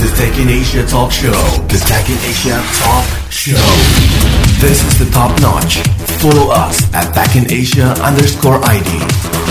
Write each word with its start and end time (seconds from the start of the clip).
The 0.00 0.06
Tech 0.16 0.38
in 0.38 0.48
Asia 0.48 0.86
Talk 0.86 1.12
Show. 1.12 1.30
The 1.68 1.76
Tech 1.86 2.08
in 2.08 2.16
Asia 2.24 2.56
Talk 2.80 3.04
Show. 3.30 3.60
This 4.58 4.82
is 4.82 4.98
the 4.98 5.04
top 5.12 5.38
notch. 5.42 5.76
Follow 6.22 6.50
us 6.50 6.90
at 6.94 7.12
Tech 7.12 7.36
in 7.36 7.52
Asia 7.52 7.92
underscore 8.00 8.64
ID. 8.64 9.49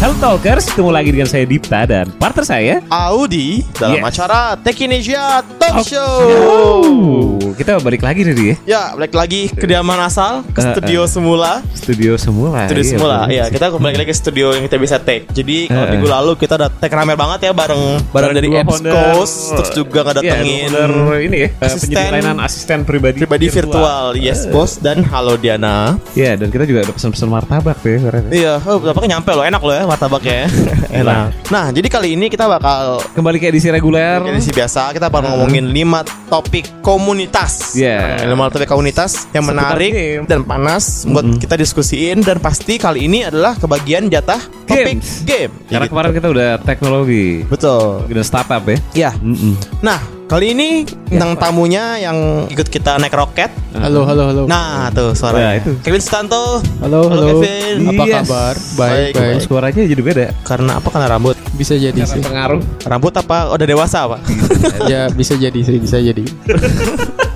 Halo 0.00 0.16
Talkers, 0.16 0.64
ketemu 0.64 0.90
lagi 0.90 1.12
dengan 1.12 1.28
saya 1.28 1.44
Dipta 1.44 1.84
dan 1.84 2.08
partner 2.16 2.40
saya 2.40 2.74
Audi 2.88 3.60
dalam 3.76 4.00
Yes. 4.00 4.08
acara 4.08 4.56
Tekinesia 4.56 5.44
Talk 5.60 5.84
Show. 5.84 6.16
Oh, 6.40 7.36
kita 7.52 7.76
balik 7.84 8.00
lagi 8.00 8.24
nih 8.24 8.32
ya 8.32 8.56
Ya, 8.64 8.82
balik 8.96 9.12
lagi 9.12 9.52
ke 9.52 9.68
diaman 9.68 10.00
asal, 10.00 10.40
ke 10.48 10.56
Eh, 10.56 10.72
studio 10.72 11.04
semula. 11.04 11.60
Studio 11.76 12.16
semula 12.16 12.64
Studio 12.64 12.80
iya, 12.80 12.88
semula. 12.88 13.16
Ya, 13.28 13.44
sih. 13.44 13.52
kita 13.52 13.66
kembali 13.68 13.92
lagi 13.92 14.08
ke 14.08 14.16
studio 14.16 14.56
yang 14.56 14.64
kita 14.64 14.80
bisa 14.80 14.96
take. 14.96 15.28
Jadi 15.28 15.68
kalau 15.68 15.84
Eh, 15.84 15.92
minggu 15.92 16.08
lalu 16.08 16.32
kita 16.40 16.56
udah 16.56 16.72
take 16.72 16.96
rame 16.96 17.12
banget 17.12 17.38
ya 17.44 17.52
bareng 17.52 17.82
bareng 18.08 18.32
dari 18.32 18.48
Apps 18.56 18.80
Coast, 18.80 19.36
terus 19.52 19.70
juga 19.76 20.00
Iya, 20.00 20.06
ngedatengin 20.08 20.70
founder 20.72 20.92
ini 21.20 21.36
ya 21.36 21.48
asisten- 21.60 22.08
layanan 22.08 22.38
asisten 22.40 22.78
pribadi 22.88 23.20
pribadi 23.20 23.52
virtual. 23.52 24.16
Yes, 24.16 24.48
bos 24.48 24.80
dan 24.80 25.04
halo 25.04 25.36
Diana. 25.36 26.00
Ya 26.16 26.40
dan 26.40 26.48
kita 26.48 26.64
juga 26.64 26.88
ada 26.88 26.92
pesan-pesan 26.96 27.28
martabak 27.28 27.76
tuh 27.84 27.92
ya 27.92 27.98
kemarin. 28.00 28.24
Iya, 28.32 28.52
oh, 28.64 28.80
nyampe 29.04 29.28
loh, 29.36 29.44
enak 29.44 29.60
loh 29.60 29.76
ya 29.76 29.89
martabaknya. 29.90 30.46
enak. 31.02 31.50
Nah, 31.50 31.68
jadi 31.68 31.86
kali 31.86 32.14
ini 32.14 32.26
kita 32.26 32.46
bakal 32.46 33.02
Kembali 33.10 33.36
ke 33.36 33.48
edisi 33.48 33.66
reguler 33.68 34.22
Edisi 34.24 34.50
biasa 34.50 34.90
kita 34.90 35.06
bakal 35.06 35.34
ngomongin 35.34 35.66
5 35.66 36.30
topik 36.30 36.66
komunitas. 36.80 37.74
Yeah. 37.74 38.22
5 38.22 38.30
topik 38.48 38.66
komunitas 38.66 39.26
yang 39.30 39.42
Seputar 39.42 39.74
menarik 39.74 39.92
game. 39.92 40.24
dan 40.24 40.40
panas 40.42 41.02
buat 41.04 41.26
kita 41.36 41.54
diskusiin 41.56 42.20
dan 42.20 42.38
pasti 42.38 42.76
kali 42.76 43.04
ini 43.04 43.24
adalah 43.24 43.54
kebagian 43.54 44.06
jatah 44.06 44.38
topik 44.64 45.02
Games. 45.02 45.22
game. 45.22 45.50
Karena 45.66 45.82
Gitu. 45.82 45.92
kemarin 45.92 46.10
kita 46.12 46.28
udah 46.28 46.50
teknologi 46.60 47.42
betul. 47.44 48.06
Udah 48.06 48.24
startup 48.24 48.62
ya 48.64 48.78
Ya. 48.92 49.10
Mm-mm. 49.16 49.54
Nah, 49.80 49.98
kali 50.30 50.54
ini 50.54 50.86
bintang 51.10 51.34
tamunya 51.34 51.98
yang 51.98 52.46
ikut 52.46 52.70
kita 52.70 53.02
naik 53.02 53.10
roket. 53.10 53.50
Halo, 53.74 54.06
halo, 54.06 54.30
halo. 54.30 54.42
Nah, 54.46 54.86
tuh 54.94 55.10
suaranya. 55.10 55.42
Nah, 55.42 55.54
itu. 55.58 55.72
Kevin 55.82 55.98
Stanto. 55.98 56.62
halo, 56.78 57.10
halo. 57.10 57.42
Kevin. 57.42 57.90
Apa 57.90 58.02
Yes. 58.06 58.14
kabar? 58.22 58.54
Baik, 58.54 58.78
Baik, 58.78 59.10
baik. 59.10 59.14
baik. 59.18 59.40
Suaranya 59.42 59.82
jadi 59.82 60.02
beda 60.02 60.26
Karena 60.46 60.78
apa? 60.78 60.88
Karena 60.94 61.06
rambut. 61.10 61.34
Bisa 61.58 61.74
jadi 61.74 61.98
Karena 61.98 62.14
sih. 62.14 62.22
pengaruh 62.22 62.62
Rambut 62.86 63.14
apa? 63.18 63.50
Udah 63.50 63.66
dewasa 63.66 64.06
apa? 64.06 64.22
ya, 64.92 65.10
bisa 65.10 65.34
jadi 65.34 65.58
sih, 65.66 65.82
bisa 65.82 65.98
jadi. 65.98 66.22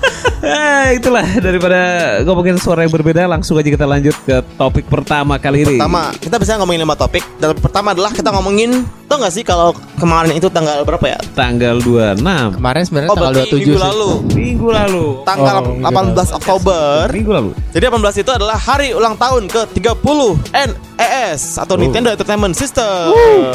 Eh, 0.45 0.87
itulah 0.95 1.25
daripada 1.35 1.79
ngomongin 2.21 2.55
suara 2.55 2.85
yang 2.85 2.93
berbeda 2.93 3.25
langsung 3.25 3.57
aja 3.57 3.65
kita 3.65 3.83
lanjut 3.83 4.13
ke 4.21 4.39
topik 4.55 4.85
pertama 4.85 5.35
kali 5.35 5.65
ini. 5.65 5.75
Pertama, 5.75 6.13
kita 6.13 6.37
bisa 6.37 6.53
ngomongin 6.55 6.81
lima 6.81 6.93
topik. 6.93 7.25
Dan 7.35 7.57
pertama 7.57 7.91
adalah 7.91 8.11
kita 8.11 8.29
ngomongin 8.29 8.85
Tau 9.05 9.21
gak 9.21 9.29
sih 9.31 9.41
kalau 9.41 9.69
kemarin 9.95 10.33
itu 10.33 10.49
tanggal 10.49 10.81
berapa 10.81 11.05
ya? 11.07 11.19
tanggal 11.35 11.77
26 11.77 12.25
Kemarin 12.57 12.81
sebenarnya 12.81 13.09
Oh 13.09 13.13
tanggal 13.13 13.33
berarti 13.37 13.53
27 13.53 13.61
minggu 13.61 13.69
sih. 13.69 13.85
lalu 13.85 14.09
minggu 14.33 14.67
lalu. 14.67 15.05
Tanggal 15.21 15.55
Oh, 15.55 15.65
minggu 15.71 16.17
18 16.17 16.33
Oktober 16.33 16.89
Minggu 17.09 17.31
lalu. 17.31 17.49
Jadi 17.69 17.83
18 17.85 18.01
itu 18.17 18.31
adalah 18.31 18.57
hari 18.57 18.89
ulang 18.91 19.13
tahun 19.15 19.45
ke 19.45 19.61
30 19.77 20.41
NES 20.49 21.39
Atau 21.55 21.77
Oh. 21.77 21.79
Nintendo 21.79 22.09
Entertainment 22.09 22.53
System 22.53 23.13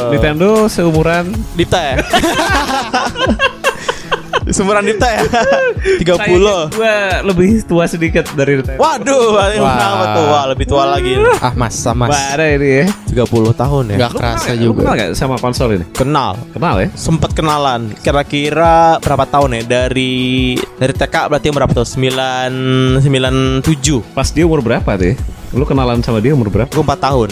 Nintendo 0.08 0.66
seumuran 0.66 1.34
Dipta 1.52 1.80
ya? 1.88 1.94
Seumuran 4.50 4.82
Dipta 4.82 5.08
ya? 5.08 5.22
30 5.98 6.74
Gue 6.74 6.96
lebih 7.22 7.62
tua 7.64 7.86
sedikit 7.86 8.26
dari 8.34 8.58
Nintendo. 8.58 8.82
Waduh, 8.82 9.38
yang 9.48 9.62
Wah. 9.62 9.74
berapa 9.74 10.04
tuh? 10.10 10.24
Wah, 10.26 10.44
lebih 10.50 10.66
tua 10.66 10.84
lagi 10.88 11.12
Ah, 11.38 11.54
Mas, 11.54 11.74
sama 11.74 12.10
Mas. 12.10 12.18
Ada 12.34 12.46
ini 12.50 12.68
ya. 12.82 12.86
30 13.14 13.26
tahun 13.52 13.84
ya? 13.90 13.96
Gak 14.00 14.12
kerasa 14.14 14.48
Lu 14.52 14.74
kenal 14.74 14.94
juga. 14.94 14.98
gak 14.98 15.10
sama 15.14 15.36
konsol 15.38 15.68
ini? 15.74 15.84
Kenal 15.90 16.34
Kenal 16.50 16.74
ya? 16.78 16.88
Sempet 16.94 17.30
kenalan 17.32 17.90
Kira-kira 18.00 18.98
berapa 18.98 19.24
tahun 19.24 19.50
ya? 19.56 19.86
Dari 19.86 20.54
dari 20.76 20.92
TK 20.94 21.14
berarti 21.26 21.46
berapa 21.50 21.72
tuh? 21.72 21.86
9, 21.86 23.02
97 23.02 24.14
Pas 24.14 24.28
dia 24.28 24.44
umur 24.46 24.60
berapa 24.60 24.90
tuh 24.94 25.06
ya? 25.10 25.16
Lu 25.50 25.66
kenalan 25.66 25.98
sama 26.00 26.18
dia 26.18 26.34
umur 26.34 26.50
berapa? 26.50 26.70
Gue 26.70 26.82
4 26.82 26.98
tahun 27.00 27.28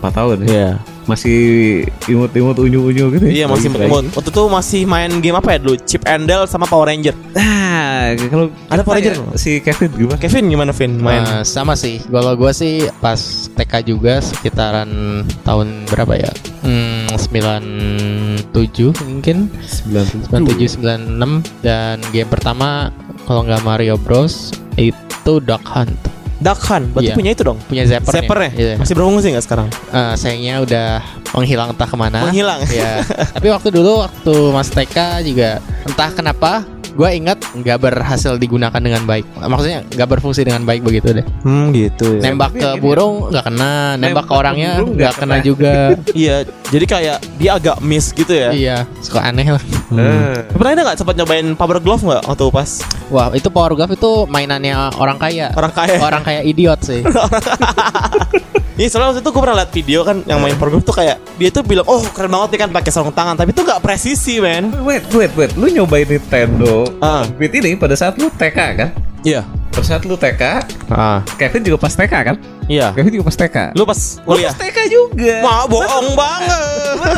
4 0.00 0.12
tahun 0.12 0.36
ya? 0.42 0.46
Iya 0.48 0.70
Masih 1.02 1.82
imut-imut 2.06 2.54
unyu-unyu 2.62 3.10
gitu 3.18 3.24
ya? 3.26 3.32
Iya 3.42 3.46
masih 3.50 3.68
imut. 3.74 4.14
Waktu 4.14 4.30
itu 4.30 4.42
masih 4.46 4.80
main 4.86 5.10
game 5.18 5.34
apa 5.34 5.54
ya 5.54 5.58
dulu? 5.58 5.74
Chip 5.82 6.06
and 6.06 6.30
Dale 6.30 6.46
sama 6.46 6.66
Power 6.70 6.86
Ranger. 6.86 7.14
Nah, 7.34 8.14
kalau 8.30 8.46
Ada 8.70 8.82
Power 8.86 8.96
Ranger 9.02 9.14
ya, 9.18 9.34
si 9.34 9.58
Kevin 9.58 9.90
gimana? 9.98 10.18
Kevin 10.20 10.44
gimana 10.46 10.70
Vin 10.70 10.92
main? 11.02 11.22
Eh, 11.26 11.42
sama 11.42 11.74
sih. 11.74 11.98
Kalau 12.06 12.32
gue 12.38 12.52
sih 12.54 12.86
pas 13.02 13.18
TK 13.58 13.72
juga 13.82 14.22
sekitaran 14.22 15.22
tahun 15.42 15.90
berapa 15.90 16.14
ya? 16.14 16.30
Hmm, 16.62 17.10
97 17.18 18.94
mungkin. 19.02 19.50
97 19.66 20.78
96 20.78 21.42
dan 21.66 21.98
game 22.14 22.30
pertama 22.30 22.94
kalau 23.26 23.42
nggak 23.42 23.62
Mario 23.66 23.98
Bros 23.98 24.54
itu 24.78 25.42
Duck 25.42 25.62
Hunt. 25.66 25.94
Duck 26.42 26.58
Hunt, 26.66 26.90
berarti 26.90 27.08
Iya. 27.08 27.16
punya 27.16 27.30
itu 27.30 27.42
dong. 27.42 27.58
Punya 27.64 27.84
Zapper. 27.86 28.12
Zappernya 28.12 28.50
Iya. 28.52 28.74
masih 28.76 28.94
berfungsi 28.94 29.26
nggak 29.30 29.44
sekarang? 29.44 29.68
Eh, 29.70 30.14
sayangnya 30.18 30.54
udah 30.60 30.86
menghilang 31.32 31.68
entah 31.70 31.86
ke 31.86 31.96
mana. 31.96 32.18
Menghilang. 32.26 32.60
Ya. 32.68 33.00
Tapi 33.38 33.48
waktu 33.48 33.68
dulu 33.70 34.02
waktu 34.02 34.34
Mas 34.50 34.68
TK 34.68 34.96
juga 35.22 35.62
entah 35.86 36.10
kenapa 36.10 36.66
gue 36.92 37.08
ingat 37.12 37.38
nggak 37.52 37.78
berhasil 37.78 38.36
digunakan 38.36 38.76
dengan 38.76 39.02
baik. 39.02 39.24
Maksudnya 39.36 39.82
nggak 39.88 40.08
berfungsi 40.08 40.44
dengan 40.44 40.62
baik 40.62 40.80
begitu 40.80 41.12
deh. 41.12 41.26
Hmm 41.42 41.72
gitu 41.72 42.20
ya. 42.20 42.30
Nembak 42.30 42.52
ke 42.52 42.68
burung 42.78 43.28
nggak 43.28 43.44
kena, 43.44 43.96
nembak 43.96 44.24
ke 44.24 44.30
ke 44.30 44.34
orangnya 44.34 44.70
nggak 44.78 45.14
kena 45.16 45.36
kena. 45.38 45.44
juga. 45.44 45.72
Iya, 46.12 46.44
jadi 46.68 46.84
kayak 46.84 47.18
dia 47.40 47.50
agak 47.56 47.76
miss 47.80 48.12
gitu 48.12 48.30
ya. 48.30 48.52
iya, 48.52 48.76
suka 49.00 49.24
aneh 49.24 49.48
lah. 49.48 49.62
Eh, 49.92 50.36
Pernah 50.52 50.70
ada 50.72 50.82
nggak 50.88 50.98
sempat 51.00 51.14
nyobain 51.16 51.46
Power 51.56 51.80
Glove 51.80 52.04
nggak 52.04 52.22
waktu 52.28 52.46
pas 52.52 52.70
Wah, 53.08 53.28
itu 53.32 53.48
Power 53.48 53.72
Glove 53.72 53.96
itu 53.96 54.12
mainannya 54.26 54.92
orang 54.96 55.16
kaya. 55.16 55.52
orang 55.52 55.72
kaya? 55.72 55.96
Orang 56.00 56.22
kaya 56.22 56.40
idiot 56.44 56.80
sih. 56.80 57.00
Iya 58.72 58.88
soalnya 58.88 59.08
waktu 59.12 59.20
itu 59.20 59.30
gue 59.30 59.42
pernah 59.44 59.56
liat 59.60 59.70
video 59.70 60.00
kan 60.00 60.16
yang 60.24 60.40
main 60.40 60.56
Glove 60.56 60.80
tuh 60.80 60.96
kayak 60.96 61.20
dia 61.36 61.52
tuh 61.52 61.60
bilang 61.60 61.84
oh 61.84 62.00
keren 62.08 62.32
banget 62.32 62.56
nih 62.56 62.60
kan 62.64 62.70
pakai 62.72 62.88
sarung 62.88 63.12
tangan 63.12 63.36
tapi 63.36 63.52
itu 63.52 63.60
nggak 63.60 63.84
presisi 63.84 64.40
men. 64.40 64.72
Wait, 64.80 65.04
wait, 65.12 65.28
wait. 65.36 65.52
Lu 65.54 65.68
nyobain 65.68 66.08
Nintendo 66.08 66.88
Ah. 66.98 67.28
Beat 67.36 67.52
ini 67.52 67.76
pada 67.76 67.92
saat 67.92 68.16
lu 68.16 68.32
TK 68.32 68.58
kan? 68.72 68.88
Iya. 69.20 69.44
Pada 69.72 69.84
saat 69.84 70.02
lu 70.04 70.16
TK, 70.16 70.42
Ah. 70.88 71.20
Kevin 71.36 71.62
juga 71.62 71.84
pas 71.84 71.92
TK 71.92 72.12
kan? 72.24 72.36
Iya. 72.72 72.88
Kevin 72.92 73.12
juga 73.12 73.24
pas 73.28 73.36
TK. 73.36 73.56
Lu 73.72 73.84
pas 73.84 74.00
Lu 74.16 74.24
kuliah? 74.26 74.48
pas 74.48 74.60
TK 74.62 74.78
juga. 74.88 75.34
Wah 75.40 75.62
bohong 75.66 76.08
banget. 76.16 76.60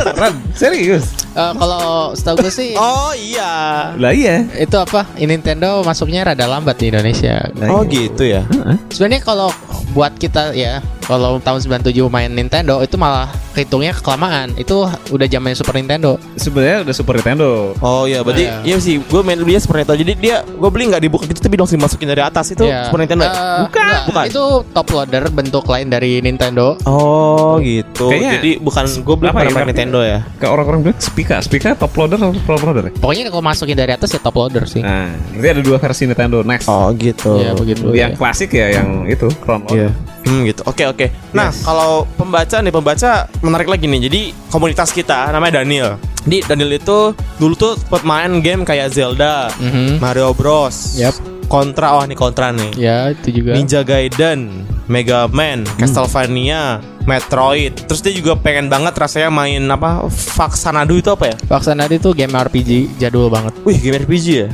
Beneran? 0.05 0.33
Serius? 0.51 1.05
Eh, 1.31 1.53
kalau 1.53 1.83
setahu 2.11 2.39
gue 2.39 2.49
sih 2.49 2.71
Oh 2.75 3.11
iya. 3.11 3.91
Lah 3.93 4.11
iya. 4.11 4.47
itu 4.53 4.71
apa? 4.73 5.03
Nintendo 5.17 5.79
masuknya 5.81 6.23
rada 6.25 6.43
lambat 6.45 6.75
di 6.75 6.87
Indonesia. 6.87 7.43
Lah 7.53 7.67
Oh 7.69 7.83
iya. 7.83 7.91
gitu 7.93 8.23
ya. 8.25 8.41
Heeh. 8.45 8.77
Sebenarnya 8.89 9.21
kalau 9.21 9.49
buat 9.91 10.11
kita 10.13 10.51
ya, 10.51 10.79
kalau 11.01 11.39
tahun 11.39 11.59
97 11.61 11.91
main 12.09 12.27
Nintendo 12.29 12.79
itu 12.79 12.95
malah 12.95 13.27
hitungnya 13.53 13.91
kelamaan. 13.93 14.55
Itu 14.55 14.83
udah 15.09 15.25
zamannya 15.25 15.55
Super 15.55 15.75
Nintendo. 15.75 16.15
Sebenarnya 16.35 16.83
udah 16.83 16.93
Super 16.93 17.19
Nintendo. 17.19 17.75
Oh 17.79 18.03
iya, 18.03 18.19
berarti 18.21 18.47
Iya. 18.47 18.55
iya 18.65 18.77
sih. 18.77 18.99
Gue 19.01 19.19
main 19.19 19.35
dia 19.37 19.59
Super 19.59 19.77
Nintendo. 19.77 19.99
Jadi 20.01 20.13
dia 20.17 20.35
gue 20.41 20.69
beli 20.69 20.87
nggak 20.87 21.03
dibuka 21.03 21.23
gitu 21.25 21.39
tapi 21.41 21.55
langsung 21.55 21.75
dimasukin 21.75 22.07
dari 22.07 22.23
atas 22.23 22.47
itu 22.49 22.63
Ya. 22.63 22.87
Super 22.87 23.03
Nintendo. 23.03 23.27
Eh, 23.27 23.31
bukan, 23.67 23.83
enggak, 23.83 24.01
bukan. 24.07 24.25
Itu 24.31 24.43
top 24.71 24.87
loader 24.89 25.23
bentuk 25.45 25.65
lain 25.69 25.87
dari 25.87 26.19
Nintendo. 26.19 26.73
Oh 26.83 27.61
gitu. 27.61 28.09
Kayaknya 28.09 28.31
Jadi 28.41 28.51
bukan 28.57 28.83
gue 29.05 29.15
beli 29.15 29.29
apa 29.29 29.37
pernah 29.39 29.51
ya, 29.51 29.55
main 29.55 29.67
Nintendo 29.69 29.99
ya. 30.01 30.19
Kayak 30.35 30.51
orang-orang 30.51 30.79
bilang 30.81 30.97
Spika, 30.97 31.37
Spika 31.39 31.77
top 31.77 31.93
loader 31.93 32.17
atau 32.17 32.33
top 32.33 32.63
loader 32.65 32.83
ya? 32.89 32.93
Pokoknya 32.97 33.29
kalau 33.29 33.45
masukin 33.45 33.77
dari 33.77 33.91
atas 33.93 34.09
ya 34.09 34.19
top 34.19 34.35
loader 34.35 34.65
sih. 34.65 34.81
Nah, 34.81 35.13
berarti 35.31 35.49
ada 35.53 35.61
dua 35.61 35.77
versi 35.77 36.03
Nintendo 36.03 36.41
Next. 36.41 36.65
Oh 36.65 36.89
gitu. 36.91 37.37
Iya 37.37 37.51
begitu. 37.53 37.85
yang 37.93 38.11
ya. 38.11 38.17
klasik 38.17 38.49
ya, 38.51 38.67
yang 38.73 39.05
itu 39.05 39.29
front 39.39 39.69
Iya. 39.69 39.93
Hmm 40.25 40.41
gitu. 40.41 40.65
Oke 40.65 40.89
oke. 40.89 41.07
Nah 41.31 41.53
Yes. 41.53 41.61
kalau 41.61 42.09
pembaca 42.17 42.57
nih 42.57 42.73
pembaca 42.73 43.11
menarik 43.39 43.69
lagi 43.69 43.85
nih. 43.85 44.01
Jadi 44.09 44.21
komunitas 44.49 44.89
kita 44.89 45.29
namanya 45.29 45.61
Daniel. 45.61 46.01
Di 46.25 46.41
Daniel 46.41 46.73
itu 46.73 47.13
dulu 47.37 47.53
tuh 47.53 47.77
sempat 47.77 48.01
main 48.01 48.41
game 48.41 48.65
kayak 48.65 48.89
Zelda, 48.89 49.53
Mhm. 49.61 50.01
Mario 50.01 50.33
Bros. 50.33 50.97
Yap. 50.97 51.13
Kontra, 51.45 51.93
oh 51.93 52.01
ini 52.01 52.17
Kontra 52.17 52.49
nih. 52.49 52.73
Ya 52.73 53.13
itu 53.13 53.29
juga. 53.29 53.53
Ninja 53.53 53.85
Gaiden, 53.85 54.65
Mega 54.85 55.25
Man, 55.29 55.65
Castlevania, 55.81 56.77
Metroid. 57.05 57.73
Terus 57.85 58.01
dia 58.01 58.13
juga 58.13 58.37
pengen 58.37 58.69
banget 58.69 58.93
rasanya 58.97 59.29
main 59.33 59.61
apa? 59.69 60.05
Vaksanadu 60.09 60.97
itu 60.97 61.09
apa 61.09 61.33
ya? 61.33 61.35
Vaksanadi 61.49 62.01
itu 62.01 62.09
game 62.13 62.33
RPG 62.33 63.01
jadul 63.01 63.29
banget. 63.29 63.53
Wih, 63.65 63.77
game 63.77 64.01
RPG 64.05 64.25
ya? 64.29 64.47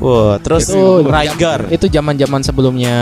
Wah, 0.00 0.36
terus 0.40 0.68
Itu 0.68 1.04
Rygar. 1.08 1.68
Itu 1.72 1.86
zaman-zaman 1.88 2.40
sebelumnya 2.44 2.96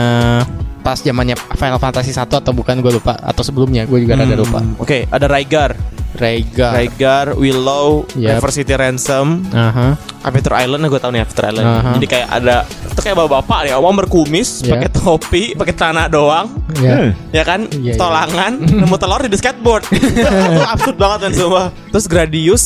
pas 0.81 0.97
zamannya 0.97 1.37
Final 1.37 1.77
Fantasy 1.77 2.09
1 2.09 2.25
atau 2.25 2.51
bukan 2.57 2.81
gue 2.81 2.91
lupa 2.97 3.13
atau 3.21 3.45
sebelumnya 3.45 3.85
gue 3.85 4.01
juga 4.01 4.17
rada 4.17 4.33
lupa. 4.33 4.59
Oke, 4.81 5.05
ada 5.07 5.29
Rygar. 5.29 5.77
Rhaegar. 6.11 6.71
Rhaegar, 6.75 7.25
Willow, 7.35 8.03
Yap. 8.13 8.39
River 8.39 8.51
City 8.51 8.73
Ransom, 8.73 9.47
Aha. 9.49 9.95
Aperture 10.21 10.53
Island 10.59 10.85
gue 10.85 10.99
tau 10.99 11.09
nih 11.09 11.23
Aperture 11.23 11.47
Island. 11.49 11.67
Aha. 11.67 11.91
Jadi 11.95 12.05
kayak 12.05 12.27
ada 12.29 12.55
itu 12.67 12.99
kayak 12.99 13.15
bapak-bapak 13.17 13.59
ya, 13.65 13.75
om 13.79 13.95
berkumis, 13.95 14.61
Ya. 14.61 14.75
pakai 14.75 14.89
topi, 14.91 15.43
pakai 15.55 15.73
celana 15.73 16.05
doang, 16.05 16.51
Ya. 16.77 17.15
ya 17.31 17.43
kan? 17.43 17.65
Iya, 17.71 17.95
iya. 17.95 17.99
Tolangan, 17.99 18.51
nemu 18.83 18.95
telur 18.95 19.21
di 19.21 19.37
skateboard. 19.37 19.83
itu 19.95 20.61
absurd 20.61 20.97
banget 20.99 21.19
kan 21.25 21.31
semua. 21.33 21.63
Terus 21.89 22.05
Gradius, 22.05 22.63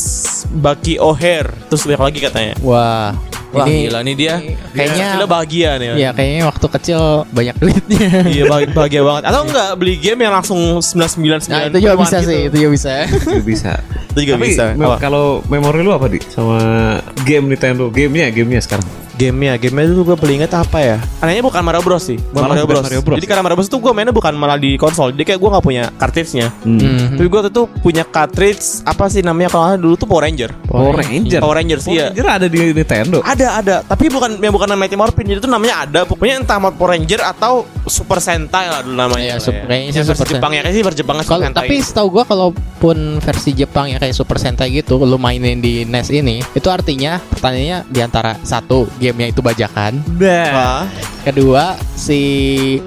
Bucky 0.49 0.97
O'Hare, 0.97 1.53
terus 1.69 1.85
banyak 1.85 2.01
lagi 2.01 2.19
katanya. 2.19 2.53
Wah. 2.59 3.13
Wah 3.55 3.65
ini 3.65 3.87
gila 3.87 3.99
nih 4.01 4.15
dia 4.15 4.33
kayaknya- 4.69 5.11
Gila 5.15 5.25
bahagia 5.25 5.69
nih 5.75 5.87
ya 5.95 6.09
kayaknya 6.11 6.43
waktu 6.45 6.65
kecil 6.69 6.99
banyak 7.29 7.55
duitnya. 7.55 8.07
Iya 8.27 8.43
bahagia, 8.45 8.69
bahagia 8.77 9.01
banget 9.01 9.23
Atau 9.25 9.41
enggak 9.45 9.69
beli 9.75 9.95
game 9.95 10.19
yang 10.19 10.33
langsung 10.33 10.59
99 10.77 11.47
Nah, 11.47 11.61
itu 11.65 11.77
juga 11.79 11.95
bisa 11.97 12.17
sih, 12.21 12.39
itu 12.45 12.55
juga 12.57 12.71
bisa. 12.71 12.91
Itu 13.31 13.41
bisa. 13.41 13.71
Itu 14.11 14.19
juga 14.21 14.35
Tapi 14.35 14.47
bisa 14.47 14.65
kalau 14.97 15.25
memori 15.45 15.79
lu 15.79 15.91
apa 15.91 16.07
di 16.07 16.19
sama 16.25 16.59
game 17.23 17.47
Nintendo? 17.47 17.87
Gamenya, 17.87 18.27
gamenya 18.29 18.59
sekarang. 18.59 18.87
Gamenya, 19.15 19.55
gamenya 19.55 19.95
dulu 19.95 20.11
gue 20.11 20.17
paling 20.19 20.43
inget 20.43 20.51
apa 20.51 20.77
ya? 20.77 20.97
Anehnya 21.23 21.39
bukan 21.39 21.63
Mario 21.63 21.79
Bros 21.79 22.03
sih, 22.03 22.19
bukan 22.19 22.35
Malah 22.35 22.47
Mario 22.51 22.63
bukan 22.67 22.75
Bros. 22.75 22.83
Mario 22.83 23.01
Bros. 23.01 23.15
Jadi 23.15 23.27
karena 23.27 23.41
Mario 23.47 23.55
Bros 23.55 23.69
itu 23.71 23.77
gue 23.79 23.91
mainnya 23.95 24.11
bukan 24.11 24.33
malah 24.35 24.57
di 24.59 24.75
konsol, 24.75 25.15
jadi 25.15 25.23
kayak 25.31 25.39
gue 25.39 25.49
nggak 25.55 25.63
punya 25.63 25.83
cartridge-nya. 25.95 26.47
Mhm. 26.67 27.15
Tapi 27.15 27.27
gue 27.31 27.41
tuh 27.47 27.51
tuh 27.55 27.65
punya 27.79 28.03
cartridge 28.03 28.83
apa 28.83 29.07
sih 29.07 29.23
namanya 29.23 29.49
kalau 29.49 29.79
dulu 29.79 29.95
tuh 29.95 30.03
Power 30.03 30.27
Ranger. 30.27 30.51
Power 30.67 30.99
Ranger. 30.99 31.39
Power 31.39 31.55
Rangers, 31.55 31.83
Power 31.87 31.95
iya. 31.95 32.05
Ranger 32.11 32.25
ada 32.27 32.47
di 32.51 32.59
Nintendo. 32.75 33.17
Ada 33.23 33.47
ada, 33.63 33.75
tapi 33.87 34.11
bukan 34.11 34.35
yang 34.35 34.51
bukan 34.51 34.67
Mighty 34.75 34.99
Morphin, 34.99 35.23
jadi 35.25 35.39
itu 35.39 35.47
namanya 35.47 35.87
ada. 35.87 36.03
Pokoknya 36.03 36.43
entah 36.43 36.59
mau 36.59 36.75
Power 36.75 36.99
Ranger 36.99 37.23
atau 37.23 37.63
Super 37.87 38.19
Sentai 38.19 38.67
lah 38.67 38.83
dulu 38.83 38.99
namanya. 38.99 39.39
Iya, 39.39 39.39
sup- 39.39 39.63
kayaknya 39.63 39.95
sih 39.95 39.99
Yang 40.03 40.07
versi 40.11 40.19
Super 40.19 40.33
Jepang 40.35 40.51
ya, 40.51 40.59
kayaknya 40.59 40.75
sih 40.75 40.83
versi 40.83 40.99
Jepang 40.99 41.15
Super 41.23 41.29
Kalau 41.31 41.43
Sentai. 41.47 41.61
tapi 41.63 41.75
setahu 41.79 42.07
gua 42.11 42.23
kalaupun 42.27 42.97
versi 43.23 43.51
Jepang 43.55 43.85
yang 43.87 43.99
kayak 44.03 44.11
Super 44.11 44.37
Sentai 44.37 44.67
gitu 44.75 44.99
lu 44.99 45.15
mainin 45.15 45.63
di 45.63 45.87
NES 45.87 46.11
ini, 46.11 46.43
itu 46.51 46.67
artinya 46.67 47.17
pertanyaannya 47.23 47.87
di 47.87 47.99
antara 48.03 48.35
satu 48.43 48.89
gamenya 49.05 49.27
itu 49.29 49.39
bajakan, 49.39 50.01
Nah, 50.15 50.49
Wah, 50.49 50.83
kedua 51.21 51.63
si 51.91 52.19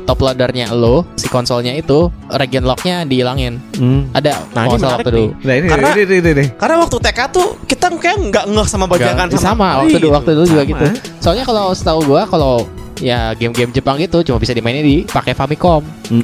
top 0.03 0.19
loadernya 0.21 0.71
lo, 0.73 1.07
si 1.15 1.27
konsolnya 1.27 1.73
itu 1.73 2.11
region 2.31 2.63
locknya 2.63 3.03
dihilangin. 3.03 3.59
hmm. 3.75 4.11
Ada 4.13 4.43
Nah, 4.53 4.67
ini 4.67 4.79
waktu 4.79 5.09
dulu. 5.09 5.27
nah 5.41 5.55
ini, 5.55 5.67
Karena- 5.67 5.93
ini, 5.93 6.03
ini, 6.03 6.17
ini, 6.19 6.31
ini. 6.33 6.45
karena 6.55 6.77
waktu 6.79 6.97
TK 6.99 7.19
tuh 7.29 7.47
kita 7.65 7.87
kayak 7.93 8.17
nggak 8.29 8.45
ngeh 8.49 8.67
sama 8.67 8.87
bajakan 8.87 9.27
Nggak, 9.29 9.41
sama, 9.41 9.69
waktu 9.83 9.99
dulu 9.99 10.13
waktu 10.13 10.31
dulu 10.35 10.47
juga 10.47 10.63
Sama. 10.63 10.71
gitu. 10.71 10.87
Soalnya 11.19 11.45
kalau 11.45 11.65
setahu 11.71 12.01
gua 12.05 12.23
kalau 12.25 12.67
ya 12.99 13.33
game-game 13.35 13.71
Jepang 13.75 13.97
gitu 13.99 14.23
cuma 14.27 14.39
bisa 14.43 14.53
dimainin 14.55 14.83
di 14.85 14.97
pakai 15.07 15.35
Famicom 15.35 15.83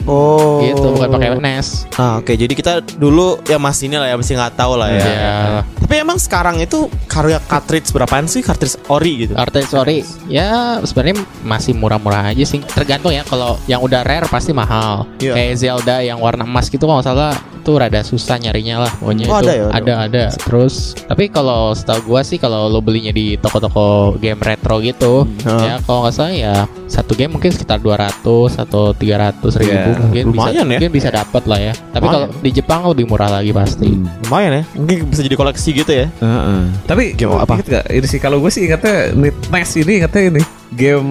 Oh, 0.09 0.65
gitu, 0.65 0.97
bukan 0.97 1.09
pakai 1.12 1.37
NES. 1.37 1.85
Ah, 2.00 2.17
oke. 2.21 2.32
Jadi 2.32 2.53
kita 2.56 2.81
dulu 2.97 3.37
ya 3.44 3.61
masih 3.61 3.93
ini 3.93 4.00
lah 4.00 4.09
ya 4.09 4.17
masih 4.17 4.35
nggak 4.37 4.56
tahu 4.56 4.81
lah 4.81 4.88
ya. 4.88 5.05
Ya, 5.05 5.37
Tapi 5.85 5.94
emang 6.00 6.17
sekarang 6.17 6.56
itu 6.65 6.88
karya 7.05 7.37
cartridge 7.44 7.93
berapaan 7.93 8.25
sih 8.25 8.41
cartridge 8.41 8.81
ori 8.88 9.29
gitu? 9.29 9.37
Artist 9.37 9.69
sorry, 9.76 10.00
ya 10.25 10.81
sebenarnya 10.81 11.21
masih 11.44 11.76
murah-murah 11.76 12.32
aja 12.32 12.44
sih. 12.49 12.65
Tergantung 12.65 13.12
ya 13.12 13.23
kalau 13.29 13.61
yang 13.69 13.85
udah 13.85 14.00
rare 14.00 14.25
pasti 14.32 14.56
mahal. 14.56 15.05
Iya. 15.20 15.37
Kayak 15.37 15.55
Zelda 15.61 15.97
yang 16.00 16.19
warna 16.20 16.49
emas 16.49 16.73
gitu 16.73 16.88
kalau 16.88 17.05
salah 17.05 17.37
itu 17.64 17.72
rada 17.75 18.00
susah 18.00 18.37
nyarinya 18.37 18.76
lah. 18.78 18.93
Pokoknya 18.94 19.25
Oh, 19.26 19.40
itu 19.40 19.40
ada 19.40 19.52
ya, 19.55 19.64
ada. 19.66 19.72
ada 19.72 19.94
ada. 20.05 20.25
Terus 20.37 20.93
tapi 21.02 21.26
kalau 21.26 21.72
setahu 21.72 22.05
gua 22.06 22.20
sih 22.20 22.37
kalau 22.37 22.69
lo 22.69 22.78
belinya 22.78 23.08
di 23.08 23.34
toko-toko 23.34 24.14
game 24.19 24.37
retro 24.38 24.78
gitu, 24.78 25.25
Hmm. 25.43 25.58
ya 25.58 25.75
kalau 25.81 26.05
nggak 26.05 26.12
salah 26.12 26.31
ya 26.31 26.55
satu 26.87 27.12
game 27.12 27.32
mungkin 27.32 27.49
sekitar 27.49 27.81
200 27.81 28.20
atau 28.55 28.93
300 28.93 29.56
ribu 29.56 29.72
Ya, 29.72 29.96
mungkin 29.96 30.25
bisa 30.26 30.38
lumayan 30.44 30.55
ya. 30.55 30.64
mungkin 30.69 30.90
bisa 30.93 31.08
dapat 31.08 31.43
lah 31.44 31.58
ya. 31.58 31.72
Tapi 31.90 32.06
kalau 32.06 32.26
di 32.37 32.50
Jepang 32.52 32.81
lebih 32.87 33.06
murah 33.06 33.32
lagi 33.32 33.50
pasti. 33.50 33.88
Hmm. 33.88 34.05
Lumayan 34.22 34.52
ya. 34.52 34.62
Mungkin 34.75 34.96
bisa 35.08 35.20
jadi 35.20 35.34
koleksi 35.34 35.70
gitu 35.72 35.90
ya. 35.90 36.06
Heeh. 36.12 36.60
Tapi 36.84 37.05
Game 37.14 37.32
apa? 37.32 37.56
Ingat 37.56 37.67
gak? 37.67 37.84
Ini 37.88 38.06
sih 38.06 38.19
kalau 38.19 38.38
gue 38.38 38.50
sih 38.50 38.69
ingatnya 38.69 39.14
NES 39.14 39.70
ini 39.78 39.93
ingatnya 39.99 40.22
ini 40.28 40.43
game 40.75 41.06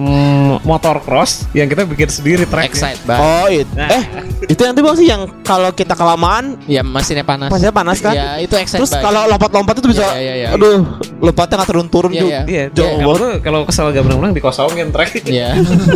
motor 0.60 1.00
cross 1.00 1.48
yang 1.50 1.66
kita 1.66 1.82
bikin 1.82 2.06
sendiri 2.06 2.44
track. 2.44 2.68
Excite 2.68 3.00
banget. 3.02 3.20
Oh, 3.20 3.46
itu. 3.48 3.72
Nah. 3.72 3.88
Eh, 3.90 4.04
itu 4.44 4.60
nanti 4.60 4.80
bang 4.80 4.94
sih 4.94 5.06
yang 5.06 5.22
kalau 5.40 5.70
kita 5.70 5.92
kelamaan 5.92 6.60
Ya 6.64 6.80
mesinnya 6.80 7.22
panas. 7.22 7.48
masih 7.48 7.68
panas 7.70 7.98
kan? 7.98 8.12
Ya 8.12 8.36
itu 8.38 8.52
excite 8.54 8.78
Terus 8.78 8.92
kalau 8.94 9.24
lompat-lompat 9.26 9.80
itu 9.80 9.88
bisa 9.90 10.04
Iya, 10.04 10.20
iya, 10.20 10.34
iya. 10.36 10.48
aduh, 10.52 10.84
lompatnya 11.18 11.54
nggak 11.58 11.68
turun-turun 11.68 12.10
Iya, 12.10 12.20
juga. 12.20 12.30
iya. 12.30 12.42
Iya, 12.44 12.64
Jauh 12.70 12.88
kamu 12.94 13.08
banget. 13.10 13.38
kalau 13.40 13.60
kesel 13.64 13.86
gak 13.88 14.04
menang-menang 14.04 14.32
dikosongin 14.32 14.88
track. 14.92 15.10
Iya. 15.24 15.48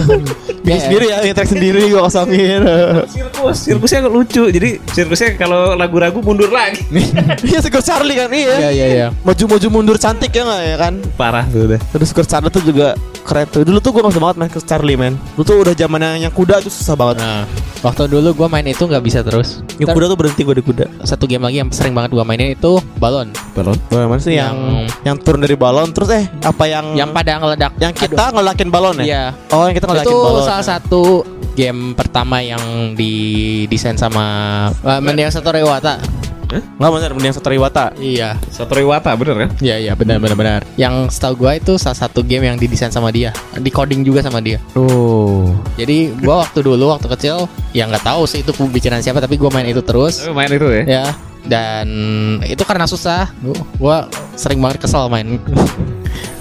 Bikin 0.65 0.73
Iya. 0.75 0.81
sendiri 0.83 1.05
ya, 1.09 1.19
yang 1.23 1.37
track 1.37 1.49
sendiri 1.49 1.81
gua 1.89 2.01
kosongin. 2.05 2.61
Sirkus, 3.07 3.57
sirkusnya 3.63 4.01
lucu. 4.05 4.45
Jadi 4.49 4.81
sirkusnya 4.87 5.37
kalau 5.37 5.73
lagu-lagu 5.75 6.19
mundur 6.19 6.49
lagi. 6.49 6.81
Iya, 7.49 7.61
Seger 7.61 7.81
Charlie 7.81 8.15
kan 8.15 8.29
iya. 8.29 8.55
Iya 8.59 8.71
iya 8.71 8.87
iya. 8.89 9.07
Maju-maju 9.23 9.67
mundur 9.71 9.97
cantik 9.97 10.29
ya 10.31 10.43
nggak 10.43 10.63
ya 10.63 10.77
kan? 10.79 10.95
Parah 11.15 11.45
tuh 11.47 11.65
udah. 11.67 11.81
Terus 11.93 12.09
Seger 12.09 12.27
Charlie 12.27 12.51
tuh 12.51 12.63
juga 12.63 12.93
keren 13.29 13.45
tuh. 13.47 13.61
Dulu 13.61 13.79
tuh 13.79 13.93
gue 13.93 14.01
nggak 14.01 14.17
banget 14.17 14.37
main 14.41 14.49
Seger 14.49 14.65
Charlie 14.65 14.97
man. 14.97 15.15
Dulu 15.37 15.45
tuh 15.45 15.57
udah 15.61 15.75
zaman 15.77 16.01
yang 16.17 16.33
kuda 16.33 16.65
tuh 16.65 16.73
susah 16.73 16.97
banget. 16.97 17.21
Nah, 17.21 17.45
waktu 17.79 18.09
dulu 18.09 18.33
gua 18.35 18.49
main 18.49 18.65
itu 18.65 18.81
nggak 18.81 19.05
bisa 19.05 19.21
terus. 19.21 19.61
Yang 19.77 19.93
kuda 19.93 20.07
tuh 20.09 20.17
berhenti 20.17 20.41
gue 20.43 20.57
di 20.57 20.65
kuda. 20.65 20.87
satu 21.05 21.29
game 21.29 21.45
lagi 21.45 21.61
yang 21.61 21.69
sering 21.69 21.93
banget 21.93 22.11
gua 22.11 22.25
mainin 22.25 22.57
itu 22.57 22.81
balon. 22.97 23.29
Balon. 23.53 23.77
Bagaimana 23.93 24.19
sih 24.19 24.35
yang 24.35 24.57
Yang- 24.57 24.89
yang 25.05 25.17
turun 25.21 25.45
dari 25.45 25.55
balon 25.55 25.93
terus 25.93 26.09
eh 26.09 26.25
apa 26.41 26.65
yang 26.65 26.97
Yang 26.97 27.11
pada 27.13 27.33
ngeledak. 27.37 27.73
yang 27.77 27.93
kita 27.93 28.25
ngelakin 28.33 28.69
balon 28.73 28.97
ya? 28.99 29.05
Iya. 29.05 29.25
Oh, 29.53 29.69
yang 29.69 29.77
kita 29.77 29.87
ngelakin 29.87 30.09
Itu 30.09 30.17
balon. 30.19 30.43
salah 30.43 30.65
satu 30.65 31.03
game 31.53 31.93
pertama 31.93 32.39
yang 32.39 32.63
didesain 32.95 33.99
sama 33.99 34.25
uh, 34.81 35.01
Mendiang 35.03 35.29
Satoru 35.29 35.59
Iwata. 35.59 35.99
Enggak 36.49 36.91
bener, 36.97 37.11
mending 37.13 37.35
Satoru 37.37 37.55
Iwata. 37.61 37.93
Iya. 38.01 38.41
Satoru 38.49 38.89
Iwata 38.89 39.13
bener 39.15 39.47
kan? 39.47 39.51
Iya 39.61 39.77
iya 39.77 39.93
benar 39.93 40.17
benar 40.17 40.37
benar. 40.37 40.61
Yang 40.81 41.13
setahu 41.13 41.45
gua 41.45 41.61
itu 41.61 41.77
salah 41.77 41.99
satu 41.99 42.25
game 42.25 42.49
yang 42.49 42.57
didesain 42.57 42.89
sama 42.89 43.13
dia, 43.13 43.37
di 43.61 43.69
coding 43.69 44.01
juga 44.01 44.25
sama 44.25 44.41
dia. 44.41 44.57
Oh. 44.73 45.53
Jadi 45.77 46.17
gua 46.25 46.49
waktu 46.49 46.65
dulu 46.65 46.89
waktu 46.89 47.07
kecil 47.13 47.45
ya 47.77 47.85
nggak 47.85 48.05
tahu 48.05 48.25
sih 48.25 48.41
itu 48.41 48.51
pembicaraan 48.57 49.05
siapa 49.05 49.21
tapi 49.21 49.37
gua 49.37 49.53
main 49.53 49.69
itu 49.69 49.85
terus. 49.85 50.25
Tapi 50.25 50.33
main 50.33 50.49
itu 50.49 50.67
ya. 50.73 50.83
ya 50.89 51.05
dan 51.49 51.87
itu 52.45 52.61
karena 52.67 52.85
susah 52.85 53.31
Gua- 53.41 53.65
gua 53.79 53.97
sering 54.35 54.59
banget 54.61 54.85
kesel 54.85 55.09
main 55.09 55.39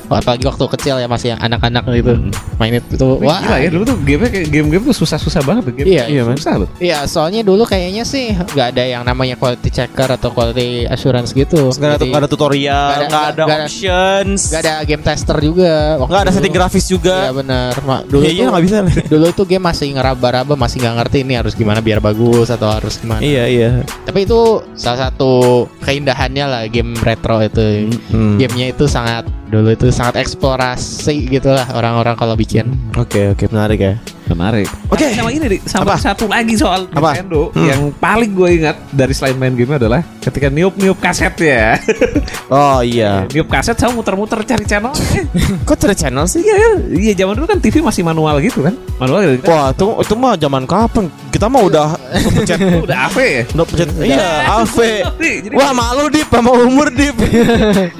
apalagi 0.09 0.43
waktu 0.43 0.63
kecil 0.71 0.95
ya 0.97 1.07
masih 1.07 1.35
yang 1.35 1.41
anak-anak 1.41 1.83
gitu 1.93 2.13
main 2.57 2.73
itu 2.73 3.07
Wih, 3.17 3.27
wah 3.27 3.39
gila 3.39 3.57
ya 3.59 3.69
dulu 3.69 3.83
tuh 3.85 3.97
game 4.01 4.21
kayak 4.25 4.47
game-game 4.47 4.83
tuh 4.83 4.95
susah-susah 4.95 5.41
banget 5.43 5.63
tuh 5.63 5.73
game. 5.73 5.87
Iya, 5.87 6.03
iya, 6.07 6.21
susah 6.33 6.55
loh. 6.57 6.69
Iya, 6.77 7.05
soalnya 7.05 7.41
dulu 7.41 7.63
kayaknya 7.63 8.01
sih 8.01 8.33
nggak 8.33 8.67
ada 8.71 8.83
yang 8.83 9.03
namanya 9.03 9.35
quality 9.35 9.69
checker 9.69 10.07
atau 10.07 10.29
quality 10.29 10.85
assurance 10.85 11.31
gitu. 11.31 11.69
Enggak 11.71 11.89
ada, 11.89 11.97
Jadi, 11.97 12.09
nggak 12.09 12.21
ada 12.23 12.29
tutorial, 12.29 12.73
nggak 12.73 12.97
ada- 12.97 13.05
enggak 13.05 13.25
ada 13.27 13.43
nggak 13.43 13.59
options. 13.63 14.39
nggak 14.49 14.61
ada 14.63 14.73
game 14.83 15.03
tester 15.03 15.37
juga. 15.37 15.73
Enggak 15.99 16.21
ada 16.23 16.31
setting 16.31 16.53
grafis 16.53 16.85
Iya 16.85 16.91
juga. 16.91 17.15
benar. 17.31 17.73
Ma- 17.83 18.03
Dulu 18.03 18.23
Iya, 18.23 18.31
iya 18.31 18.41
tuh 18.41 18.51
nggak 18.51 18.63
bisa. 18.65 18.77
dulu 19.13 19.25
tuh 19.31 19.45
game 19.45 19.63
masih 19.63 19.87
ngeraba-raba, 19.93 20.53
masih 20.55 20.77
nggak 20.79 20.95
ngerti 20.97 21.17
ini 21.21 21.33
harus 21.35 21.53
gimana 21.53 21.79
biar 21.79 21.99
bagus 21.99 22.47
atau 22.47 22.67
harus 22.67 22.97
gimana. 22.97 23.21
Iya, 23.21 23.43
iya. 23.45 23.69
Tapi 24.03 24.23
itu 24.23 24.39
salah 24.73 25.09
satu 25.09 25.31
keindahannya 25.81 26.45
lah 26.47 26.61
game 26.67 26.95
retro 26.97 27.37
itu. 27.39 27.91
Hmm. 28.09 28.37
Gamenya 28.37 28.71
itu 28.71 28.87
sangat 28.87 29.27
dulu 29.47 29.71
itu 29.71 29.87
sangat 29.89 30.23
eksplorasi 30.23 31.31
gitulah 31.31 31.67
orang-orang 31.73 32.15
kalau 32.19 32.35
bikin. 32.35 32.67
Oke, 32.99 33.31
oke, 33.31 33.47
menarik 33.51 33.79
ya. 33.79 33.95
Menarik. 34.27 34.67
Oke. 34.87 35.07
Sama 35.09 35.29
ini 35.29 35.45
nih, 35.47 35.59
sama 35.63 35.83
Apa? 35.87 35.95
satu 35.97 36.27
lagi 36.27 36.53
soal 36.53 36.87
Apa? 36.89 37.15
Nintendo 37.15 37.49
Hmm. 37.49 37.63
yang 37.63 37.81
paling 37.91 38.31
gue 38.31 38.49
ingat 38.59 38.75
dari 38.91 39.11
selain 39.11 39.35
main 39.35 39.53
game 39.53 39.71
adalah 39.71 40.03
ketika 40.19 40.47
niup-niup 40.47 40.97
kaset 40.97 41.33
ya. 41.37 41.75
Oh 42.47 42.79
iya. 42.79 43.27
niup 43.27 43.47
kaset 43.47 43.75
sama 43.75 43.99
muter-muter 43.99 44.39
cari 44.41 44.63
channel. 44.63 44.95
Kok 45.67 45.75
cari 45.77 45.95
channel 45.95 46.23
sih? 46.25 46.39
Iya, 46.39 46.55
iya, 46.55 46.69
iya 46.95 47.13
zaman 47.13 47.35
dulu 47.35 47.43
kan 47.45 47.59
TV 47.59 47.83
masih 47.83 48.03
manual 48.03 48.39
gitu 48.39 48.63
kan. 48.63 48.71
Manual 48.97 49.35
gitu. 49.35 49.47
Wah, 49.47 49.71
itu 49.71 49.83
itu 49.99 50.13
mah 50.15 50.33
zaman 50.35 50.63
kapan? 50.63 51.11
Kita 51.27 51.51
mah 51.51 51.61
udah 51.61 51.87
pencet 52.23 52.55
udah 52.87 52.97
AV 53.11 53.17
ya. 53.19 53.43
udah 53.51 53.65
pencet 53.67 53.89
iya, 53.99 54.29
AV. 54.53 54.77
Jadi, 55.19 55.53
Wah, 55.53 55.71
malu 55.71 56.07
Dip 56.07 56.27
sama 56.31 56.51
umur 56.55 56.87
Dip. 56.89 57.15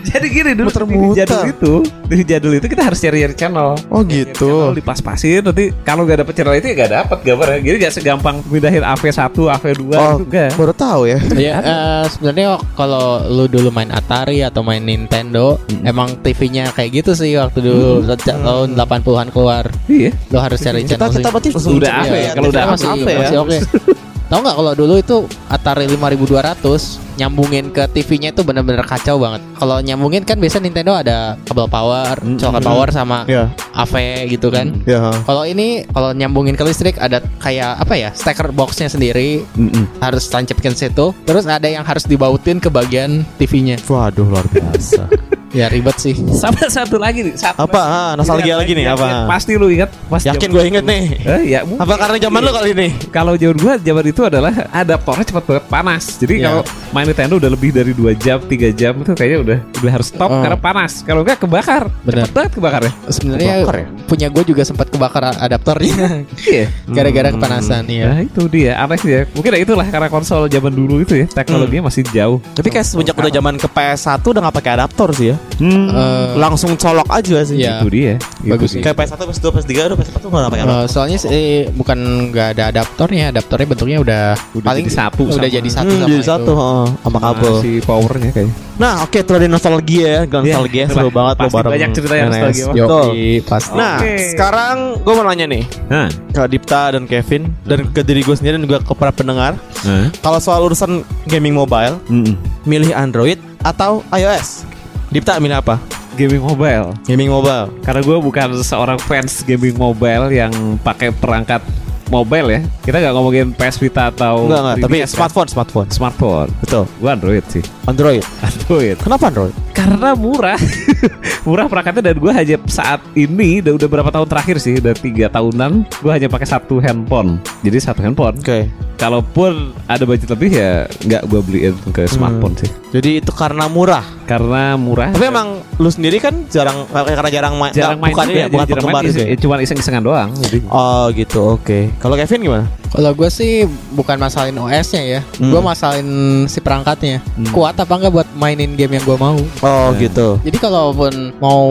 jadi 0.02 0.26
gini 0.26 0.52
dulu 0.56 0.72
Muter-muter. 0.72 1.28
jadul 1.28 1.44
itu, 1.46 1.74
di 2.08 2.24
jadul 2.24 2.52
itu 2.56 2.66
kita 2.66 2.84
harus 2.88 3.00
cari-cari 3.00 3.36
channel. 3.36 3.76
Oh 3.92 4.00
Channel 4.00 4.08
gitu. 4.08 4.52
dipas-pasin 4.74 5.44
nanti 5.44 5.76
kalau 5.84 6.08
nggak 6.18 6.26
dapet 6.26 6.34
channel 6.34 6.56
itu 6.58 6.66
ya 6.66 6.76
nggak 6.76 6.94
dapet 6.98 7.18
gambarnya. 7.22 7.60
Jadi 7.62 7.78
nggak 7.78 7.94
segampang 7.94 8.36
pindahin 8.42 8.82
AV1, 8.82 9.22
AV2 9.30 9.82
Oh, 9.94 10.18
gitu 10.18 10.26
enggak. 10.26 10.50
baru 10.58 10.74
tahu 10.74 11.02
ya. 11.06 11.20
Ya, 11.38 11.54
eh, 11.60 12.04
sebenarnya 12.10 12.48
kalau 12.74 13.06
lu 13.24 13.46
dulu 13.46 13.70
main 13.70 13.88
Atari 13.88 14.42
atau 14.42 14.62
main 14.62 14.82
Nintendo, 14.82 15.62
emang 15.84 16.18
TV-nya 16.18 16.74
kayak 16.74 16.90
gitu 16.98 17.12
sih 17.14 17.38
waktu 17.38 17.62
dulu 17.62 18.02
sejak 18.04 18.42
tahun 18.42 18.74
80-an 18.74 19.30
keluar. 19.30 19.70
Iya. 19.86 20.10
Lu 20.28 20.38
harus 20.38 20.58
cari 20.58 20.82
Kita 20.82 20.98
channel 20.98 21.14
kita 21.14 21.22
sih. 21.22 21.32
berarti 21.32 21.50
Udah 21.70 21.92
iya, 21.94 22.02
AV, 22.02 22.14
iya, 22.16 22.32
kalau 22.34 22.50
udah 22.50 22.58
kita 22.60 22.72
masih, 22.74 22.88
AV 22.90 23.06
ya. 23.08 23.18
masih 23.22 23.38
oke. 23.38 23.58
Tahu 24.28 24.40
nggak 24.44 24.58
kalau 24.60 24.74
dulu 24.76 24.94
itu 25.00 25.18
Atari 25.48 25.88
5200 25.88 27.08
nyambungin 27.18 27.72
ke 27.72 27.88
TV-nya 27.90 28.30
itu 28.30 28.44
bener-bener 28.44 28.84
kacau 28.84 29.18
banget. 29.18 29.42
Kalau 29.56 29.80
nyambungin 29.80 30.22
kan 30.22 30.38
biasa 30.38 30.60
Nintendo 30.60 30.94
ada 30.94 31.34
kabel 31.48 31.66
power, 31.66 32.20
colokan 32.38 32.62
power 32.62 32.88
sama 32.92 33.24
Iya. 33.26 33.50
AV 33.74 33.96
gitu 34.30 34.52
kan. 34.52 34.76
Ya. 34.84 35.16
Kalau 35.24 35.48
ini 35.48 35.88
kalau 35.90 36.12
nyambungin 36.12 36.54
ke 36.54 36.64
listrik 36.68 37.00
ada 37.00 37.24
kayak 37.40 37.80
apa 37.82 37.94
ya 37.96 38.10
steker 38.12 38.52
boxnya 38.52 38.92
sendiri 38.92 39.48
Mm-mm. 39.56 39.88
harus 40.04 40.28
tancapin 40.28 40.76
situ. 40.76 41.16
Terus 41.26 41.48
ada 41.48 41.66
yang 41.66 41.88
harus 41.88 42.04
dibautin 42.04 42.60
ke 42.60 42.68
bagian 42.68 43.24
TV-nya. 43.40 43.80
Waduh 43.88 44.28
luar 44.28 44.46
biasa. 44.52 45.08
Ya 45.50 45.72
ribet 45.72 45.96
sih. 45.96 46.12
Sama 46.36 46.60
satu 46.68 47.00
lagi 47.00 47.24
nih. 47.24 47.34
Satu 47.34 47.64
Apa? 47.64 47.80
Ah, 47.80 48.12
nostalgia 48.14 48.56
lagi 48.56 48.76
nih, 48.76 48.84
Yang- 48.84 49.00
apa? 49.00 49.08
yang 49.08 49.28
Pasti 49.28 49.52
lu 49.56 49.68
ingat. 49.68 49.90
Pas 50.06 50.20
Yakin 50.20 50.50
gue 50.50 50.64
inget 50.66 50.84
nih. 50.84 51.04
Eh, 51.24 51.42
ya, 51.48 51.60
mungkin. 51.64 51.80
Apa 51.80 51.94
karena 51.96 52.18
zaman 52.20 52.40
lu 52.44 52.52
kali 52.52 52.70
ini? 52.76 52.88
Kalau 53.08 53.34
zaman 53.34 53.56
gua 53.56 53.74
zaman 53.78 54.04
itu 54.06 54.22
adalah 54.22 54.52
adaptornya 54.70 55.24
cepat 55.24 55.44
banget 55.46 55.66
panas. 55.66 56.04
Jadi 56.20 56.34
Iya. 56.38 56.46
kalau 56.46 56.62
main 56.92 57.06
Nintendo 57.06 57.34
udah 57.40 57.50
lebih 57.50 57.70
dari 57.72 57.92
2 57.92 58.12
jam, 58.14 58.38
3 58.40 58.70
jam 58.72 58.92
itu 58.98 59.12
kayaknya 59.14 59.40
udah 59.40 59.58
udah 59.80 59.92
harus 59.92 60.08
stop 60.08 60.28
Oh. 60.28 60.44
karena 60.44 60.58
panas. 60.58 60.92
Kalau 61.02 61.22
enggak 61.24 61.40
kebakar. 61.40 61.84
Benar. 62.04 62.28
Cepet 62.28 62.34
banget 62.34 62.52
kebakarnya. 62.54 62.94
Sebenarnya 63.08 63.54
Kebakar 63.58 63.78
ya? 63.78 63.88
punya 64.04 64.28
gue 64.28 64.44
juga 64.46 64.64
sempat 64.64 64.88
kebakar 64.88 65.24
adaptornya 65.38 65.96
Iya. 66.48 66.66
gara-gara 66.88 67.30
kepanasan 67.32 67.88
ya. 67.88 68.04
Nah 68.08 68.20
itu 68.22 68.42
dia 68.48 68.72
aneh 68.78 68.98
sih 68.98 69.12
ya 69.12 69.22
Mungkin 69.30 69.52
ya 69.52 69.60
itulah 69.60 69.88
karena 69.88 70.08
konsol 70.08 70.48
zaman 70.48 70.72
dulu 70.72 71.00
itu 71.02 71.14
ya 71.14 71.26
Teknologinya 71.28 71.88
masih 71.88 72.04
jauh 72.06 72.40
Tapi 72.52 72.68
kayak 72.68 72.84
semenjak 72.84 73.16
udah 73.16 73.30
zaman 73.30 73.56
ke 73.56 73.68
PS1 73.68 74.24
udah 74.24 74.42
gak 74.44 74.56
pakai 74.56 74.72
adaptor 74.76 75.10
sih 75.12 75.28
ya. 75.32 75.37
Hmm, 75.58 75.88
Eh, 75.88 76.28
Langsung 76.38 76.74
colok 76.74 77.08
aja 77.08 77.42
sih. 77.42 77.58
Iya. 77.58 77.80
Itu 77.80 77.88
dia 77.88 78.14
Bagus 78.44 78.70
Itu 78.70 78.80
dia. 78.80 78.84
Kayak 78.86 78.98
PS1, 79.04 79.22
PS2, 79.24 79.46
PS3 79.52 79.72
udah 79.84 79.98
PS4 79.98 80.18
tuh 80.18 80.30
gak 80.30 80.50
pakai. 80.50 80.64
Eh, 80.64 80.86
soalnya 80.88 81.18
sih 81.18 81.38
bukan 81.72 81.98
nggak 82.28 82.48
ada 82.54 82.64
adaptornya, 82.70 83.24
adaptornya 83.30 83.68
bentuknya 83.68 83.98
udah, 83.98 84.24
Udah 84.54 84.66
paling 84.66 84.86
jadi 84.86 84.96
satu 84.96 85.22
udah 85.26 85.38
sama- 85.40 85.50
jadi 85.52 85.70
satu 85.70 85.88
Hmm, 85.88 85.98
sama 85.98 86.06
jadi 86.06 86.16
itu. 86.16 86.28
satu 86.28 86.52
heeh, 86.54 86.86
sama 87.00 87.18
kabel. 87.20 87.54
Masih 87.56 87.76
powernya 87.82 88.32
kayaknya 88.32 88.56
Nah, 88.78 89.02
oke 89.02 89.18
itu 89.18 89.32
ada 89.34 89.48
nostalgia 89.48 90.06
ya, 90.06 90.22
nostalgia 90.24 90.84
itulah. 90.86 91.02
seru 91.02 91.10
banget 91.10 91.36
Pasti 91.36 91.50
bareng 91.52 91.72
banyak 91.74 91.90
cerita 91.92 92.14
yang 92.16 92.30
nostalgia. 92.30 92.66
Yoi, 92.78 93.26
pasti. 93.42 93.74
Nah, 93.74 93.96
Oke. 93.98 94.14
sekarang 94.30 94.76
gue 95.02 95.14
mau 95.14 95.26
nanya 95.26 95.46
nih 95.48 95.64
Hah? 95.88 96.08
ke 96.30 96.42
Dipta 96.46 96.94
dan 96.94 97.04
Kevin 97.04 97.50
dan 97.64 97.90
ke 97.90 98.02
diri 98.02 98.22
gue 98.22 98.32
sendiri 98.32 98.54
dan 98.54 98.64
juga 98.64 98.80
ke 98.80 98.94
para 98.94 99.10
pendengar. 99.10 99.58
Hah? 99.82 100.14
Kalau 100.22 100.38
soal 100.38 100.62
urusan 100.62 101.02
gaming 101.26 101.52
mobile, 101.52 101.98
Mm-mm. 102.06 102.38
milih 102.64 102.94
Android 102.94 103.42
atau 103.60 104.06
iOS? 104.12 104.62
Dipta 105.08 105.40
milih 105.40 105.64
apa? 105.64 105.80
Gaming 106.20 106.44
mobile 106.44 106.92
Gaming 107.08 107.32
mobile. 107.32 107.72
Karena 107.80 108.02
gue 108.04 108.18
bukan 108.20 108.60
seorang 108.60 109.00
fans 109.00 109.46
gaming 109.48 109.78
mobile 109.80 110.28
Yang 110.34 110.52
pakai 110.84 111.16
perangkat 111.16 111.64
mobile 112.08 112.48
ya 112.50 112.60
Kita 112.80 112.98
nggak 112.98 113.14
ngomongin 113.14 113.46
PS 113.52 113.78
Vita 113.78 114.10
atau 114.10 114.46
Enggak 114.46 114.60
enggak, 114.60 114.76
tapi 114.82 114.96
3DS, 114.96 115.04
kan? 115.04 115.14
smartphone, 115.14 115.48
smartphone. 115.48 115.88
Smartphone 115.90 116.50
Betul. 116.60 116.84
Gue 116.98 117.10
Android 117.10 117.44
sih 117.48 117.64
Android. 117.84 118.24
Android 118.48 118.98
Kenapa 118.98 119.24
Android? 119.28 119.56
Karena 119.72 120.10
murah 120.14 120.60
Murah 121.48 121.66
perangkatnya 121.66 122.04
dan 122.06 122.18
gue 122.18 122.32
hanya 122.32 122.58
saat 122.66 123.00
ini 123.14 123.62
udah, 123.62 123.74
udah 123.76 123.88
berapa 123.88 124.10
tahun 124.10 124.28
terakhir 124.28 124.58
sih 124.58 124.74
Udah 124.78 124.94
tiga 124.94 125.28
tahunan 125.28 125.72
Gue 125.98 126.12
hanya 126.12 126.28
pakai 126.28 126.46
satu 126.46 126.78
handphone 126.78 127.38
Jadi 127.62 127.78
satu 127.78 128.02
handphone 128.02 128.36
Oke. 128.38 128.68
Kalaupun 128.98 129.78
ada 129.86 130.04
budget 130.04 130.34
lebih 130.34 130.50
ya 130.52 130.90
nggak 131.00 131.22
gue 131.26 131.40
beliin 131.40 131.78
ke 131.92 132.10
smartphone 132.10 132.58
sih 132.58 132.66
Jadi 132.90 133.22
itu 133.22 133.30
karena 133.30 133.70
murah. 133.70 134.02
Karena 134.26 134.74
murah 134.74 135.14
Tapi 135.14 135.30
emang 135.30 135.62
lu 135.78 135.88
sendiri 135.88 136.18
kan 136.18 136.34
jarang 136.50 136.90
karena 136.90 137.30
jarang 137.30 137.54
main 137.56 137.70
jarang 137.70 138.02
main 138.02 138.10
bukan 138.10 138.26
ya, 138.28 138.50
bukan 138.50 138.66
jarang 138.66 138.90
main, 138.90 139.06
gitu 139.06 139.20
ya? 139.22 139.28
is- 139.30 139.40
cuma 139.40 139.56
iseng-isengan 139.62 140.02
doang 140.02 140.30
jadi. 140.42 140.58
Oh 140.68 141.06
gitu, 141.14 141.54
oke. 141.54 141.94
Kalau 141.98 142.14
Kevin 142.14 142.42
gimana? 142.44 142.66
Kalau 142.88 143.12
gue 143.12 143.28
sih 143.28 143.66
bukan 143.92 144.16
masalahin 144.16 144.56
OS-nya 144.56 145.04
ya, 145.04 145.22
Hmm. 145.38 145.52
gue 145.52 145.60
masalahin 145.60 146.10
si 146.46 146.62
perangkatnya. 146.62 147.20
Kuat 147.50 147.76
apa 147.76 147.90
enggak 147.90 148.14
buat 148.14 148.28
mainin 148.32 148.74
game 148.74 148.96
yang 148.96 149.04
gue 149.04 149.18
mau? 149.18 149.36
Oh 149.60 149.88
gitu. 149.98 150.38
Jadi 150.40 150.58
kalaupun 150.58 151.36
mau 151.38 151.66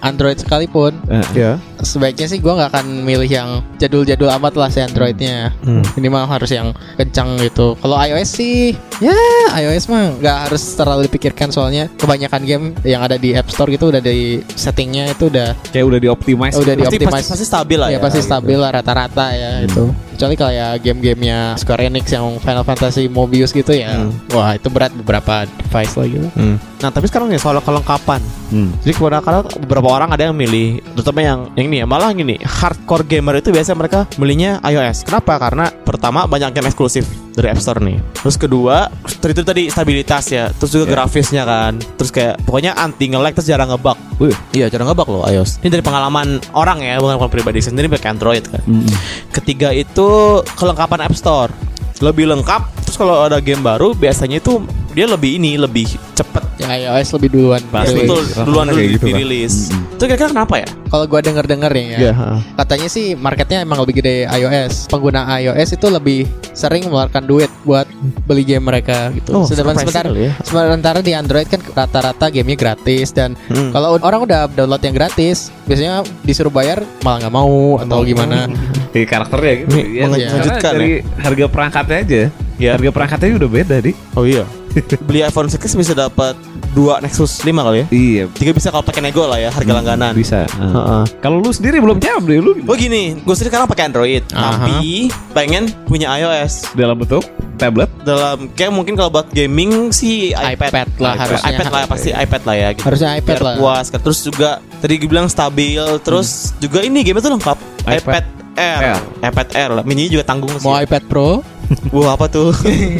Android 0.00 0.38
sekalipun, 0.38 0.94
Eh, 1.06 1.20
Ya. 1.34 1.52
sebaiknya 1.78 2.26
sih 2.26 2.38
gue 2.38 2.48
nggak 2.48 2.70
akan 2.70 2.86
milih 3.02 3.28
yang 3.28 3.48
jadul-jadul 3.76 4.30
amat 4.32 4.54
lah 4.54 4.70
si 4.70 4.78
Androidnya. 4.78 5.52
Hmm. 5.60 5.82
Minimal 5.94 6.24
harus 6.24 6.48
yang 6.48 6.70
kencang 6.96 7.36
gitu. 7.38 7.76
Kalau 7.76 7.98
iOS 7.98 8.30
sih, 8.30 8.72
ya 8.98 9.14
iOS 9.52 9.90
mah 9.90 10.16
nggak 10.16 10.38
harus 10.48 10.62
terlalu 10.74 11.06
dipikirkan 11.06 11.50
soalnya 11.50 11.90
kebanyakan 11.94 12.42
game 12.42 12.64
yang 12.82 13.02
ada 13.02 13.18
di 13.18 13.34
App 13.34 13.50
Store 13.50 13.68
gitu 13.68 13.90
udah 13.90 14.00
di 14.00 14.40
settingnya 14.54 15.12
itu 15.12 15.28
udah 15.28 15.52
kayak 15.74 15.84
udah 15.84 15.98
dioptimize 15.98 16.56
udah 16.56 16.72
gitu. 16.72 16.86
Pasti, 16.86 16.96
dioptimize. 16.96 17.14
pasti, 17.26 17.32
pasti 17.36 17.44
stabil 17.46 17.78
lah 17.78 17.88
ya, 17.90 17.98
ya. 17.98 18.00
pasti 18.00 18.20
gitu. 18.22 18.28
stabil 18.30 18.56
lah 18.56 18.70
rata-rata 18.72 19.26
ya 19.30 19.47
itu. 19.64 19.84
Kecuali 20.14 20.34
kayak 20.34 20.72
game-gamenya 20.82 21.54
Square 21.60 21.86
Enix 21.86 22.10
yang 22.10 22.38
Final 22.42 22.64
Fantasy 22.66 23.06
Mobius 23.06 23.54
gitu 23.54 23.70
ya. 23.70 23.94
Hmm. 23.94 24.12
Wah, 24.34 24.54
itu 24.54 24.68
berat 24.68 24.92
beberapa 24.94 25.46
device 25.46 25.94
lagi 25.94 26.16
lah. 26.18 26.32
Hmm. 26.34 26.56
Nah 26.78 26.94
tapi 26.94 27.10
sekarang 27.10 27.26
nih 27.26 27.42
soal 27.42 27.58
kelengkapan. 27.58 28.22
Hmm. 28.48 28.72
Jadi 28.80 28.92
kebanyakan 28.96 29.44
beberapa 29.66 29.88
orang 29.92 30.08
ada 30.14 30.30
yang 30.30 30.36
milih, 30.36 30.80
terutama 30.96 31.20
yang 31.20 31.38
yang 31.58 31.66
ini 31.68 31.76
ya 31.82 31.86
malah 31.90 32.14
gini, 32.14 32.38
hardcore 32.40 33.04
gamer 33.04 33.42
itu 33.42 33.50
biasanya 33.52 33.76
mereka 33.76 34.00
milihnya 34.16 34.62
iOS. 34.64 35.04
Kenapa? 35.04 35.36
Karena 35.36 35.68
pertama 35.68 36.24
banyak 36.24 36.54
game 36.54 36.70
eksklusif 36.70 37.04
dari 37.34 37.50
App 37.52 37.60
Store 37.60 37.82
nih. 37.82 37.98
Terus 38.22 38.36
kedua, 38.40 38.88
itu 39.04 39.42
tadi 39.44 39.68
stabilitas 39.68 40.24
ya. 40.32 40.48
Terus 40.54 40.70
juga 40.72 40.86
Ya. 40.88 40.92
grafisnya 40.96 41.42
kan. 41.44 41.76
Terus 42.00 42.10
kayak 42.14 42.40
pokoknya 42.46 42.72
anti 42.72 43.10
nge-lag 43.10 43.36
terus 43.36 43.46
jarang 43.50 43.68
ngebug. 43.68 43.98
Wih. 44.22 44.34
Iya, 44.56 44.72
jarang 44.72 44.88
ngebug 44.88 45.08
loh 45.12 45.22
iOS. 45.28 45.60
Ini 45.60 45.68
dari 45.68 45.84
pengalaman 45.84 46.40
orang 46.56 46.80
ya, 46.80 46.96
bukan 46.98 47.18
pengalaman 47.20 47.34
pribadi 47.34 47.60
sendiri 47.60 47.90
pakai 47.90 48.16
Android 48.16 48.46
kan. 48.48 48.62
Hmm. 48.64 48.86
Ketiga 49.34 49.74
itu 49.74 50.40
kelengkapan 50.56 51.04
App 51.04 51.14
Store. 51.18 51.52
Lebih 51.98 52.30
lengkap. 52.30 52.77
Kalau 52.98 53.22
ada 53.22 53.38
game 53.38 53.62
baru 53.62 53.94
biasanya 53.94 54.42
itu 54.42 54.58
dia 54.90 55.06
lebih 55.06 55.38
ini, 55.38 55.54
lebih 55.54 55.86
cepet. 56.12 56.42
Ya 56.58 56.74
iOS 56.74 57.14
lebih 57.14 57.30
duluan. 57.30 57.62
Pasti. 57.70 57.94
Ya, 57.94 58.02
betul, 58.02 58.18
Rata-rata 58.26 58.42
duluan 58.42 58.66
dulu 58.66 58.82
gitu, 58.82 59.06
dirilis. 59.06 59.70
Mm-mm. 59.70 59.94
Itu 59.94 60.02
kira-kira 60.04 60.30
kenapa 60.30 60.54
ya? 60.58 60.68
Kalau 60.88 61.04
gua 61.06 61.20
denger-denger 61.22 61.70
nih 61.70 61.86
ya. 61.86 61.98
Iya, 62.00 62.12
heeh. 62.12 62.38
Katanya 62.58 62.88
sih 62.90 63.06
marketnya 63.14 63.62
emang 63.62 63.78
lebih 63.78 64.02
gede 64.02 64.26
iOS. 64.26 64.90
Pengguna 64.90 65.30
iOS 65.38 65.78
itu 65.78 65.86
lebih 65.86 66.26
sering 66.50 66.90
mengeluarkan 66.90 67.22
duit 67.22 67.46
buat 67.62 67.86
beli 68.26 68.42
game 68.42 68.66
mereka 68.66 69.14
gitu. 69.14 69.30
Oh, 69.32 69.46
Sedangkan 69.46 69.78
sementara 69.78 70.10
ya. 70.10 70.34
sementara 70.42 70.98
di 70.98 71.14
Android 71.14 71.46
kan 71.46 71.62
rata-rata 71.62 72.26
gamenya 72.26 72.58
gratis 72.58 73.14
dan 73.14 73.38
Hmm. 73.46 73.70
kalau 73.70 73.94
orang 73.96 74.26
udah 74.26 74.50
download 74.50 74.82
yang 74.82 74.98
gratis, 74.98 75.54
biasanya 75.62 76.02
disuruh 76.26 76.50
bayar 76.50 76.82
malah 77.00 77.22
nggak 77.22 77.34
mau 77.36 77.78
atau 77.78 78.02
gimana. 78.02 78.50
Di 78.90 79.06
karakternya 79.10 79.52
gitu 79.62 79.74
ya. 79.78 80.10
mengejutkan 80.10 80.58
Karena 80.58 80.74
dari 80.74 80.90
harga 81.22 81.46
perangkatnya 81.46 81.98
aja 82.02 82.22
Ya. 82.58 82.74
Harga 82.74 82.90
perangkatnya 82.90 83.38
udah 83.38 83.50
beda 83.50 83.76
di 83.78 83.92
Oh 84.14 84.26
iya. 84.26 84.44
Beli 85.08 85.24
iPhone 85.24 85.48
6 85.48 85.58
bisa 85.74 85.96
dapat 85.96 86.36
dua 86.70 87.00
Nexus 87.00 87.40
5 87.40 87.50
kali 87.50 87.78
ya. 87.82 87.86
Iya 87.88 88.24
Tiga 88.30 88.52
bisa 88.52 88.68
kalau 88.68 88.84
pakai 88.84 89.00
nego 89.00 89.24
lah 89.24 89.40
ya, 89.40 89.50
harga 89.50 89.72
langganan. 89.72 90.12
Bisa 90.12 90.44
Nah. 90.58 90.70
Heeh. 90.70 91.02
Kalau 91.18 91.38
lu 91.40 91.50
sendiri 91.50 91.78
belum 91.78 91.98
jawab 91.98 92.28
deh 92.28 92.38
Lu 92.38 92.52
Oh 92.66 92.76
gini, 92.76 93.16
gue 93.16 93.34
sendiri 93.34 93.50
sekarang 93.50 93.66
pakai 93.66 93.90
Android, 93.90 94.22
Aha. 94.30 94.66
tapi 94.68 95.08
pengen 95.32 95.70
punya 95.86 96.12
iOS. 96.14 96.74
dalam 96.74 96.94
bentuk 96.98 97.24
tablet 97.58 97.90
Dalam 98.06 98.52
kayak 98.54 98.70
mungkin 98.70 98.94
kalau 98.94 99.10
buat 99.10 99.26
gaming 99.34 99.90
sih 99.90 100.30
iPad, 100.30 100.70
iPad 100.70 100.88
lah 101.02 101.14
harusnya. 101.18 101.50
iPad 101.50 101.66
lah 101.74 101.80
pasti 101.90 102.08
iPad 102.14 102.42
lah 102.46 102.54
ya. 102.54 102.68
Gitu. 102.76 102.84
Harusnya 102.86 103.10
iPad 103.18 103.34
Biar 103.34 103.42
lah. 103.42 103.54
puas. 103.58 103.86
Terus 103.90 104.18
juga 104.22 104.50
tadi 104.78 104.94
gue 104.94 105.08
bilang 105.10 105.26
stabil. 105.26 105.82
Terus 106.06 106.54
juga 106.62 106.84
ini 106.84 107.02
game 107.02 107.18
itu 107.18 107.28
lengkap. 107.28 107.58
iPad 107.88 107.98
iPad, 107.98 108.24
Air, 108.58 108.78
Air. 108.84 109.00
iPad 109.24 109.48
Air 109.54 109.70
lah. 109.72 109.82
Mini 109.82 110.10
juga 110.10 110.26
tanggung 110.26 110.50
sih. 110.52 110.66
Mau 110.66 110.74
iPad 110.74 111.02
Pro? 111.06 111.40
Wah 111.94 112.16
apa 112.16 112.26
tuh? 112.26 112.50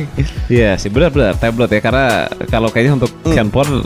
Iya 0.53 0.77
sih 0.77 0.89
benar-benar 0.89 1.37
tablet 1.37 1.69
ya 1.69 1.81
Karena 1.81 2.07
kalau 2.47 2.69
kayaknya 2.69 3.01
untuk 3.01 3.13
Hmm. 3.25 3.33
handphone 3.35 3.81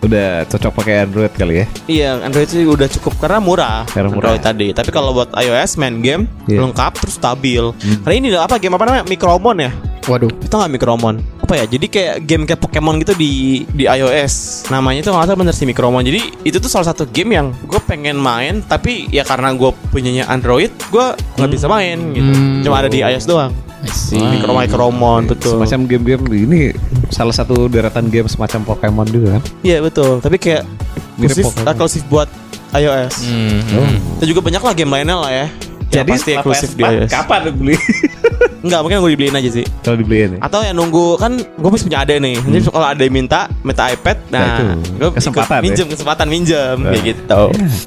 Udah 0.00 0.46
cocok 0.46 0.72
pakai 0.72 1.04
Android 1.04 1.30
kali 1.30 1.54
ya 1.60 1.66
Iya, 1.86 2.10
Android 2.22 2.46
sih 2.46 2.62
udah 2.64 2.88
cukup 2.88 3.20
karena 3.20 3.36
murah. 3.36 3.82
Karena 3.86 4.08
murah. 4.08 4.32
Android 4.32 4.42
tadi. 4.42 4.68
Tapi 4.70 4.88
kalau 4.88 5.12
buat 5.12 5.28
iOS 5.34 5.76
main 5.76 5.98
game 6.00 6.24
Iya. 6.46 6.62
lengkap 6.62 6.92
terus 6.96 7.14
stabil. 7.14 7.62
Karena 8.00 8.14
ini 8.16 8.26
apa 8.32 8.56
game 8.56 8.74
apa 8.74 8.86
namanya? 8.86 9.04
Micromon 9.04 9.60
ya? 9.60 9.70
Waduh. 10.08 10.30
Itu 10.32 10.54
nggak 10.56 10.72
Micromon? 10.72 11.20
Apa 11.50 11.66
ya? 11.66 11.66
Jadi 11.66 11.86
kayak 11.90 12.16
game 12.30 12.46
kayak 12.46 12.62
Pokemon 12.62 13.02
gitu 13.02 13.18
di 13.18 13.66
di 13.74 13.82
iOS. 13.90 14.70
Namanya 14.70 15.02
tuh 15.02 15.10
nggak 15.10 15.26
salah 15.26 15.38
bener 15.42 15.50
sih 15.50 15.66
Micromon. 15.66 16.06
Jadi 16.06 16.46
itu 16.46 16.62
tuh 16.62 16.70
salah 16.70 16.94
satu 16.94 17.10
game 17.10 17.34
yang 17.34 17.50
gue 17.66 17.82
pengen 17.90 18.22
main, 18.22 18.62
tapi 18.62 19.10
ya 19.10 19.26
karena 19.26 19.50
gue 19.58 19.74
punyanya 19.90 20.30
Android, 20.30 20.70
gue 20.70 21.06
nggak 21.10 21.50
bisa 21.50 21.66
main 21.66 21.98
gitu. 22.14 22.30
Hmm. 22.30 22.62
Cuma 22.62 22.78
ada 22.78 22.86
di 22.86 23.02
iOS 23.02 23.26
doang. 23.26 23.50
See. 23.90 24.22
Micro 24.22 24.54
Micromon 24.54 25.26
betul. 25.26 25.58
Semacam 25.58 25.90
game-game 25.90 26.22
ini 26.36 26.62
Salah 27.08 27.32
satu 27.32 27.64
deretan 27.64 28.12
game 28.12 28.28
semacam 28.28 28.60
Pokemon 28.60 29.08
juga 29.08 29.40
kan 29.40 29.42
Iya 29.64 29.80
betul. 29.80 30.20
Tapi 30.20 30.36
kayak 30.36 30.68
Mirip 31.16 31.40
eksklusif, 31.40 32.04
buat 32.06 32.28
iOS. 32.76 33.24
Hmm. 33.26 33.96
Dan 34.20 34.26
juga 34.28 34.44
banyak 34.44 34.62
lah 34.62 34.74
game 34.76 34.92
lainnya 34.92 35.16
lah 35.18 35.32
ya. 35.32 35.46
Yang 35.90 36.06
pasti 36.06 36.20
setelah 36.22 36.36
eksklusif 36.38 36.70
di 36.76 36.82
PS4, 36.84 36.92
iOS. 36.92 37.10
Kapan 37.10 37.40
beli? 37.56 37.76
Enggak, 38.60 38.80
mungkin 38.84 38.96
gue 39.00 39.10
dibeliin 39.16 39.36
aja 39.36 39.50
sih. 39.50 39.64
Kalau 39.80 39.96
dibeliin 39.96 40.36
ya. 40.36 40.38
Atau 40.44 40.60
yang 40.60 40.76
nunggu 40.76 41.16
kan 41.16 41.32
gue 41.36 41.70
masih 41.72 41.86
punya 41.88 42.04
adek 42.04 42.18
nih. 42.20 42.36
Jadi 42.40 42.64
kalau 42.68 42.86
ada 42.86 43.02
yang 43.02 43.14
minta 43.14 43.40
minta 43.64 43.82
iPad, 43.88 44.16
nah, 44.28 44.44
itu, 44.44 44.64
gue 45.00 45.10
kesempatan 45.16 45.58
ya. 45.58 45.62
minjem 45.64 45.86
kesempatan 45.88 46.26
minjem 46.28 46.76
kayak 46.84 47.02
gitu. 47.16 47.42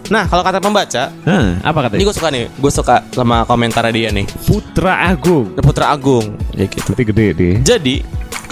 Nah, 0.09 0.23
kalau 0.25 0.41
kata 0.41 0.57
pembaca, 0.57 1.03
Hah, 1.13 1.47
apa 1.61 1.77
ini 1.77 1.85
katanya? 1.85 2.05
gue 2.05 2.15
suka 2.15 2.27
nih. 2.33 2.43
Gue 2.57 2.71
suka 2.73 2.95
sama 3.13 3.37
komentar 3.45 3.85
dia 3.93 4.09
nih. 4.09 4.25
Putra 4.49 5.13
Agung. 5.13 5.53
Putra 5.61 5.93
Agung 5.93 6.35
ya 6.57 6.65
gitu. 6.65 6.93
Tapi 6.93 7.03
gede 7.05 7.27
deh. 7.33 7.53
Jadi 7.61 7.95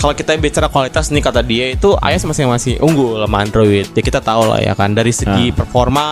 kalau 0.02 0.14
kita 0.14 0.34
bicara 0.36 0.66
kualitas 0.66 1.08
nih 1.08 1.22
kata 1.22 1.40
dia 1.40 1.70
itu 1.70 1.94
iOS 1.94 2.26
masih 2.26 2.50
masih 2.50 2.74
unggul 2.82 3.22
sama 3.22 3.38
Android. 3.40 3.86
Ya 3.88 4.02
kita 4.02 4.18
tahu 4.18 4.50
lah 4.50 4.58
ya 4.58 4.74
kan 4.74 4.92
dari 4.92 5.14
segi 5.14 5.54
Ah. 5.54 5.56
performa, 5.56 6.08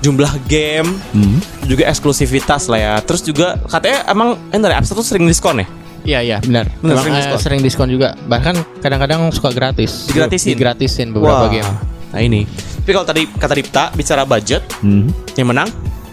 jumlah 0.00 0.32
game, 0.46 0.88
Hmm. 1.12 1.36
juga 1.62 1.84
eksklusivitas 1.84 2.66
lah 2.66 2.80
ya. 2.80 2.94
Terus 2.98 3.20
juga 3.20 3.60
katanya 3.62 4.08
emang 4.08 4.40
eh, 4.48 4.56
dari 4.56 4.72
App 4.72 4.82
Store 4.82 4.98
tuh 4.98 5.06
sering 5.06 5.28
diskon 5.28 5.60
ya? 5.60 5.68
Iya 6.06 6.20
iya 6.22 6.36
benar. 6.40 6.64
Benar, 6.80 6.96
sering 6.96 7.12
eh, 7.12 7.18
diskon. 7.20 7.38
sering 7.38 7.60
diskon 7.60 7.88
juga. 7.90 8.08
Bahkan 8.16 8.54
kadang-kadang 8.80 9.28
suka 9.30 9.52
gratis. 9.52 10.08
Digratisin? 10.08 10.56
Digratisin 10.56 11.08
beberapa 11.12 11.44
Wah. 11.44 11.52
game. 11.52 11.70
Nah 12.10 12.20
ini. 12.22 12.48
Tapi 12.48 12.90
kalau 12.94 13.04
tadi 13.04 13.26
kata 13.28 13.52
Dipta 13.52 13.84
bicara 13.92 14.22
budget, 14.22 14.62
Hmm. 14.80 15.10
yang 15.34 15.50
menang 15.50 15.68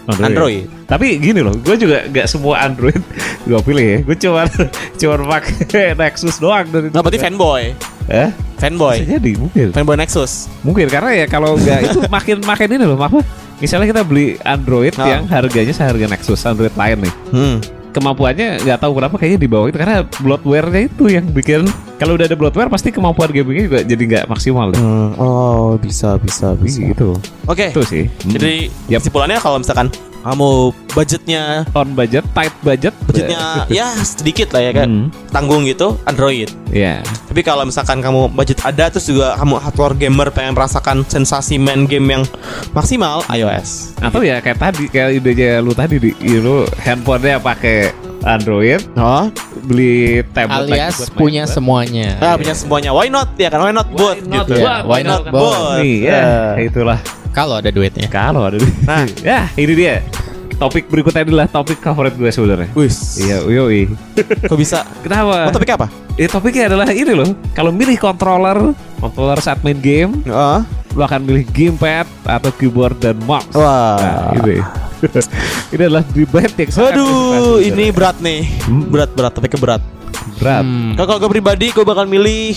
Android. 0.08 0.64
Tapi 0.84 1.06
gini 1.16 1.40
loh, 1.40 1.56
gue 1.56 1.76
juga 1.76 2.04
gak 2.06 2.26
semua 2.28 2.60
Android 2.60 3.00
gue 3.48 3.58
pilih 3.64 3.86
ya. 3.86 3.98
Gue 4.04 4.16
cuma 4.20 4.44
cuma 5.00 5.14
pakai 5.38 5.92
Nexus 6.00 6.36
doang 6.38 6.66
dari 6.68 6.88
Nah, 6.92 7.00
berarti 7.00 7.20
fanboy. 7.20 7.72
Eh? 8.04 8.28
Fanboy. 8.60 9.00
Bisa 9.00 9.16
jadi 9.16 9.32
mungkin. 9.36 9.66
Fanboy 9.72 9.96
Nexus. 9.96 10.52
Mungkin 10.60 10.86
karena 10.92 11.24
ya 11.24 11.26
kalau 11.26 11.56
nggak 11.56 11.80
itu 11.88 11.98
makin 12.08 12.36
makin 12.44 12.68
ini 12.76 12.84
loh, 12.84 13.00
apa? 13.00 13.24
Misalnya 13.58 13.86
kita 13.88 14.02
beli 14.04 14.36
Android 14.44 14.92
Ah. 15.00 15.08
yang 15.08 15.22
harganya 15.24 15.72
seharga 15.72 16.04
Nexus 16.04 16.44
Android 16.44 16.74
lain 16.76 17.08
nih. 17.08 17.14
Hmm. 17.32 17.56
Kemampuannya 17.94 18.66
nggak 18.66 18.78
tahu 18.82 18.92
kenapa 18.98 19.14
kayaknya 19.22 19.38
di 19.38 19.48
bawah 19.48 19.70
itu 19.70 19.78
karena 19.78 20.02
bloatware-nya 20.18 20.82
itu 20.90 21.04
yang 21.06 21.30
bikin 21.30 21.62
kalau 21.94 22.18
udah 22.18 22.26
ada 22.26 22.34
bloatware 22.34 22.66
pasti 22.66 22.90
kemampuan 22.90 23.30
gamingnya 23.30 23.64
juga 23.70 23.80
jadi 23.86 24.02
nggak 24.02 24.24
maksimal 24.26 24.74
deh. 24.74 24.82
Oh, 25.14 25.78
bisa 25.78 26.18
bisa 26.18 26.58
Gitu. 26.58 27.14
Oke. 27.46 27.70
Itu 27.70 27.86
sih. 27.86 28.10
Jadi 28.26 28.66
Yap. 28.90 28.98
kesimpulannya 28.98 29.38
kalau 29.38 29.62
misalkan 29.62 29.94
kamu 30.24 30.50
budgetnya? 30.90 31.68
On 31.76 31.92
budget, 31.92 32.24
tight 32.32 32.54
budget, 32.64 32.94
budgetnya 33.04 33.62
ya 33.78 33.92
sedikit 34.00 34.50
lah 34.50 34.64
ya 34.64 34.72
kan 34.72 34.88
Hmm. 34.88 35.08
tanggung 35.28 35.64
gitu 35.64 36.00
Android. 36.04 36.48
Ya. 36.70 37.04
tapi 37.28 37.42
kalau 37.42 37.66
misalkan 37.66 37.98
kamu 37.98 38.30
budget 38.30 38.62
ada 38.62 38.86
terus 38.88 39.04
juga 39.04 39.34
kamu 39.34 39.58
hardcore 39.58 39.94
gamer 39.98 40.30
pengen 40.30 40.54
merasakan 40.54 41.02
sensasi 41.04 41.58
main 41.58 41.84
game 41.84 42.06
yang 42.08 42.22
maksimal 42.70 43.26
iOS. 43.28 43.94
Atau 43.98 44.22
ya 44.22 44.38
kayak 44.38 44.58
tadi 44.58 44.86
kayak 44.86 45.18
idenya 45.18 45.58
lu 45.58 45.74
tadi 45.74 45.98
di. 45.98 46.10
Ya 46.18 46.38
lu 46.38 46.62
handphonenya 46.78 47.38
pakai 47.38 47.90
Android, 48.24 48.80
oh 48.96 49.28
beli 49.64 50.24
tablet 50.32 50.64
Alias 50.66 50.96
buat 50.96 51.08
main 51.10 51.20
punya 51.20 51.42
bola. 51.44 51.54
semuanya. 51.54 52.08
ah 52.18 52.34
punya 52.34 52.54
semuanya 52.54 52.90
why 52.90 53.08
not 53.08 53.28
ya 53.36 53.48
kan 53.48 53.60
why 53.60 53.70
not 53.70 53.88
both 53.90 54.20
not 54.24 54.44
gitu 54.44 54.56
both? 54.56 54.64
Ya, 54.64 54.74
why 54.82 55.00
not 55.00 55.22
both? 55.28 55.52
both? 55.52 55.80
Nih 55.80 55.96
ya, 56.04 56.22
itulah. 56.58 56.98
Kalau 57.30 57.58
ada 57.58 57.68
duitnya. 57.68 58.06
Kalau 58.06 58.46
ada 58.46 58.56
Nah. 58.84 59.04
ya 59.26 59.50
ini 59.54 59.74
dia. 59.74 60.00
Topik 60.54 60.86
berikutnya 60.86 61.26
adalah 61.26 61.50
topik 61.50 61.82
favorit 61.82 62.14
gue 62.14 62.30
sebenarnya. 62.30 62.70
Wis, 62.72 63.18
Iya, 63.18 63.42
yoi. 63.42 63.90
kok 64.48 64.54
bisa? 64.54 64.86
Kenapa? 65.02 65.50
Oh, 65.50 65.52
topik 65.52 65.74
apa? 65.74 65.90
Ya, 66.14 66.30
topiknya 66.30 66.70
adalah 66.70 66.94
ini 66.94 67.10
loh. 67.10 67.26
Kalau 67.52 67.74
milih 67.74 67.98
controller, 67.98 68.70
controller 69.02 69.42
saat 69.42 69.58
main 69.66 69.82
game, 69.82 70.14
Oh, 70.30 70.62
lo 70.94 71.02
akan 71.02 71.26
milih 71.26 71.42
gamepad 71.50 72.06
atau 72.22 72.54
keyboard 72.54 72.94
dan 73.02 73.18
mouse. 73.26 73.50
wah. 73.50 73.98
Nah, 73.98 74.46
ini. 74.46 74.62
Ini 75.70 75.82
adalah 75.82 76.04
debate 76.06 76.54
yang 76.58 76.70
sangat 76.70 76.92
Aduh, 76.94 77.58
ini 77.58 77.84
berat 77.88 78.16
nih. 78.18 78.40
Berat 78.88 79.10
berat 79.12 79.32
topiknya 79.32 79.58
berat. 79.58 79.82
berat. 80.36 80.62
Hmm. 80.62 80.92
Kalau 80.94 81.18
gue 81.18 81.30
pribadi, 81.30 81.66
gue 81.68 81.82
bakal 81.82 82.04
milih 82.04 82.56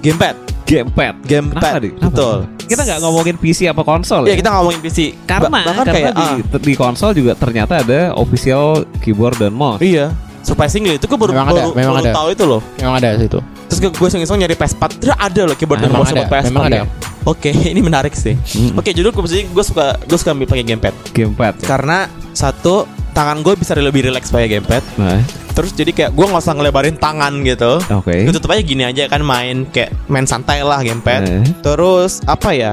gamepad. 0.00 0.36
Gamepad. 0.62 1.14
Gamepad, 1.22 1.60
Kenapa, 1.60 1.78
Di? 1.78 1.90
Kenapa? 1.90 2.06
betul. 2.08 2.36
Kita 2.64 2.80
nggak 2.82 2.98
ngomongin 3.00 3.36
PC 3.36 3.60
apa 3.66 3.82
konsol 3.82 4.24
Ya 4.24 4.32
ya? 4.32 4.36
kita 4.38 4.50
ngomongin 4.50 4.80
PC. 4.80 4.98
karena 5.22 5.44
Ba- 5.44 5.60
bahkan 5.60 5.74
karena 5.84 5.92
kayak 5.92 6.12
di, 6.12 6.24
ah, 6.24 6.60
di 6.62 6.72
konsol 6.72 7.10
juga 7.12 7.32
ternyata 7.34 7.74
ada 7.78 8.00
official 8.14 8.64
keyboard 8.98 9.36
dan 9.38 9.52
mouse. 9.52 9.78
Iya. 9.78 10.08
Surprisingly 10.40 10.96
itu 10.96 11.04
gue 11.04 11.14
baru, 11.14 11.30
Memang 11.30 11.48
ada, 11.48 11.60
baru, 11.60 11.70
memang 11.72 11.94
baru 11.94 12.02
ada. 12.02 12.12
tahu 12.16 12.28
itu 12.30 12.44
loh. 12.44 12.60
Memang 12.76 12.94
ada 12.96 13.08
situ. 13.14 13.38
Terus 13.68 13.78
gue 13.90 14.06
iseng-iseng 14.06 14.36
nyari 14.36 14.52
PS4 14.52 14.82
Tidak 14.96 15.18
ada 15.18 15.42
loh 15.44 15.54
keyboard 15.54 15.80
dan 15.80 15.90
mouse 15.92 16.08
buat 16.08 16.24
ada, 16.24 16.32
PS4 16.32 16.48
memang 16.48 16.64
ada. 16.66 16.80
Oke 17.24 17.50
ini 17.72 17.78
menarik 17.78 18.12
sih 18.12 18.34
Mm. 18.52 18.76
Oke 18.76 18.90
judul 18.90 19.10
gue 19.10 19.22
gue 19.44 19.64
suka 19.64 19.96
Gue 20.02 20.16
suka 20.16 20.30
ambil 20.30 20.44
pakai 20.44 20.64
gamepad 20.64 20.94
Gamepad. 21.10 21.54
ya. 21.58 21.66
Karena 21.66 21.98
Satu 22.32 22.84
Tangan 23.12 23.40
gue 23.40 23.52
bisa 23.54 23.72
lebih 23.74 24.04
relax 24.04 24.28
pakai 24.28 24.48
gamepad 24.50 24.82
Nah, 24.96 25.20
Terus 25.52 25.70
jadi 25.70 25.92
kayak 25.92 26.10
gue 26.12 26.24
gak 26.26 26.40
usah 26.40 26.54
ngelebarin 26.54 26.96
tangan 26.96 27.44
gitu 27.44 27.76
oke. 27.78 28.08
Gue 28.08 28.32
tutup 28.32 28.50
aja 28.50 28.62
gini 28.62 28.82
aja 28.82 29.04
kan 29.04 29.20
main 29.20 29.64
Kayak 29.66 29.92
main 30.06 30.24
santai 30.24 30.60
lah 30.60 30.80
gamepad 30.80 31.22
Eh. 31.22 31.44
Terus 31.60 32.24
apa 32.24 32.50
ya 32.50 32.72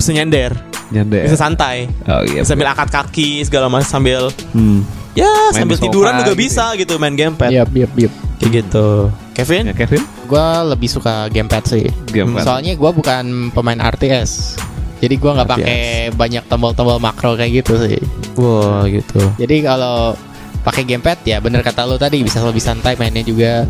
Bisa 0.00 0.10
nyender 0.16 0.56
Nyanda. 0.90 1.22
Bisa 1.22 1.36
santai 1.38 1.86
Oh 2.08 2.24
iya. 2.24 2.42
Bisa 2.42 2.56
sambil 2.56 2.72
angkat 2.72 2.88
kaki 2.90 3.44
segala 3.44 3.68
macam 3.68 3.86
sambil 3.86 4.32
Hmm. 4.56 4.82
Ya 5.12 5.28
Main 5.52 5.66
sambil 5.66 5.76
tiduran 5.78 6.12
juga 6.22 6.32
gitu 6.32 6.34
bisa 6.38 6.64
gitu 6.78 6.94
main 6.96 7.14
gamepad 7.14 7.50
Yap, 7.52 7.70
yap, 7.76 7.92
yap. 7.98 8.12
Kayak 8.40 8.64
gitu 8.64 9.12
Kevin 9.36 9.64
Ya, 9.70 9.74
Kevin? 9.74 10.02
Gua 10.28 10.62
lebih 10.62 10.86
suka 10.86 11.26
gamepad 11.32 11.64
sih. 11.66 11.86
Gamepad. 12.12 12.44
Soalnya 12.44 12.76
gua 12.78 12.94
bukan 12.94 13.50
pemain 13.50 13.80
RTS. 13.80 14.60
Jadi 15.00 15.14
gua 15.16 15.40
nggak 15.40 15.48
pakai 15.48 15.80
banyak 16.12 16.44
tombol-tombol 16.46 17.00
makro 17.00 17.34
kayak 17.34 17.64
gitu 17.64 17.74
sih. 17.80 17.98
Wah 18.36 18.84
gitu 18.84 19.18
Jadi 19.40 19.64
kalau 19.64 20.12
pakai 20.60 20.84
gamepad 20.84 21.24
ya 21.24 21.40
bener 21.40 21.64
kata 21.64 21.88
lu 21.88 21.96
tadi 21.96 22.20
bisa 22.20 22.44
lebih 22.44 22.60
santai 22.60 22.94
mainnya 23.00 23.24
juga. 23.24 23.64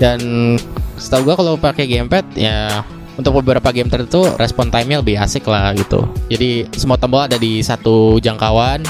Dan 0.00 0.56
setahu 0.96 1.30
gua 1.30 1.34
kalau 1.36 1.54
pakai 1.60 1.84
gamepad 1.84 2.24
ya 2.34 2.80
untuk 3.20 3.44
beberapa 3.44 3.68
game 3.70 3.92
tertentu 3.92 4.24
respon 4.40 4.72
time-nya 4.72 5.04
lebih 5.04 5.20
asik 5.20 5.44
lah 5.46 5.76
gitu. 5.76 6.08
Jadi 6.32 6.66
semua 6.74 6.96
tombol 6.96 7.28
ada 7.28 7.36
di 7.36 7.60
satu 7.60 8.16
jangkauan. 8.18 8.82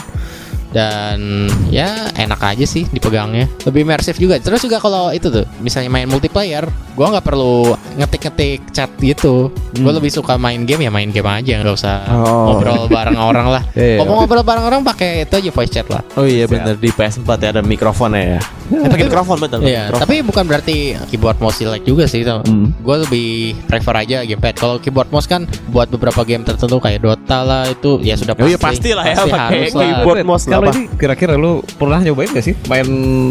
Dan 0.71 1.51
ya 1.75 2.15
enak 2.15 2.39
aja 2.55 2.63
sih 2.63 2.87
dipegangnya. 2.95 3.51
Lebih 3.67 3.83
imersif 3.83 4.15
juga. 4.23 4.39
Terus 4.39 4.63
juga 4.63 4.79
kalau 4.79 5.11
itu 5.11 5.27
tuh 5.27 5.43
misalnya 5.59 5.91
main 5.91 6.07
multiplayer 6.07 6.63
gua 7.01 7.17
nggak 7.17 7.25
perlu 7.25 7.73
ngetik-ngetik 7.97 8.61
chat 8.71 8.93
gitu 8.99 9.49
gua 9.75 9.93
lebih 9.95 10.13
suka 10.13 10.37
main 10.37 10.61
game 10.63 10.85
ya 10.85 10.93
main 10.93 11.09
game 11.09 11.25
aja 11.25 11.57
nggak 11.57 11.73
usah 11.73 12.05
Oh. 12.11 12.53
ngobrol 12.53 12.85
bareng 12.87 13.17
orang 13.33 13.49
lah 13.49 13.63
Iya. 13.73 13.97
ngomong 13.97 14.17
ngobrol 14.21 14.43
bareng 14.43 14.65
orang 14.67 14.81
pakai 14.83 15.25
itu 15.25 15.33
aja 15.33 15.49
voice 15.49 15.73
chat 15.73 15.89
lah 15.89 16.05
Oh 16.13 16.27
iya 16.27 16.45
bener 16.45 16.77
di 16.77 16.91
PS4 16.91 17.25
ya 17.39 17.49
ada 17.51 17.63
mikrofonnya 17.63 18.37
ya. 18.37 18.41
Eh, 18.71 18.87
pakai 18.87 19.07
mikrofon 19.07 19.37
betul. 19.37 19.59
Iya, 19.63 19.89
mikrofon. 19.89 20.01
tapi 20.01 20.15
bukan 20.21 20.45
berarti 20.45 20.77
keyboard 21.09 21.39
mouse 21.39 21.59
jelek 21.59 21.83
juga 21.83 22.05
sih. 22.05 22.23
Hmm. 22.23 22.71
Gue 22.77 22.97
lebih 23.01 23.31
prefer 23.65 23.95
aja 23.97 24.23
gamepad. 24.23 24.55
Kalau 24.55 24.77
keyboard 24.77 25.09
mouse 25.09 25.25
kan 25.25 25.43
buat 25.69 25.89
beberapa 25.89 26.23
game 26.23 26.43
tertentu 26.43 26.79
kayak 26.79 27.01
Dota 27.01 27.39
lah 27.41 27.67
itu 27.67 27.99
ya 27.99 28.15
sudah 28.15 28.35
Oh 28.35 28.45
pasti. 28.45 28.51
iya, 28.51 28.59
pastilah 28.61 29.05
ya, 29.05 29.17
Pasti 29.17 29.27
pakai 29.29 29.43
harus 29.59 29.73
lah. 29.73 29.83
keyboard 29.83 30.19
mouse 30.23 30.45
lah, 30.45 30.59
ini 30.69 30.83
kira-kira 30.93 31.35
lu 31.35 31.53
pernah 31.73 31.99
nyobain 31.99 32.29
gak 32.29 32.45
sih 32.45 32.55
main 32.67 32.87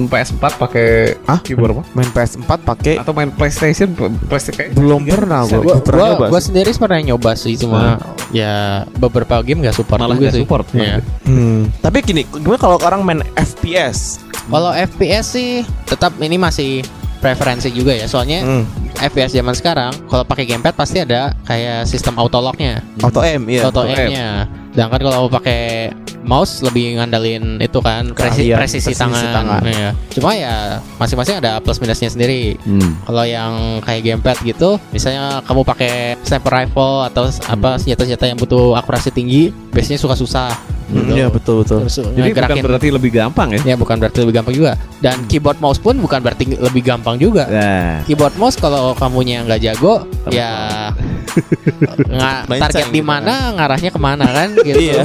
PS4 0.06 0.44
pakai 0.58 0.88
Hah? 1.24 1.40
keyboard 1.40 1.72
apa? 1.74 1.84
main 1.94 2.10
PS4 2.10 2.52
pakai 2.60 2.94
Atau 2.98 3.14
main 3.14 3.30
PlayStation? 3.60 3.89
PlayStation 4.26 4.56
kayak 4.56 4.72
belum 4.74 5.02
pernah 5.04 5.43
Bisa 5.43 5.56
gue. 5.56 5.63
Gua, 5.63 5.76
pernah 5.84 6.10
gua, 6.15 6.28
gua 6.32 6.39
sih. 6.39 6.48
sendiri 6.50 6.69
pernah 6.74 7.00
nyoba 7.04 7.32
sih 7.36 7.54
cuma 7.54 8.00
ya 8.32 8.54
beberapa 8.95 9.43
game 9.43 9.62
gak 9.62 9.76
support 9.76 10.00
Malah 10.00 10.15
juga 10.15 10.32
sih. 10.32 10.41
support. 10.41 10.65
Iya. 10.72 11.04
Hmm. 11.28 11.67
Tapi 11.78 11.98
gini, 12.02 12.24
gimana 12.26 12.58
kalau 12.58 12.80
orang 12.80 13.04
main 13.04 13.22
FPS? 13.36 14.24
Kalau 14.48 14.72
FPS 14.72 15.26
sih 15.30 15.50
tetap 15.86 16.15
ini 16.17 16.39
masih 16.39 16.82
preferensi 17.19 17.69
juga 17.69 17.91
ya. 17.93 18.08
Soalnya 18.08 18.39
Hmm. 18.41 18.63
FPS 18.95 19.32
zaman 19.34 19.54
sekarang 19.54 19.91
kalau 20.08 20.24
pakai 20.24 20.43
gamepad 20.43 20.74
pasti 20.74 21.00
ada 21.00 21.36
kayak 21.43 21.84
sistem 21.86 22.15
auto 22.15 22.39
lock-nya. 22.39 22.80
Auto 23.00 23.19
aim, 23.19 23.43
iya. 23.48 23.63
auto 23.63 23.84
auto 23.84 23.91
aim-nya. 23.91 24.48
Sedangkan 24.70 25.02
kalau 25.02 25.28
pakai 25.28 25.90
mouse 26.22 26.62
lebih 26.62 27.00
ngandalin 27.00 27.58
itu 27.58 27.80
kan 27.82 28.12
presi- 28.14 28.46
Keahlian, 28.52 28.58
presisi, 28.60 28.92
presisi 28.92 29.00
tangan. 29.00 29.34
tangan. 29.34 29.62
Iya. 29.66 29.90
Cuma 30.14 30.30
ya 30.36 30.56
masing-masing 31.00 31.42
ada 31.42 31.58
plus 31.58 31.80
minusnya 31.80 32.12
sendiri. 32.12 32.54
Hmm. 32.62 33.02
Kalau 33.02 33.24
yang 33.24 33.52
kayak 33.82 34.02
gamepad 34.06 34.38
gitu, 34.46 34.78
misalnya 34.92 35.42
kamu 35.44 35.62
pakai 35.64 35.94
sniper 36.22 36.54
rifle 36.54 37.08
atau 37.08 37.24
apa 37.48 37.80
senjata-senjata 37.80 38.26
yang 38.26 38.38
butuh 38.38 38.78
akurasi 38.78 39.10
tinggi, 39.10 39.50
biasanya 39.72 39.98
suka 39.98 40.14
susah. 40.14 40.54
Hmm, 40.90 41.06
gitu. 41.06 41.12
Iya 41.18 41.28
betul 41.30 41.56
betul. 41.62 41.86
Terus 41.86 41.96
Jadi 42.02 42.10
bukan 42.10 42.26
ngegerakin- 42.34 42.66
berarti 42.66 42.88
lebih 42.90 43.12
gampang 43.14 43.48
ya? 43.54 43.62
ya 43.62 43.76
bukan 43.78 43.96
berarti 43.98 44.18
lebih 44.22 44.36
gampang 44.42 44.56
juga. 44.58 44.72
Dan 45.00 45.16
keyboard 45.26 45.62
mouse 45.62 45.78
pun 45.78 45.96
bukan 45.98 46.20
berarti 46.20 46.44
lebih 46.58 46.82
gampang 46.82 47.16
juga. 47.22 47.46
Nah, 47.46 48.02
Keyboard 48.06 48.36
mouse 48.36 48.58
kalau 48.58 48.98
kamunya 48.98 49.46
nggak 49.46 49.62
jago, 49.64 50.04
ya 50.30 50.90
nggak 52.10 52.50
target 52.50 52.90
di 52.90 53.00
gitu 53.00 53.06
mana 53.06 53.54
ngarahnya 53.54 53.90
ke 53.94 54.00
mana 54.02 54.26
kan 54.28 54.50
gitu. 54.62 54.80
Iya. 54.80 55.04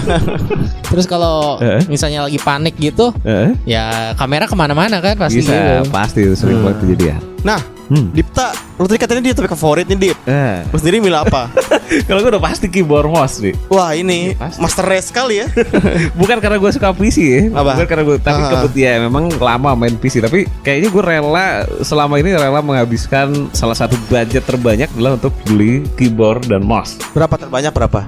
Terus 0.85 1.05
kalau 1.05 1.59
Eh? 1.59 1.83
misalnya 1.87 2.25
lagi 2.25 2.39
panik 2.39 2.75
gitu, 2.77 3.11
eh, 3.23 3.55
ya 3.65 4.13
kamera 4.15 4.45
ke 4.45 4.55
mana-mana 4.55 4.99
kan 4.99 5.15
pasti. 5.17 5.43
bisa 5.43 5.55
gitu. 5.55 5.91
pasti 5.91 6.21
itu 6.23 6.35
sering 6.35 6.59
Hmm. 6.59 6.65
banget 6.65 6.79
kejadian. 6.83 7.21
Nah, 7.43 7.61
Hmm. 7.95 8.11
Dipta 8.11 8.51
Lu 8.75 8.91
tadi 8.91 8.99
katanya 8.99 9.23
dia 9.23 9.33
topik 9.33 9.55
favorit 9.55 9.87
nih 9.87 9.99
Dip 10.01 10.19
Eh, 10.27 10.67
Lu 10.67 10.77
sendiri 10.77 10.99
milih 10.99 11.15
apa? 11.21 11.47
kalau 12.11 12.19
gue 12.19 12.31
udah 12.33 12.43
pasti 12.43 12.67
keyboard 12.67 13.07
mouse 13.07 13.39
nih. 13.39 13.55
Wah 13.69 13.95
ini 13.95 14.35
Iya, 14.35 14.41
pasti. 14.41 14.59
Master 14.59 14.85
Race 14.85 15.09
kali 15.09 15.35
ya 15.37 15.47
Bukan 16.21 16.37
karena 16.39 16.59
gue 16.59 16.71
suka 16.71 16.91
PC 16.91 17.17
ya, 17.21 17.41
Apa? 17.53 17.77
bukan 17.77 17.87
karena 17.87 18.03
gue, 18.05 18.17
tapi 18.19 18.35
Ah. 18.37 18.51
kebetulan 18.53 18.83
ya 18.85 18.95
memang 19.01 19.25
lama 19.33 19.71
main 19.75 19.95
PC. 19.95 20.19
Tapi 20.19 20.51
kayaknya 20.61 20.89
gue 20.89 21.03
rela 21.05 21.47
selama 21.81 22.17
ini 22.17 22.33
rela 22.33 22.59
menghabiskan 22.59 23.31
salah 23.51 23.73
satu 23.73 23.95
budget 24.05 24.43
terbanyak 24.43 24.91
adalah 24.91 25.15
untuk 25.15 25.31
beli 25.45 25.87
keyboard 25.95 26.43
dan 26.45 26.61
mouse. 26.61 26.99
Berapa 27.11 27.39
terbanyak 27.39 27.71
berapa? 27.71 28.01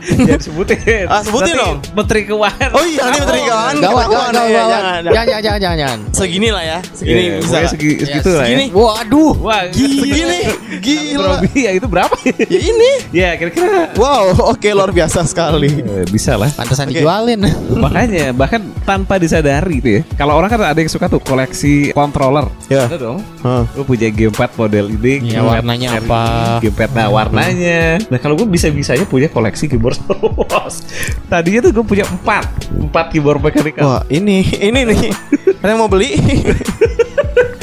Jangan 0.00 0.40
sebutin. 0.46 1.04
Ah, 1.04 1.20
sebutin 1.20 1.52
Nanti 1.52 1.60
dong. 1.60 1.76
Menteri 1.92 2.20
Keuangan. 2.24 2.68
Oh 2.70 2.82
iya 2.82 3.02
ini 3.04 3.18
Menteri 3.18 3.40
Keuangan 3.42 3.74
Gawat, 3.76 4.06
gawat, 4.06 4.08
ya, 4.08 4.40
gawat. 4.40 4.70
jangan, 4.72 5.00
Jangan, 5.04 5.40
jangan, 5.42 5.60
jangan. 5.60 5.98
Segini 6.12 6.48
lah 6.48 6.64
ya 6.64 6.78
Segini 6.92 7.20
Iya, 7.22 7.34
bisa 7.38 7.56
segi, 7.68 7.90
segitu 7.98 8.28
Ya, 8.28 8.32
lah 8.32 8.44
ya. 8.44 8.48
segini. 8.48 8.66
Waduh. 9.02 9.34
Wah, 9.42 9.66
Gini 9.66 10.46
Gila 10.78 11.42
Robi, 11.42 11.66
ya 11.66 11.70
itu 11.74 11.86
berapa? 11.90 12.14
Ya 12.22 12.60
ini 12.62 12.90
ya 13.10 13.34
kira-kira 13.34 13.90
Wow 13.98 14.54
oke 14.54 14.68
luar 14.70 14.94
biasa 14.94 15.26
sekali 15.26 15.82
Eh, 15.82 16.06
bisa 16.06 16.38
lah. 16.38 16.46
Pantesan 16.54 16.86
Oke. 16.86 17.02
dijualin. 17.02 17.42
Makanya 17.74 18.30
bahkan 18.30 18.62
tanpa 18.86 19.18
disadari 19.18 19.82
tuh 19.82 19.92
ya. 19.98 20.00
Kalau 20.14 20.38
orang 20.38 20.48
kan 20.48 20.62
ada 20.62 20.78
yang 20.78 20.86
suka 20.86 21.10
tuh 21.10 21.18
koleksi 21.18 21.90
controller. 21.90 22.46
Ya. 22.70 22.86
Ada 22.86 22.96
dong. 22.96 23.18
Hah. 23.42 23.66
Lu 23.74 23.82
punya 23.82 24.06
gamepad 24.08 24.54
model 24.54 24.86
ini, 24.88 25.34
gamepad 25.34 25.60
warnanya 25.60 25.88
apa? 25.98 26.22
Gamepad 26.62 26.90
nah 26.94 27.08
warnanya. 27.10 27.82
Nah 28.06 28.18
kalau 28.22 28.38
gue 28.38 28.46
bisa-bisanya 28.46 29.02
punya 29.04 29.26
koleksi 29.26 29.66
keyboard 29.66 29.98
Star 29.98 30.18
Wars. 30.22 30.86
Tadinya 31.26 31.66
tuh 31.66 31.72
gue 31.74 31.84
punya 31.84 32.06
empat, 32.06 32.46
empat 32.70 33.06
keyboard 33.10 33.42
mechanical. 33.42 33.82
Wah 33.82 34.02
ini 34.06 34.46
Ini 34.62 34.78
nih 34.86 35.10
Ada 35.58 35.74
yang 35.74 35.80
mau 35.82 35.90
beli? 35.90 36.14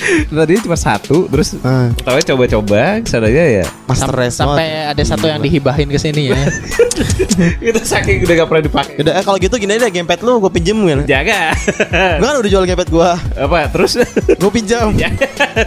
Tadinya 0.09 0.61
cuma 0.61 0.75
satu, 0.75 1.27
terus 1.27 1.53
Ah. 1.59 1.91
pertama 1.91 2.17
coba-coba, 2.19 2.81
ke 2.99 3.07
sananya 3.07 3.45
ya 3.61 3.65
Master 3.85 4.09
Sam- 4.29 4.53
sampai 4.53 4.67
ada 4.87 5.03
satu 5.03 5.25
yang 5.25 5.39
dihibahin 5.39 5.87
ke 5.87 5.97
sini 5.97 6.31
ya. 6.31 6.39
itu 7.69 7.79
saking 7.81 8.23
udah 8.25 8.33
gak 8.43 8.47
pernah 8.49 8.63
dipakai. 8.63 8.93
Udah 8.99 9.13
eh, 9.15 9.23
kalau 9.23 9.37
gitu 9.39 9.55
gini 9.55 9.75
aja 9.75 9.87
gamepad 9.87 10.19
lu 10.21 10.39
gue 10.39 10.51
pinjem 10.51 10.77
kan 10.83 10.99
Jaga. 11.07 11.41
Gue 12.19 12.27
kan 12.27 12.35
udah 12.39 12.49
jual 12.51 12.63
gamepad 12.65 12.89
gue 12.89 13.09
Apa 13.39 13.57
terus? 13.71 13.91
Gue 14.37 14.51
pinjam 14.51 14.91
Ya. 15.01 15.09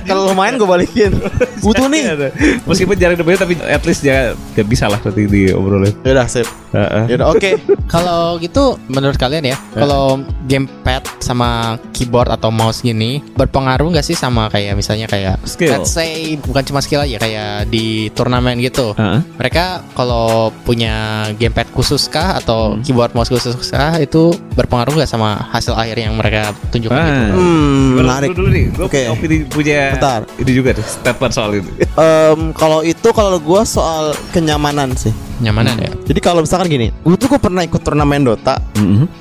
Kalau 0.05 0.29
lu 0.29 0.35
main 0.37 0.57
gue 0.57 0.69
balikin 0.69 1.13
Butuh 1.65 1.89
nih 1.89 2.31
Meskipun 2.69 2.95
jarang 2.99 3.17
dipakai 3.17 3.41
tapi 3.41 3.55
at 3.65 3.83
least 3.85 4.03
ya, 4.05 4.37
ya 4.53 4.65
bisa 4.65 4.87
lah 4.89 5.01
nanti 5.01 5.25
diobrolin. 5.25 5.95
Yaudah 6.05 6.27
sip 6.29 6.47
Heeh. 6.73 7.17
Yaudah 7.17 7.27
oke 7.33 7.51
Kalau 7.89 8.37
gitu 8.41 8.81
menurut 8.89 9.17
kalian 9.17 9.45
ya, 9.45 9.57
kalau 9.77 10.17
gamepad 10.49 11.05
sama 11.21 11.77
keyboard 11.93 12.33
atau 12.33 12.49
mouse 12.49 12.81
gini 12.81 13.21
berpengaruh 13.37 13.93
nggak 13.93 14.05
sih 14.05 14.17
sama 14.17 14.49
kayak 14.49 14.75
misalnya 14.75 15.07
kayak 15.07 15.37
Skill. 15.45 15.77
let's 15.77 15.93
say 15.93 16.35
bukan 16.41 16.65
cuma 16.65 16.81
skill 16.81 17.05
aja 17.05 17.21
kayak 17.21 17.69
di 17.69 18.09
turnamen 18.17 18.57
gitu. 18.59 18.97
Heeh. 18.97 19.21
Mereka 19.37 19.85
kalau 19.93 20.49
punya 20.65 21.29
gamepad 21.37 21.62
khusus 21.71 22.07
kah 22.07 22.37
atau 22.37 22.75
Hmm. 22.75 22.83
keyboard 22.83 23.13
mouse 23.13 23.27
khusus 23.27 23.55
kah 23.67 23.95
itu 23.97 24.23
berpengaruh 24.53 24.93
nggak 24.93 25.07
sama 25.07 25.39
hasil 25.49 25.73
akhir 25.73 25.97
yang 25.97 26.15
mereka 26.15 26.51
tunjukkan 26.69 26.97
Ah. 26.97 27.07
gitu? 27.07 27.33
Hmm 27.33 27.87
menarik 27.95 28.29
dulu, 28.31 28.39
dulu 28.43 28.49
nih, 28.51 28.65
gue 28.69 28.85
Oke. 28.85 29.01
opini 29.07 29.37
punya 29.45 29.81
Bentar. 29.93 30.21
ini 30.37 30.51
juga 30.51 30.71
tuh 30.73 30.85
statement 30.85 31.33
soal 31.33 31.51
itu. 31.55 31.71
Em, 31.93 32.41
Kalau 32.53 32.81
itu 32.81 33.09
kalau 33.11 33.37
gue 33.37 33.63
soal 33.63 34.05
kenyamanan 34.31 34.93
sih 34.93 35.13
Nyamanan 35.39 35.75
ya? 35.77 35.91
Jadi 36.05 36.21
kalau 36.21 36.41
misalkan 36.41 36.67
gini 36.69 36.95
Gue 37.01 37.15
tuh 37.15 37.27
gue 37.27 37.37
pernah 37.37 37.61
ikut 37.61 37.79
turnamen 37.79 38.23
Dota 38.23 38.63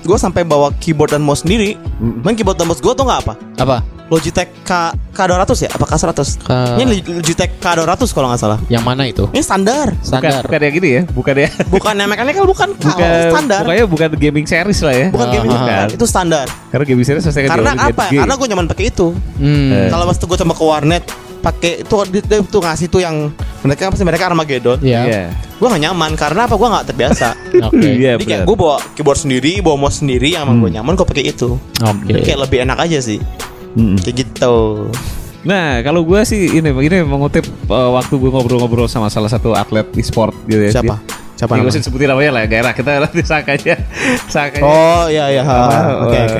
Gue 0.01 0.15
sampai 0.15 0.41
bawa 0.41 0.69
keyboard 0.75 1.11
dan 1.11 1.19
mouse 1.19 1.41
sendiri 1.41 1.73
Main 1.99 2.33
keyboard 2.33 2.55
dan 2.55 2.65
mouse 2.65 2.77
gue 2.77 2.89
tuh 2.89 3.01
nggak 3.01 3.21
apa 3.21 3.33
Apa? 3.57 3.77
Logitech 4.11 4.51
K 4.67 4.71
K200 5.15 5.51
ya? 5.57 5.69
Apa 5.71 5.85
K100? 5.87 6.19
Ke- 6.37 6.75
Ini 6.77 6.83
Logitech 7.01 7.51
K200 7.57 8.01
kalau 8.11 8.27
nggak 8.27 8.41
salah 8.43 8.59
Yang 8.67 8.83
mana 8.83 9.07
itu? 9.07 9.23
Ini 9.31 9.39
standar 9.39 9.87
Bukan, 9.89 10.03
Standar. 10.03 10.41
bukan 10.43 10.59
yang 10.59 10.73
gini 10.75 10.89
ya, 10.91 11.01
bukan 11.07 11.35
ya. 11.39 11.49
Bukan 11.73 11.93
yang 11.95 12.09
mechanical 12.11 12.43
bukan, 12.43 12.69
Bukan, 12.75 12.91
Kalau 12.91 13.31
standar 13.31 13.61
Pokoknya 13.63 13.85
bukan 13.87 14.09
gaming 14.19 14.45
series 14.45 14.79
lah 14.83 14.93
ya. 14.93 15.07
Bukan 15.09 15.25
Ah, 15.25 15.31
gaming 15.31 15.49
ah, 15.49 15.57
bukan. 15.57 15.85
Itu 15.95 16.05
standar 16.05 16.45
Karena 16.67 16.83
gaming 16.83 17.05
series 17.07 17.23
saya 17.23 17.47
Karena 17.47 17.71
apa? 17.73 18.11
Karena 18.11 18.33
gue 18.35 18.47
nyaman 18.51 18.67
pakai 18.67 18.85
itu 18.87 19.15
Hmm. 19.39 19.71
Eh. 19.71 19.87
Kalau 19.87 20.03
waktu 20.05 20.21
gue 20.21 20.37
coba 20.37 20.53
ke 20.53 20.63
warnet 20.63 21.03
pakai 21.41 21.81
itu 21.81 21.95
dia, 22.05 22.21
tuh 22.43 22.61
ngasih 22.61 22.85
tuh 22.85 23.01
yang 23.01 23.33
mereka 23.61 23.89
pasti 23.89 24.05
mereka 24.05 24.29
Armageddon. 24.29 24.77
Iya. 24.77 24.99
Iya. 25.01 25.23
Gue 25.57 25.67
gak 25.67 25.81
nyaman 25.81 26.13
karena 26.13 26.45
apa? 26.45 26.53
Gue 26.53 26.67
gak 26.67 26.85
terbiasa. 26.85 27.33
Oke. 27.69 27.89
Iya, 27.97 28.13
Jadi 28.13 28.25
kayak 28.27 28.41
gue 28.45 28.55
bawa 28.55 28.77
keyboard 28.93 29.17
sendiri, 29.17 29.57
bawa 29.57 29.77
mouse 29.79 30.01
sendiri, 30.01 30.33
yang 30.33 30.45
emang 30.45 30.61
gue 30.61 30.69
nyaman 30.71 30.93
gue 30.93 31.01
pakai 31.03 31.25
itu. 31.27 31.57
Oke. 31.79 32.05
Jadi 32.07 32.19
kayak 32.21 32.39
lebih 32.45 32.57
enak 32.61 32.77
aja 32.77 32.99
sih. 32.99 33.17
Mm-mm. 33.73 33.97
Kayak 33.99 34.15
gitu. 34.25 34.87
Nah, 35.41 35.81
kalau 35.81 36.05
gue 36.05 36.21
sih 36.21 36.53
ini 36.53 36.69
ini 36.69 37.01
mengutip 37.01 37.41
uh, 37.65 37.97
waktu 37.97 38.13
gue 38.13 38.29
ngobrol-ngobrol 38.29 38.85
sama 38.85 39.09
salah 39.09 39.25
satu 39.25 39.51
atlet 39.51 39.89
e-sport 39.97 40.35
gitu 40.45 40.69
ya. 40.69 40.73
Siapa? 40.73 40.95
Dia- 41.01 41.19
Siapa 41.31 41.57
gue 41.57 41.65
namanya? 41.65 41.73
sih 41.73 41.81
sebutin 41.81 42.05
namanya 42.05 42.31
lah, 42.37 42.41
enak 42.45 42.73
kita 42.77 43.01
nanti 43.01 43.25
sangkanya, 43.25 43.73
sangkanya. 44.29 44.61
Oh 44.61 45.09
iya 45.09 45.25
iya. 45.33 45.41
ha, 45.41 45.55
Apa, 45.57 45.77
Oke 46.05 46.13
eh, 46.13 46.25
oke. 46.29 46.39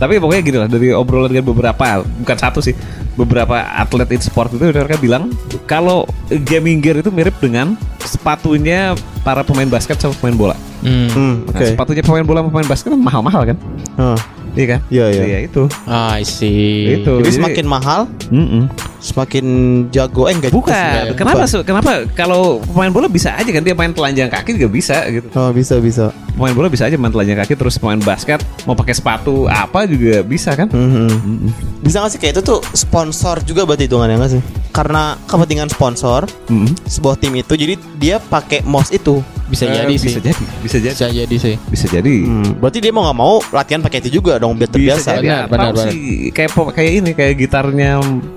Tapi 0.00 0.12
pokoknya 0.16 0.40
gini 0.40 0.56
lah 0.56 0.68
dari 0.72 0.88
obrolan 0.88 1.28
dengan 1.28 1.52
beberapa, 1.52 1.84
bukan 2.00 2.36
satu 2.40 2.64
sih, 2.64 2.72
beberapa 3.12 3.60
atlet 3.60 4.08
e-sport 4.16 4.56
itu 4.56 4.64
mereka 4.64 4.96
bilang 4.96 5.28
kalau 5.68 6.08
gaming 6.48 6.80
gear 6.80 6.96
itu 6.96 7.12
mirip 7.12 7.36
dengan 7.36 7.76
sepatunya 8.00 8.96
para 9.20 9.44
pemain 9.44 9.68
basket 9.68 10.00
sama 10.00 10.16
pemain 10.16 10.32
bola. 10.48 10.56
Hmm. 10.80 11.12
Hmm, 11.12 11.34
Nah, 11.44 11.52
oke. 11.52 11.66
sepatunya 11.76 12.00
pemain 12.00 12.24
bola 12.24 12.40
sama 12.40 12.48
pemain 12.48 12.68
basket 12.72 12.88
kan 12.88 13.00
mahal-mahal 13.04 13.42
kan? 13.52 13.56
Hah, 14.00 14.16
Iya 14.58 14.66
kan? 14.66 14.80
Iya, 14.90 15.06
iya. 15.14 15.22
Iya 15.24 15.38
itu. 15.46 15.62
I 15.86 16.26
see. 16.26 16.98
Itu. 16.98 17.22
Jadi 17.22 17.30
jadi- 17.30 17.36
semakin 17.38 17.66
mahal, 17.70 18.00
Mm-mm. 18.28 18.66
Semakin 18.98 19.44
jago. 19.88 20.26
Eh 20.26 20.34
enggak 20.34 20.50
Bukan. 20.50 20.68
juga 20.68 21.00
sih. 21.04 21.14
Kenapa? 21.14 21.44
su- 21.44 21.62
Kenapa 21.62 21.90
kalau 22.12 22.58
pemain 22.60 22.90
bola 22.90 23.06
bisa 23.06 23.32
aja 23.32 23.46
kan 23.46 23.60
dia 23.60 23.72
main 23.72 23.90
telanjang 23.90 24.26
kaki 24.26 24.54
juga 24.54 24.68
bisa 24.68 24.96
gitu. 25.08 25.26
Oh 25.32 25.50
bisa 25.50 25.78
bisa. 25.78 26.10
Pemain 26.30 26.52
bola 26.52 26.66
bisa 26.66 26.84
aja 26.84 26.94
main 26.94 27.10
telanjang 27.10 27.34
kaki 27.36 27.54
terus 27.54 27.76
pemain 27.76 27.98
basket 27.98 28.38
mau 28.62 28.72
pakai 28.72 28.92
sepatu 28.92 29.46
apa 29.46 29.84
juga 29.84 30.20
bisa 30.20 30.52
kan? 30.52 30.68
Mhm. 30.68 31.06
Mm-mm. 31.08 31.50
Bisa 31.80 31.98
gak 31.98 32.10
sih 32.10 32.18
kayak 32.18 32.34
itu 32.34 32.42
tuh 32.44 32.58
sponsor 32.72 33.40
juga 33.40 33.62
berarti 33.62 33.84
hitungannya 33.84 34.16
gak 34.16 34.32
sih? 34.32 34.42
Karena 34.68 35.18
kepentingan 35.20 35.66
sponsor 35.68 36.26
Mm-mm. 36.46 36.70
sebuah 36.84 37.16
tim 37.16 37.34
itu 37.34 37.52
jadi 37.52 37.74
dia 37.94 38.16
pakai 38.18 38.62
mouse 38.62 38.90
itu. 38.90 39.18
Bisa 39.48 39.64
Eh, 39.64 39.72
jadi 39.74 39.94
sih. 39.94 40.08
Bisa 40.10 40.20
jadi. 40.20 40.44
Bisa 40.60 40.76
jadi. 40.78 40.92
Bisa 40.92 41.08
jadi 41.08 41.36
sih. 41.36 41.54
Bisa 41.66 41.86
jadi. 41.88 42.16
Hmm, 42.20 42.50
berarti 42.58 42.78
dia 42.78 42.92
mau 42.92 43.02
nggak 43.02 43.16
mau 43.16 43.40
latihan 43.48 43.80
pakai 43.80 43.98
itu 43.98 44.14
juga 44.14 44.36
dong 44.36 44.52
biar 44.54 44.68
Bisa 44.68 44.74
terbiasa. 45.00 45.10
jadi. 45.16 45.24
Benar, 45.24 45.44
benar, 45.48 45.70
benar. 45.72 45.86
sih 45.88 45.98
kayak 46.28 46.50
kayak 46.70 46.92
ini 46.94 47.10
kayak 47.12 47.34
gitarnya 47.38 47.90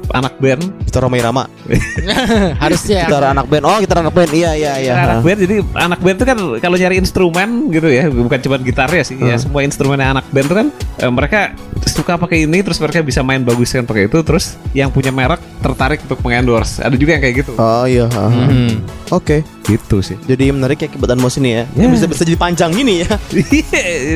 anak 0.09 0.33
band. 0.37 0.50
Kita 0.59 0.97
Roma 0.99 1.15
Irama. 1.15 1.43
Harusnya. 2.63 3.05
Gitar 3.05 3.23
anak 3.29 3.45
band. 3.45 3.63
Oh, 3.63 3.77
gitar 3.77 3.97
anak 3.99 4.11
band. 4.11 4.31
Iya 4.31 4.51
iya 4.53 4.73
iya. 4.77 4.93
Gitar 4.93 5.09
anak 5.09 5.23
band 5.23 5.39
jadi 5.39 5.55
anak 5.75 5.99
band 5.99 6.15
itu 6.15 6.25
kan 6.25 6.37
kalau 6.59 6.75
nyari 6.75 6.95
instrumen 6.97 7.49
gitu 7.69 7.87
ya 7.87 8.03
bukan 8.07 8.39
cuma 8.41 8.57
gitarnya 8.57 9.03
sih 9.03 9.15
ya 9.15 9.29
Hmm. 9.31 9.41
semua 9.41 9.61
instrumennya 9.61 10.11
anak 10.11 10.25
band 10.27 10.45
itu 10.45 10.55
kan 10.55 10.67
eh, 10.97 11.07
mereka 11.07 11.39
suka 11.83 12.15
pakai 12.15 12.43
ini 12.43 12.59
terus 12.59 12.77
mereka 12.77 12.99
bisa 12.99 13.21
main 13.21 13.41
bagus 13.41 13.69
kan 13.69 13.83
pakai 13.83 14.05
itu 14.05 14.17
terus 14.21 14.55
yang 14.71 14.89
punya 14.89 15.09
merek 15.09 15.39
tertarik 15.59 16.01
untuk 16.01 16.19
mengendorse 16.21 16.79
ada 16.79 16.93
juga 16.93 17.15
yang 17.15 17.21
kayak 17.21 17.35
gitu 17.39 17.53
Oh 17.55 17.85
iya. 17.85 18.09
Hmm. 18.09 18.81
Oke. 19.09 19.43
Gitu 19.63 19.99
sih 19.99 20.17
Jadi 20.21 20.49
menarik 20.49 20.77
ya 20.77 20.87
kebetulan 20.87 21.17
mouse 21.17 21.37
ini 21.37 21.53
ya. 21.53 21.63
Ya. 21.71 21.85
Bisa 21.85 22.05
bisa 22.05 22.21
jadi 22.21 22.35
panjang 22.35 22.71
gini 22.71 23.01
ya. 23.01 23.09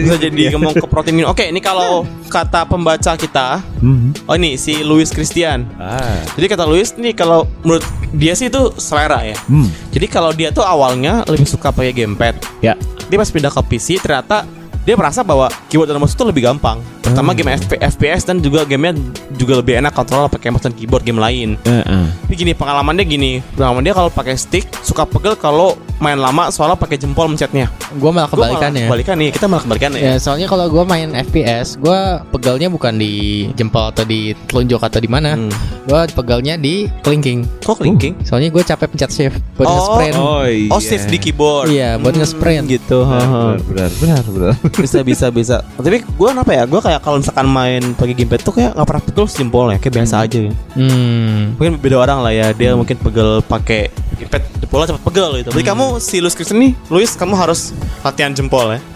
Bisa 0.01 0.15
jadi 0.17 0.51
ngomong 0.51 0.73
ke 0.73 0.86
protein. 0.86 1.23
Oke, 1.23 1.45
ini 1.45 1.60
kalau 1.60 2.01
kata 2.25 2.63
pembaca 2.63 3.13
kita, 3.13 3.62
Mhm. 3.77 4.25
oh 4.25 4.36
ini 4.36 4.55
si 4.55 4.81
Louis 4.81 5.08
Christian. 5.08 5.65
ah 5.75 6.17
Jadi 6.34 6.45
kata 6.47 6.63
Louis 6.63 6.89
nih 6.91 7.13
kalau 7.13 7.45
menurut 7.62 7.86
dia 8.12 8.34
sih 8.34 8.47
itu 8.47 8.73
selera 8.75 9.21
ya. 9.21 9.38
hmm. 9.43 9.91
Jadi 9.91 10.05
kalau 10.08 10.31
dia 10.31 10.49
tuh 10.49 10.62
awalnya 10.62 11.21
lebih 11.25 11.45
suka 11.45 11.69
pakai 11.69 11.93
gamepad. 11.93 12.36
ya 12.60 12.73
Dia 13.05 13.17
pas 13.17 13.27
pindah 13.27 13.49
ke 13.49 13.62
PC 13.67 13.99
ternyata 13.99 14.43
dia 14.81 14.93
merasa 14.93 15.21
bahwa 15.21 15.49
keyboard 15.67 15.89
dan 15.89 15.97
mouse 15.97 16.13
itu 16.13 16.21
lebih 16.23 16.41
gampang. 16.43 16.77
Pertama 16.99 17.31
Hmm. 17.31 17.38
game 17.39 17.51
FP- 17.55 17.81
FPS 17.81 18.21
dan 18.23 18.38
juga 18.38 18.62
gamenya 18.63 18.97
juga 19.34 19.58
lebih 19.58 19.77
enak 19.77 19.89
kontrol 19.91 20.25
pakai 20.27 20.49
mouse 20.49 20.62
dan 20.62 20.73
keyboard 20.73 21.01
game 21.01 21.17
lain. 21.17 21.58
Heeh. 21.63 22.05
Tapi 22.36 22.43
gini 22.43 22.52
pengalamannya 22.52 23.08
gini, 23.08 23.32
pengalaman 23.56 23.80
dia 23.80 23.95
kalau 23.95 24.12
pakai 24.12 24.36
stick 24.36 24.67
suka 24.84 25.08
pegel 25.08 25.39
kalau 25.39 25.80
main 26.04 26.19
lama 26.19 26.52
soalnya 26.52 26.76
pakai 26.76 27.00
jempol 27.00 27.32
mencetnya. 27.32 27.71
Gue 27.95 28.12
malah 28.12 28.28
Gua 28.28 28.43
malah 28.43 28.60
kebalikannya. 28.60 28.91
Kebalikan 28.91 29.15
nih, 29.15 29.30
kita 29.32 29.45
malah 29.48 29.63
kebalikan 29.63 29.89
ya. 29.95 30.02
Ya 30.04 30.15
soalnya 30.19 30.52
kalau 30.52 30.67
gue 30.67 30.84
main 30.84 31.15
FPS, 31.15 31.80
gue 31.80 32.00
pegalnya 32.36 32.67
bukan 32.67 33.00
di 33.00 33.48
jempol 33.56 33.88
atau 33.88 34.04
di 34.04 34.36
telunjuk 34.52 34.84
atau 34.84 35.00
di 35.00 35.08
mana. 35.08 35.39
Hmm. 35.39 35.48
Gue 35.88 36.00
pegalnya 36.12 36.60
di 36.60 36.91
kelingking. 37.08 37.48
Kok 37.63 37.80
clinking? 37.80 38.19
Soalnya 38.28 38.52
gue 38.52 38.63
capek 38.67 38.88
pencet 38.91 39.12
shift 39.15 39.39
buat 39.56 39.63
Oh, 39.63 39.71
nge-sprint. 39.71 40.15
oh 40.19 40.43
iya 40.43 40.67
Oh, 40.76 40.82
shift 40.84 41.08
di 41.08 41.15
keyboard. 41.15 41.71
Iya, 41.71 41.95
buat 42.04 42.19
nge-sprint. 42.19 42.67
gitu. 42.67 43.08
benar 43.08 43.63
benar 43.63 43.91
benar 43.95 44.24
benar 44.28 44.54
bisa 44.84 45.00
bisa 45.08 45.32
bisa. 45.32 45.63
Tapi 45.80 46.04
gue 46.04 46.30
apa 46.36 46.52
ya? 46.52 46.67
Gue 46.67 46.84
kayak 46.84 47.00
kalau 47.00 47.24
misalkan 47.24 47.48
main 47.48 47.95
pakai 47.95 48.12
gamepad 48.12 48.43
tuh 48.43 48.52
kayak 48.52 48.76
nggak 48.76 48.88
pernah 48.91 49.04
pegel 49.08 49.26
jempol 49.32 49.71
ya, 49.71 49.80
kayak 49.80 49.93
biasa 50.04 50.15
aja 50.28 50.39
ya. 50.43 50.54
Hmm. 50.76 51.56
Mungkin 51.56 51.80
beda 51.80 52.04
orang 52.04 52.19
lah 52.25 52.33
ya. 52.33 52.49
Dia 52.57 52.73
mungkin 52.73 52.97
pegel 52.97 53.45
pakai 53.45 53.93
gamepad 54.17 54.41
jempolnya 54.57 54.88
cepet 54.89 55.03
pegel 55.05 55.29
gitu. 55.43 55.49
Berarti 55.53 55.67
kamu 55.67 55.85
si 56.01 56.15
Louis 56.23 56.33
Kristen 56.33 56.57
nih, 56.57 56.71
Louis 56.89 57.11
kamu 57.13 57.33
harus 57.38 57.71
latihan 58.01 58.33
jempol 58.33 58.73
ya. 58.73 58.79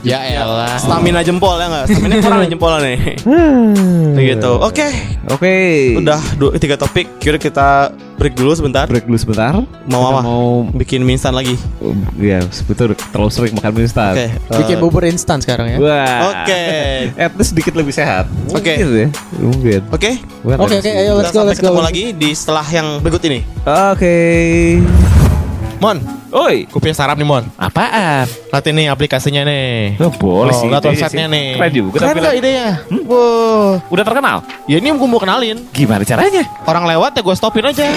Ya 0.00 0.18
elah. 0.40 0.80
Stamina 0.80 1.20
jempol 1.20 1.60
ya 1.60 1.66
nggak? 1.68 1.84
Stamina 1.92 2.14
kurang 2.24 2.38
nih 2.40 2.48
jempolnya 2.48 2.78
nih. 2.80 2.98
gitu. 4.32 4.52
Oke, 4.56 4.88
oke 5.28 5.54
udah 6.00 6.20
dua, 6.40 6.50
tiga 6.56 6.80
topik. 6.80 7.20
Kira 7.20 7.36
kita 7.36 7.92
break 8.20 8.36
dulu 8.36 8.52
sebentar. 8.52 8.84
break 8.84 9.08
dulu 9.08 9.16
sebentar. 9.16 9.56
Mau 9.88 10.02
apa? 10.12 10.20
Mau 10.20 10.68
Bikin 10.76 11.00
mie 11.00 11.16
instan 11.16 11.32
lagi. 11.32 11.56
ya 12.20 12.44
sebetulnya 12.52 12.92
terlalu 13.08 13.32
sering 13.32 13.56
makan 13.56 13.72
mie 13.72 13.84
instan. 13.88 14.12
Oke. 14.12 14.26
Bikin 14.60 14.76
eh, 14.76 14.80
bubur 14.84 15.02
instan 15.08 15.40
sekarang 15.40 15.72
ya. 15.72 15.78
Wah. 15.80 16.44
Oke. 16.44 16.62
At 17.16 17.32
least 17.40 17.56
sedikit 17.56 17.72
lebih 17.72 17.96
sehat. 17.96 18.28
Oke. 18.52 18.76
Mungkin 18.76 18.88
ya. 18.92 19.08
Mungkin. 19.40 19.80
Oke. 19.88 20.10
Oke 20.44 20.74
oke 20.84 20.90
ayo 20.92 21.16
let's 21.16 21.32
go 21.32 21.40
sampai 21.40 21.56
let's 21.56 21.60
go. 21.64 21.72
ketemu 21.72 21.80
lagi 21.80 22.04
di 22.12 22.30
setelah 22.36 22.66
yang 22.68 23.00
berikut 23.00 23.22
ini. 23.24 23.40
Oke. 23.64 24.16
Mon, 25.80 25.96
Oi. 26.30 26.68
gue 26.68 26.76
punya 26.78 26.92
sarap 26.92 27.16
nih 27.16 27.24
Mon. 27.24 27.40
Apaan? 27.56 28.28
Lihat 28.28 28.64
ini 28.68 28.84
aplikasinya 28.84 29.48
nih. 29.48 29.96
Oh, 29.96 30.12
boleh 30.12 30.52
Oh, 30.52 30.60
sih. 30.60 30.68
lihat 30.68 30.84
websitenya 30.84 31.24
nih. 31.26 31.56
Keren 31.56 31.72
juga. 31.72 31.96
Keren 31.98 32.16
gak 32.20 32.36
idenya? 32.36 32.68
Wow. 33.08 33.80
Udah 33.88 34.04
terkenal? 34.04 34.36
Ya 34.68 34.76
ini 34.76 34.92
gue 34.92 35.08
mau 35.08 35.16
kenalin. 35.16 35.56
Gimana 35.72 36.04
caranya? 36.04 36.44
Orang 36.62 36.84
lewat 36.84 37.16
ya 37.16 37.24
gue 37.24 37.32
stopin 37.32 37.64
aja. 37.64 37.96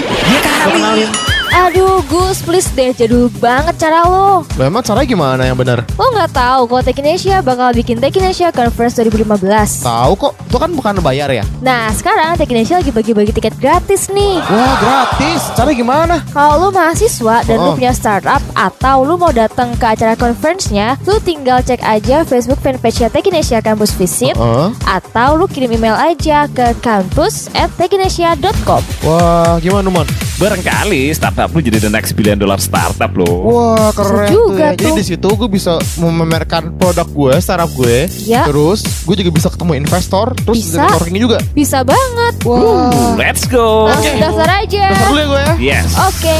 Gue 0.64 0.72
kenalin. 0.72 1.10
Aduh 1.54 2.02
Gus, 2.04 2.42
please 2.42 2.66
deh 2.68 2.90
jadul 2.90 3.30
banget 3.32 3.78
cara 3.78 4.02
lo 4.02 4.42
Lah, 4.52 4.66
Emang 4.66 4.82
caranya 4.82 5.06
gimana 5.06 5.42
yang 5.44 5.54
benar? 5.54 5.86
Lo 5.94 6.10
nggak 6.10 6.34
tahu 6.34 6.66
kalau 6.66 6.82
Tekinesia 6.82 7.38
bakal 7.40 7.70
bikin 7.70 7.96
Tekinesia 7.96 8.50
Conference 8.50 8.98
2015 8.98 9.38
Tahu 9.80 10.12
kok. 10.14 10.34
Itu 10.44 10.56
kan 10.56 10.70
bukan 10.70 10.98
bayar 10.98 11.30
ya? 11.30 11.46
Nah 11.60 11.88
sekarang 11.90 12.34
Tekinesia 12.34 12.76
lagi 12.76 12.90
bagi-bagi 12.90 13.30
tiket 13.30 13.54
gratis 13.56 14.10
nih 14.10 14.42
Wah 14.42 14.74
gratis. 14.76 15.54
Cara 15.54 15.70
gimana? 15.70 16.26
Kalau 16.28 16.58
lo 16.60 16.68
mahasiswa 16.70 17.36
dan 17.42 17.56
Oh. 17.56 17.70
lo 17.70 17.78
punya 17.78 17.94
startup 17.94 18.42
Atau 18.52 19.06
lo 19.06 19.14
mau 19.14 19.30
datang 19.30 19.70
ke 19.72 19.86
acara 19.88 20.14
conference-nya 20.14 20.98
Lo 21.04 21.16
tinggal 21.18 21.62
cek 21.62 21.80
aja 21.80 22.26
Facebook 22.26 22.58
fanpage-nya 22.58 23.08
Tekinesia 23.08 23.62
Campus 23.62 23.94
Visit 23.94 24.34
Heeh. 24.34 24.68
Atau 24.84 25.38
lo 25.38 25.46
kirim 25.46 25.70
email 25.70 25.94
aja 25.94 26.44
ke 26.46 26.74
kampus 26.80 27.46
at 27.52 27.70
tekinesia.com 27.78 28.82
Wah 29.02 29.56
gimana 29.58 29.86
Mon? 29.86 30.08
Barangkali 30.34 31.14
startup 31.14 31.43
lu 31.50 31.60
jadi 31.60 31.78
the 31.78 31.88
next 31.88 32.14
billion 32.14 32.36
dollar 32.36 32.56
startup 32.56 33.12
lo. 33.12 33.26
Wah 33.44 33.90
keren 33.90 34.28
juga 34.28 34.72
tuh. 34.72 34.80
ya. 34.80 34.88
Jadi 34.88 34.90
di 34.94 35.04
situ 35.04 35.28
gue 35.28 35.48
bisa 35.48 35.76
memamerkan 35.96 36.72
produk 36.74 37.04
gue, 37.04 37.32
startup 37.38 37.68
gue. 37.74 38.06
Ya. 38.22 38.46
Terus 38.46 38.80
gue 39.02 39.14
juga 39.16 39.30
bisa 39.30 39.48
ketemu 39.48 39.72
investor. 39.76 40.32
Terus 40.36 40.56
Bisa. 40.62 40.80
networking 40.80 41.16
juga. 41.18 41.38
Bisa 41.50 41.82
banget 41.82 42.34
Wah. 42.44 42.88
Let's 43.14 43.44
go. 43.44 43.86
Langsung 43.86 44.16
daftar 44.16 44.48
aja 44.60 44.82
Daftar 44.88 45.08
dulu 45.08 45.18
ya 45.18 45.26
gue 45.26 45.42
ya. 45.42 45.52
Yes. 45.58 45.88
Oke 45.98 46.38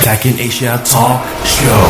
Tech 0.00 0.22
in 0.22 0.36
Asia 0.38 0.78
Talk 0.80 1.18
Show. 1.42 1.84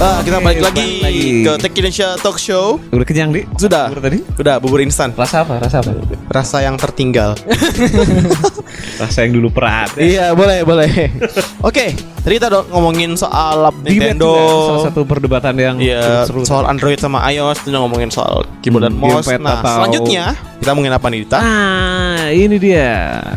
Ah, 0.00 0.24
kita 0.24 0.40
balik 0.40 0.64
lagi, 0.64 1.04
balik 1.04 1.04
lagi. 1.04 1.28
ke 1.44 1.52
Tech 1.60 1.72
Indonesia 1.76 2.08
Talk 2.16 2.40
Show. 2.40 2.80
Udah 2.88 3.04
kenyang, 3.04 3.36
Di? 3.36 3.44
Sudah. 3.54 3.92
Bubur 3.92 4.00
tadi? 4.00 4.18
Udah 4.32 4.56
bubur 4.56 4.80
instan. 4.80 5.12
Rasa 5.12 5.44
apa? 5.44 5.60
Rasa 5.60 5.84
apa? 5.84 5.92
Rasa 6.32 6.64
yang 6.64 6.80
tertinggal. 6.80 7.36
Rasa 8.96 9.22
yang 9.22 9.34
dulu 9.34 9.48
pernah 9.50 9.84
ada. 9.84 9.96
iya, 9.96 10.30
boleh, 10.30 10.62
boleh. 10.62 10.90
Oke, 11.68 11.92
tadi 12.16 12.34
kita 12.34 12.48
udah 12.48 12.62
ngomongin 12.68 13.14
soal 13.14 13.68
Nintendo. 13.80 14.32
salah 14.66 14.84
satu 14.86 15.02
perdebatan 15.02 15.54
yang 15.54 15.76
Iya, 15.76 16.24
seru. 16.24 16.42
soal 16.42 16.64
Android 16.64 16.96
sama 16.96 17.24
iOS 17.26 17.62
Kita 17.62 17.76
ngomongin 17.76 18.08
soal 18.08 18.44
keyboard 18.60 18.84
dan 18.84 18.94
mouse 18.94 19.26
Nah, 19.32 19.58
atau- 19.58 19.76
selanjutnya 19.80 20.24
Kita 20.56 20.70
ngomongin 20.70 20.92
apa 20.92 21.06
nih, 21.06 21.18
Dita? 21.22 21.38
Ah, 21.38 22.28
ini 22.28 22.56
dia 22.56 22.90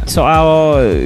soal 0.05 0.45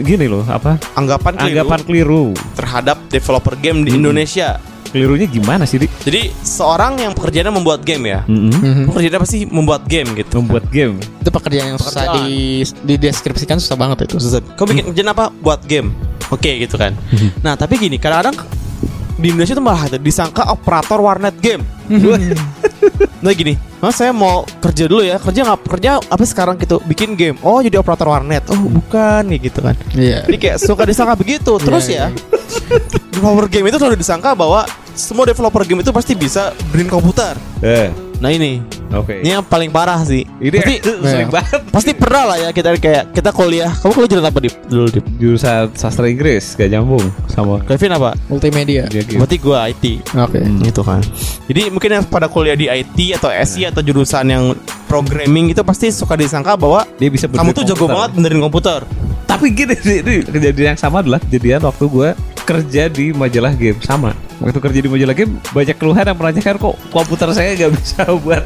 gini 0.02 0.26
loh, 0.26 0.42
apa? 0.44 0.82
Anggapan 0.94 1.34
keliru 1.36 1.54
Anggapan 1.54 1.80
keliru. 1.84 2.26
terhadap 2.54 2.98
developer 3.08 3.54
game 3.56 3.82
di 3.82 3.94
Hmm. 3.94 4.00
Indonesia 4.02 4.58
Kelirunya 4.88 5.28
gimana 5.28 5.68
sih, 5.68 5.78
Di? 5.78 5.88
Jadi, 6.04 6.32
seorang 6.40 6.96
yang 6.98 7.12
pekerjaannya 7.12 7.54
membuat 7.54 7.84
game 7.84 8.08
ya 8.08 8.20
Mm-mm. 8.24 8.88
Pekerjaannya 8.88 9.20
apa 9.20 9.28
sih? 9.28 9.44
Membuat 9.44 9.84
game 9.86 10.10
gitu 10.16 10.40
Membuat 10.40 10.66
game. 10.72 10.96
Itu 11.20 11.30
pekerjaan 11.30 11.76
yang 11.76 11.80
susah 11.80 12.24
di 12.24 12.64
dideskripsikan 12.64 13.60
susah 13.60 13.76
banget 13.76 14.08
itu. 14.08 14.16
Susah. 14.18 14.40
Kau 14.56 14.64
bikin 14.64 14.88
kerjaan 14.92 15.12
apa? 15.12 15.28
Buat 15.30 15.68
game 15.68 15.92
Oke 16.28 16.60
gitu 16.60 16.76
kan 16.76 16.96
Nah, 17.40 17.56
tapi 17.56 17.78
gini, 17.78 17.96
kadang-kadang 17.96 18.36
di 19.18 19.34
Indonesia 19.34 19.58
tuh 19.58 19.66
malah 19.66 19.90
ada 19.90 19.98
disangka 19.98 20.46
operator 20.54 21.02
warnet 21.02 21.34
game 21.42 21.66
Nah 23.18 23.34
gini, 23.34 23.58
mas 23.82 23.98
saya 23.98 24.14
mau 24.14 24.46
kerja 24.62 24.86
dulu 24.86 25.02
ya 25.02 25.18
Kerja 25.18 25.42
nggak 25.42 25.60
kerja 25.66 25.98
apa 25.98 26.22
sekarang 26.22 26.54
gitu 26.62 26.78
Bikin 26.86 27.18
game 27.18 27.34
Oh 27.42 27.58
jadi 27.58 27.82
operator 27.82 28.14
warnet 28.14 28.46
Oh 28.54 28.58
bukan 28.62 29.26
nih 29.26 29.50
gitu 29.50 29.66
kan 29.66 29.74
Iya. 29.98 30.22
Jadi 30.30 30.38
kayak 30.38 30.58
suka 30.62 30.86
disangka 30.86 31.18
begitu 31.18 31.58
Terus 31.58 31.90
Iya, 31.90 32.14
ya 32.14 32.37
Developer 33.10 33.48
game 33.48 33.68
itu 33.68 33.78
selalu 33.78 33.98
disangka 33.98 34.34
bahwa 34.34 34.64
Semua 34.94 35.24
developer 35.24 35.64
game 35.64 35.82
itu 35.82 35.90
pasti 35.90 36.14
bisa 36.14 36.54
Brin 36.70 36.86
komputer 36.86 37.34
Eh, 37.60 37.90
Nah 38.18 38.30
ini 38.30 38.58
oke. 38.90 39.22
Ini 39.22 39.30
yang 39.32 39.46
paling 39.46 39.70
parah 39.70 40.02
sih 40.02 40.26
Ini 40.38 40.58
Pasti, 40.58 40.76
sering 41.08 41.30
banget. 41.30 41.60
pasti 41.70 41.92
pernah 41.94 42.24
lah 42.26 42.38
ya 42.40 42.50
Kita 42.50 42.74
kayak 42.74 43.14
Kita 43.14 43.30
kuliah 43.30 43.70
Kamu 43.70 43.94
kuliah 43.94 44.10
jurusan 44.10 44.26
apa 44.28 44.40
Dip? 44.40 44.54
Dulu 44.66 44.86
Dip 44.90 45.06
Jurusan 45.16 45.70
sastra 45.74 46.06
Inggris 46.06 46.54
gak 46.54 46.66
nyambung 46.68 47.06
sama 47.28 47.62
Kevin 47.64 47.94
apa? 47.94 48.18
Multimedia. 48.26 48.90
Berarti 48.90 49.38
gua 49.38 49.66
IT 49.68 49.86
Oke. 50.16 50.42
Gitu 50.42 50.82
kan 50.82 51.02
Jadi 51.46 51.70
mungkin 51.70 51.90
yang 51.92 52.04
pada 52.04 52.26
kuliah 52.26 52.54
di 52.54 52.66
IT 52.66 52.98
Atau 53.14 53.30
SI 53.30 53.66
atau 53.66 53.82
jurusan 53.82 54.26
yang 54.26 54.58
Programming 54.86 55.52
itu 55.52 55.62
pasti 55.62 55.90
suka 55.90 56.14
disangka 56.14 56.54
bahwa 56.54 56.90
Dia 56.98 57.10
bisa 57.10 57.30
Kamu 57.30 57.54
tuh 57.54 57.62
jago 57.64 57.86
komputer. 57.86 57.94
banget 57.94 58.12
benerin 58.14 58.42
komputer 58.42 58.80
Tapi 59.28 59.46
gini, 59.52 59.76
ini, 59.76 59.94
ini 60.00 60.16
kejadian 60.24 60.74
yang 60.74 60.80
sama 60.80 61.02
adalah 61.02 61.20
kejadian 61.20 61.62
waktu 61.62 61.86
gue 61.86 62.10
kerja 62.48 62.88
di 62.88 63.12
majalah 63.12 63.52
game 63.52 63.84
sama. 63.84 64.27
Waktu 64.38 64.60
kerja 64.60 64.80
di 64.80 64.88
majalah 64.88 65.14
game 65.14 65.42
banyak 65.50 65.76
keluhan 65.76 66.06
yang 66.06 66.14
menanyakan 66.14 66.56
kok 66.56 66.76
komputer 66.88 67.30
saya 67.32 67.54
nggak 67.54 67.72
bisa 67.74 68.02
buat 68.24 68.44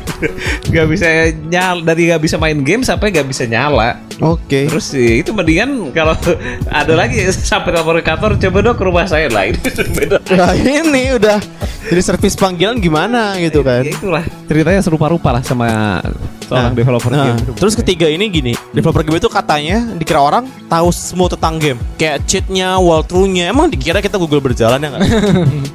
nggak 0.66 0.88
bisa 0.88 1.08
nyala 1.46 1.82
dari 1.84 2.08
nggak 2.08 2.22
bisa 2.22 2.36
main 2.36 2.60
game 2.62 2.80
sampai 2.82 3.12
nggak 3.12 3.28
bisa 3.28 3.44
nyala. 3.44 4.00
Oke 4.22 4.70
Terus 4.70 4.94
ya, 4.94 5.18
itu 5.18 5.34
mendingan 5.34 5.90
kalau 5.92 6.14
ada 6.70 6.94
lagi 6.94 7.18
sampai 7.28 7.74
telepon 7.74 7.98
ke 7.98 8.06
kantor 8.06 8.32
coba 8.38 8.58
dong 8.62 8.78
ke 8.78 8.84
rumah 8.86 9.06
saya 9.06 9.28
lah 9.28 9.50
ini 9.50 9.58
beda. 9.98 10.18
Nah 10.32 10.54
ini 10.54 11.04
udah 11.12 11.40
Jadi 11.82 11.98
servis 12.00 12.38
panggilan 12.38 12.78
gimana 12.78 13.36
gitu 13.42 13.66
kan 13.66 13.82
Ya 13.82 13.92
itulah 13.92 14.22
ceritanya 14.46 14.80
serupa-rupa 14.80 15.34
lah 15.34 15.42
sama 15.42 15.98
seorang 16.46 16.76
developer 16.76 17.10
Nah, 17.10 17.32
game. 17.34 17.56
terus 17.56 17.74
ketiga 17.74 18.06
ini 18.06 18.28
gini, 18.28 18.52
developer 18.70 19.02
game 19.02 19.18
itu 19.18 19.26
katanya 19.26 19.88
dikira 19.96 20.20
orang 20.20 20.44
tahu 20.68 20.92
semua 20.92 21.32
tentang 21.32 21.56
game, 21.56 21.80
kayak 21.96 22.28
cheatnya, 22.28 22.76
walkthroughnya. 22.76 23.48
Emang 23.48 23.72
dikira 23.72 23.98
kita 23.98 24.20
Google 24.20 24.44
berjalan 24.44 24.78
ya 24.78 24.88
nggak? 24.92 25.02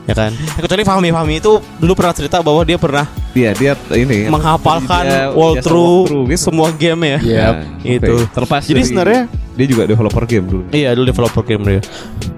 Ya 0.06 0.14
kan? 0.14 0.30
Kecuali 0.56 0.82
Fahmi, 0.82 1.08
Fahmi 1.10 1.34
itu 1.36 1.52
dulu 1.76 1.92
pernah 1.92 2.14
cerita 2.14 2.38
bahwa 2.38 2.62
dia 2.62 2.78
pernah 2.78 3.04
Dia 3.30 3.52
dia 3.52 3.74
ini 3.92 4.26
menghafalkan 4.32 5.04
dia 5.04 5.28
jasa 5.28 5.34
walkthrough 5.34 6.08
walkthrough 6.08 6.26
gitu. 6.30 6.40
semua 6.40 6.68
game 6.72 7.00
ya. 7.04 7.18
Ya, 7.20 7.46
Itu. 7.82 8.14
oke. 8.16 8.30
Terlepas 8.32 8.62
Jadi 8.64 8.80
sebenarnya- 8.82 9.24
dia 9.52 9.66
juga 9.66 9.82
developer 9.84 10.24
game 10.24 10.46
dulu. 10.46 10.62
Iya 10.68 10.92
dulu 10.92 11.04
developer 11.06 11.42
game 11.42 11.62
dia. 11.64 11.80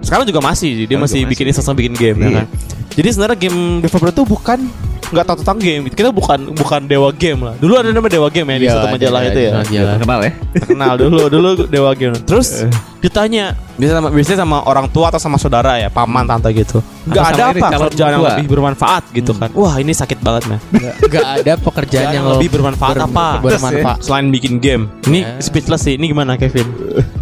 Sekarang 0.00 0.24
juga 0.24 0.38
masih, 0.40 0.70
dia 0.80 0.86
Sekarang 0.88 1.02
masih 1.04 1.18
juga 1.20 1.30
bikin 1.30 1.44
masih. 1.46 1.60
iseng 1.60 1.76
bikin 1.76 1.94
game 1.94 2.18
ya 2.18 2.24
Iya. 2.24 2.36
kan. 2.38 2.46
Jadi 2.94 3.08
sebenarnya 3.10 3.38
game 3.38 3.58
developer 3.78 4.10
itu 4.10 4.22
bukan 4.24 4.58
nggak 5.08 5.24
tahu 5.24 5.36
tentang 5.40 5.58
game. 5.58 5.82
Kita 5.88 6.10
bukan 6.10 6.38
bukan 6.52 6.80
dewa 6.84 7.08
game 7.10 7.40
lah. 7.42 7.54
Dulu 7.56 7.72
ada 7.74 7.88
namanya 7.88 8.12
dewa 8.12 8.28
game 8.28 8.48
ya 8.48 8.56
di 8.56 8.64
Iya, 8.64 8.72
satu 8.74 8.86
majalah 8.90 9.20
ada, 9.20 9.28
itu 9.28 9.40
ya. 9.40 9.52
majalah. 9.56 9.94
Kenal 9.96 10.20
ya? 10.20 10.32
Terkenal 10.54 10.92
dulu 10.96 11.18
dulu 11.28 11.48
dewa 11.66 11.90
game. 11.92 12.16
Terus 12.22 12.48
Eh. 12.60 12.72
ditanya 12.98 13.44
biasanya 13.78 13.96
sama 13.96 14.08
biasanya 14.10 14.38
sama 14.42 14.58
orang 14.64 14.86
tua 14.90 15.06
atau 15.06 15.16
sama 15.16 15.38
saudara 15.38 15.78
ya, 15.78 15.88
paman 15.88 16.26
tante 16.26 16.50
gitu. 16.50 16.82
Nggak 17.06 17.24
ada 17.30 17.42
apa 17.48 17.66
calon 17.68 17.88
kerjaan 17.88 18.10
yang 18.12 18.24
lebih 18.26 18.46
bermanfaat 18.48 19.02
gitu 19.10 19.32
kan. 19.32 19.48
Wah, 19.54 19.74
ini 19.76 19.92
sakit 19.92 20.18
banget 20.18 20.42
man. 20.46 20.58
Gak 21.08 21.24
ada 21.40 21.52
pekerjaan 21.56 22.08
yang 22.12 22.26
lebih 22.28 22.48
bermanfaat 22.52 22.94
ber- 22.94 23.06
apa? 23.06 23.26
Bermanfaat. 23.40 23.98
Selain 24.02 24.28
bikin 24.28 24.58
game. 24.58 24.92
Ini 25.04 25.40
speechless 25.40 25.82
sih. 25.82 25.94
Ini 25.94 26.04
gimana 26.06 26.36
Kevin? 26.36 26.68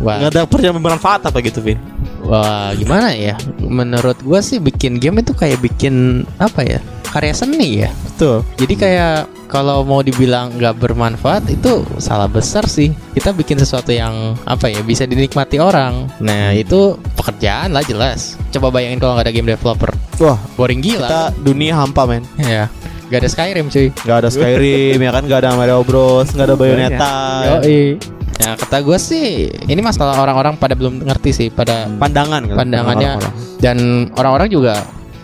Wah, 0.01 0.19
Nggak 0.19 0.31
ada 0.33 0.41
pekerjaan 0.45 0.75
bermanfaat 0.77 1.21
apa 1.23 1.39
gitu, 1.39 1.61
Vin? 1.61 1.79
Wah, 2.27 2.75
gimana 2.75 3.15
ya? 3.15 3.35
Menurut 3.63 4.19
gua 4.21 4.43
sih 4.43 4.59
bikin 4.59 4.99
game 4.99 5.23
itu 5.23 5.33
kayak 5.33 5.63
bikin 5.63 6.27
apa 6.37 6.63
ya? 6.67 6.79
Karya 7.07 7.33
seni 7.33 7.87
ya. 7.87 7.91
Betul. 8.13 8.45
Jadi 8.61 8.75
kayak 8.77 9.17
kalau 9.47 9.87
mau 9.87 10.03
dibilang 10.03 10.51
nggak 10.59 10.77
bermanfaat 10.77 11.49
itu 11.49 11.87
salah 11.97 12.27
besar 12.27 12.67
sih. 12.67 12.91
Kita 13.15 13.31
bikin 13.33 13.57
sesuatu 13.57 13.95
yang 13.95 14.35
apa 14.45 14.69
ya 14.69 14.83
bisa 14.83 15.07
dinikmati 15.07 15.57
orang. 15.57 16.11
Nah 16.21 16.53
itu 16.53 16.99
pekerjaan 17.17 17.73
lah 17.73 17.87
jelas. 17.87 18.35
Coba 18.53 18.75
bayangin 18.75 18.99
kalau 19.01 19.17
nggak 19.17 19.27
ada 19.31 19.33
game 19.33 19.49
developer, 19.49 19.91
Wah, 20.21 20.37
boring 20.59 20.83
gila. 20.83 21.09
kita 21.09 21.23
dunia 21.41 21.79
hampa 21.79 22.05
men 22.05 22.27
Ya, 22.37 22.67
nggak 23.09 23.21
ada 23.23 23.29
Skyrim 23.31 23.67
cuy. 23.71 23.89
Gak 24.05 24.17
ada 24.27 24.29
Skyrim 24.29 24.99
ya 24.99 25.11
kan 25.15 25.23
Gak 25.31 25.41
ada 25.47 25.51
Mario 25.55 25.81
Bros 25.87 26.35
Gak 26.35 26.51
ada 26.51 26.57
Bayonetta 26.59 27.15
Yoi. 27.63 28.16
Nah 28.37 28.55
kata 28.55 28.77
gue 28.79 28.97
sih 28.97 29.27
ini 29.49 29.81
masalah 29.81 30.19
orang-orang 30.19 30.55
pada 30.55 30.75
belum 30.75 31.03
ngerti 31.03 31.31
sih 31.31 31.49
pada 31.49 31.89
Pandangan 31.89 32.43
kan 32.45 32.57
pandangannya 32.57 33.13
orang-orang. 33.17 33.59
dan 33.59 33.77
orang-orang 34.13 34.49
juga 34.49 34.75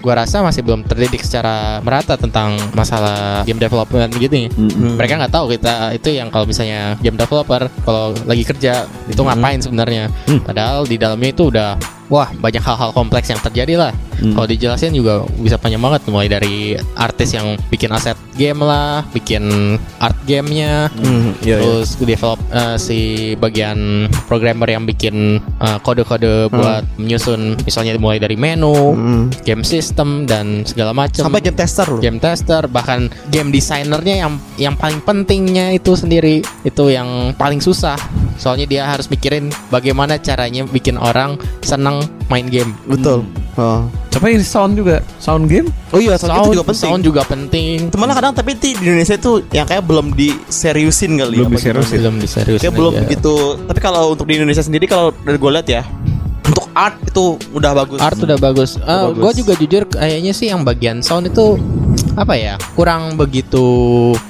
gua 0.02 0.18
rasa 0.18 0.42
masih 0.42 0.66
belum 0.66 0.82
terdidik 0.82 1.22
secara 1.22 1.78
merata 1.78 2.18
tentang 2.18 2.58
masalah 2.74 3.46
game 3.46 3.56
development 3.56 4.10
gitu 4.18 4.50
Hmm. 4.50 4.98
mereka 4.98 5.14
nggak 5.14 5.30
tahu 5.30 5.46
kita 5.48 5.94
itu 5.94 6.10
yang 6.10 6.26
kalau 6.26 6.42
misalnya 6.42 6.98
game 6.98 7.14
developer 7.14 7.70
kalau 7.86 8.10
lagi 8.26 8.42
kerja 8.42 8.82
itu 9.06 9.22
ngapain 9.22 9.62
sebenarnya 9.62 10.10
Hmm. 10.26 10.42
padahal 10.42 10.82
di 10.82 10.98
dalamnya 10.98 11.30
itu 11.30 11.54
udah 11.54 11.78
wah 12.08 12.30
banyak 12.32 12.60
hal-hal 12.60 12.90
kompleks 12.90 13.28
yang 13.28 13.38
terjadi 13.38 13.74
lah. 13.78 13.92
Hmm. 14.22 14.38
Kalau 14.38 14.46
dijelasin 14.46 14.94
juga 14.94 15.26
bisa 15.36 15.58
panjang 15.58 15.82
banget 15.82 16.06
mulai 16.06 16.30
dari 16.30 16.78
artis 16.94 17.34
yang 17.34 17.58
bikin 17.68 17.90
aset 17.90 18.14
game 18.38 18.62
lah, 18.62 19.02
bikin 19.10 19.42
art 19.98 20.14
gamenya, 20.24 20.86
Hmm, 20.94 21.34
iya, 21.42 21.58
iya. 21.58 21.58
terus 21.58 21.98
develop 21.98 22.38
eh, 22.48 22.76
si 22.78 22.98
bagian 23.34 24.06
programmer 24.30 24.68
yang 24.68 24.86
bikin 24.86 25.36
eh, 25.42 25.78
kode-kode 25.82 26.48
buat 26.48 26.86
menyusun 26.96 27.58
misalnya 27.66 27.98
mulai 27.98 28.22
dari 28.22 28.38
menu, 28.38 28.94
Hmm. 28.94 29.24
game 29.42 29.66
system 29.66 30.24
dan 30.24 30.62
segala 30.62 30.94
macam. 30.94 31.26
Sampai 31.26 31.42
game 31.42 31.58
tester 31.58 31.86
loh. 31.88 31.98
game 31.98 32.18
tester 32.18 32.70
bahkan 32.70 33.10
game 33.28 33.50
desainernya 33.50 34.22
yang 34.22 34.32
yang 34.56 34.74
paling 34.78 35.02
pentingnya 35.02 35.74
itu 35.74 35.98
sendiri 35.98 36.40
itu 36.62 36.84
yang 36.88 37.34
paling 37.34 37.58
susah 37.58 37.98
soalnya 38.42 38.66
dia 38.66 38.82
harus 38.84 39.06
mikirin 39.06 39.46
bagaimana 39.70 40.18
caranya 40.18 40.66
bikin 40.66 40.98
orang 40.98 41.38
senang 41.62 42.02
main 42.26 42.50
game 42.50 42.74
Betul. 42.84 43.22
Oh. 43.54 43.84
Coba 44.08 44.28
ini 44.28 44.40
sound 44.40 44.74
juga, 44.74 45.04
sound 45.16 45.44
game. 45.44 45.68
Oh 45.92 46.00
iya, 46.00 46.16
sound, 46.16 46.40
itu 46.42 46.56
juga 46.56 46.64
penting. 46.66 46.82
sound 46.82 47.02
juga 47.04 47.22
penting 47.22 47.66
malah 47.94 48.16
kadang 48.16 48.32
tapi 48.32 48.56
di 48.56 48.72
Indonesia 48.74 49.12
itu 49.12 49.32
yang 49.52 49.64
kayak 49.64 49.84
belum 49.84 50.12
diseriusin 50.12 51.14
kali 51.14 51.36
Belum 51.38 51.48
apa 51.48 51.60
diseriusin. 51.60 51.96
belum 52.00 52.14
diseriusin 52.18 52.62
Kayak 52.64 52.74
belum 52.74 52.92
aja. 52.92 53.00
begitu. 53.04 53.34
Tapi 53.62 53.78
kalau 53.78 54.02
untuk 54.10 54.24
di 54.24 54.34
Indonesia 54.34 54.60
sendiri 54.60 54.84
kalau 54.84 55.12
dari 55.14 55.36
gue 55.36 55.50
lihat 55.52 55.68
ya, 55.70 55.82
untuk 56.42 56.64
art 56.72 56.96
itu 57.02 57.24
udah 57.52 57.72
bagus. 57.74 57.98
art 58.00 58.18
udah 58.18 58.38
bagus. 58.38 58.70
Eh, 58.74 58.84
bagus. 58.84 59.20
gue 59.20 59.32
juga 59.38 59.52
jujur 59.54 59.82
kayaknya 59.86 60.32
sih 60.32 60.48
yang 60.48 60.64
bagian 60.64 60.98
sound 61.00 61.28
itu 61.28 61.60
apa 62.14 62.32
ya 62.32 62.54
kurang 62.72 63.14
begitu 63.14 63.64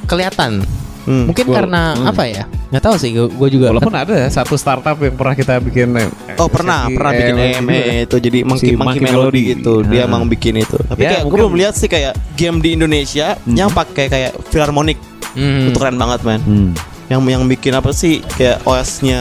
kelihatan. 0.04 0.66
Hmm. 1.02 1.26
Mungkin 1.26 1.44
Gua- 1.44 1.56
karena 1.58 1.82
hmm. 1.92 2.06
apa 2.06 2.22
ya? 2.24 2.44
Nggak 2.70 2.82
tahu 2.82 2.94
sih. 2.96 3.10
Gue 3.12 3.48
juga. 3.50 3.70
Walaupun 3.70 3.90
ada 3.92 4.16
satu 4.28 4.54
startup 4.54 4.96
yang 4.96 5.12
pernah 5.12 5.34
kita 5.34 5.58
bikin 5.58 5.92
eh, 5.94 6.08
Oh 6.36 6.46
pernah, 6.46 6.86
pernah 6.88 7.10
bikin 7.10 7.34
EM 7.34 7.54
EME 7.60 7.80
itu 8.04 8.16
jadi 8.18 8.38
monkey, 8.42 8.62
Si 8.64 8.72
monkey 8.72 8.78
Monkey 8.78 9.00
melody 9.02 9.18
Melody. 9.18 9.40
gitu. 9.52 9.74
Dia 9.84 10.00
Ah. 10.00 10.08
emang 10.08 10.22
bikin 10.24 10.54
itu. 10.56 10.78
Tapi 10.78 11.00
Ya, 11.00 11.08
kayak 11.10 11.20
gue 11.20 11.28
mungkin- 11.28 11.40
belum 11.42 11.54
lihat 11.58 11.74
sih 11.74 11.86
kayak 11.86 12.12
game 12.32 12.58
di 12.58 12.70
Indonesia 12.72 13.26
yang 13.44 13.68
pakai 13.68 14.06
kayak 14.06 14.32
Philharmonic. 14.48 14.96
Hmm. 15.32 15.64
Itu 15.64 15.76
keren 15.76 15.96
banget, 15.96 16.20
man. 16.22 16.40
Hmm. 16.40 16.70
Yang 17.12 17.20
yang 17.28 17.44
bikin 17.44 17.72
apa 17.76 17.92
sih 17.92 18.24
kayak 18.24 18.64
OS-nya 18.64 19.20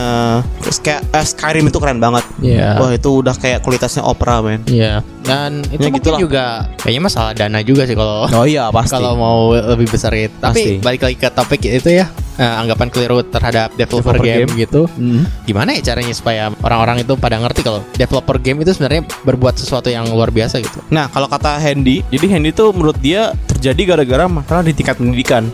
kayak 0.79 1.03
eh, 1.11 1.25
Skyrim 1.27 1.67
itu 1.67 1.77
keren 1.77 1.99
banget. 1.99 2.23
Iya. 2.39 2.79
Wah, 2.79 2.91
itu 2.95 3.19
udah 3.19 3.35
kayak 3.35 3.59
kualitasnya 3.61 4.01
opera, 4.01 4.39
man. 4.39 4.63
Iya. 4.63 5.03
Dan 5.21 5.61
itu 5.67 5.77
Ya, 5.77 5.91
mungkin 5.91 6.01
gitulah. 6.01 6.19
juga 6.19 6.45
kayaknya 6.79 7.01
masalah 7.03 7.31
dana 7.35 7.59
juga 7.61 7.83
sih 7.83 7.93
kalau 7.93 8.25
Oh 8.25 8.45
iya, 8.47 8.71
pasti. 8.71 8.93
kalau 8.95 9.19
mau 9.19 9.39
lebih 9.51 9.91
besar 9.91 10.15
itu. 10.15 10.31
Pasti. 10.39 10.79
Tapi 10.79 10.81
balik 10.81 11.01
lagi 11.03 11.17
ke 11.19 11.29
topik 11.29 11.59
itu 11.61 11.91
ya. 11.91 12.07
Eh, 12.41 12.55
anggapan 12.57 12.89
keliru 12.89 13.21
terhadap 13.21 13.69
developer, 13.77 14.17
Developer 14.17 14.25
game, 14.25 14.49
game. 14.49 14.61
gitu. 14.65 14.81
Hmm. 14.97 15.29
Gimana 15.45 15.77
ya 15.77 15.93
caranya 15.93 16.13
supaya 16.17 16.49
orang-orang 16.65 17.05
itu 17.05 17.13
pada 17.15 17.37
ngerti 17.37 17.61
kalau 17.61 17.85
developer 17.93 18.41
game 18.41 18.65
itu 18.65 18.73
sebenarnya 18.73 19.05
berbuat 19.21 19.55
sesuatu 19.55 19.87
yang 19.87 20.09
luar 20.09 20.33
biasa 20.33 20.57
gitu. 20.57 20.81
Nah, 20.89 21.05
kalau 21.07 21.29
kata 21.29 21.61
Handy, 21.61 22.01
jadi 22.09 22.25
Handy 22.33 22.49
itu 22.49 22.65
menurut 22.73 22.97
dia 22.97 23.37
terjadi 23.45 23.93
gara-gara 23.93 24.25
masalah 24.25 24.65
di 24.65 24.73
tingkat 24.73 24.97
pendidikan. 24.97 25.45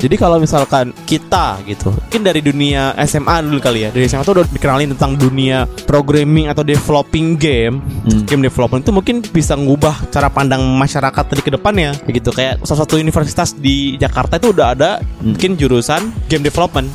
Jadi 0.00 0.16
kalau 0.16 0.36
misalkan 0.36 0.92
kita 1.04 1.60
gitu, 1.64 1.92
mungkin 1.92 2.20
dari 2.22 2.40
dunia 2.40 2.92
SMA 3.04 3.40
dulu 3.44 3.60
kali 3.60 3.84
ya, 3.84 3.90
dari 3.90 4.04
SMA 4.06 4.22
tuh 4.22 4.40
udah 4.40 4.46
dikenalin 4.48 4.92
tentang 4.96 5.16
dunia 5.16 5.64
programming 5.84 6.48
atau 6.48 6.64
developing 6.64 7.36
game, 7.36 7.80
Hmm. 8.00 8.24
game 8.24 8.42
development 8.42 8.80
itu 8.80 8.92
mungkin 8.92 9.16
bisa 9.20 9.52
ngubah 9.54 10.08
cara 10.08 10.32
pandang 10.32 10.62
masyarakat 10.76 11.20
tadi 11.26 11.42
ke 11.42 11.52
depannya, 11.52 11.92
gitu. 12.08 12.32
Kayak 12.32 12.64
salah 12.64 12.84
satu 12.84 12.96
universitas 12.96 13.52
di 13.52 13.96
Jakarta 13.96 14.40
itu 14.40 14.52
udah 14.52 14.66
ada 14.72 14.90
mungkin 15.20 15.54
jurusan 15.54 16.09
game 16.26 16.42
development. 16.42 16.88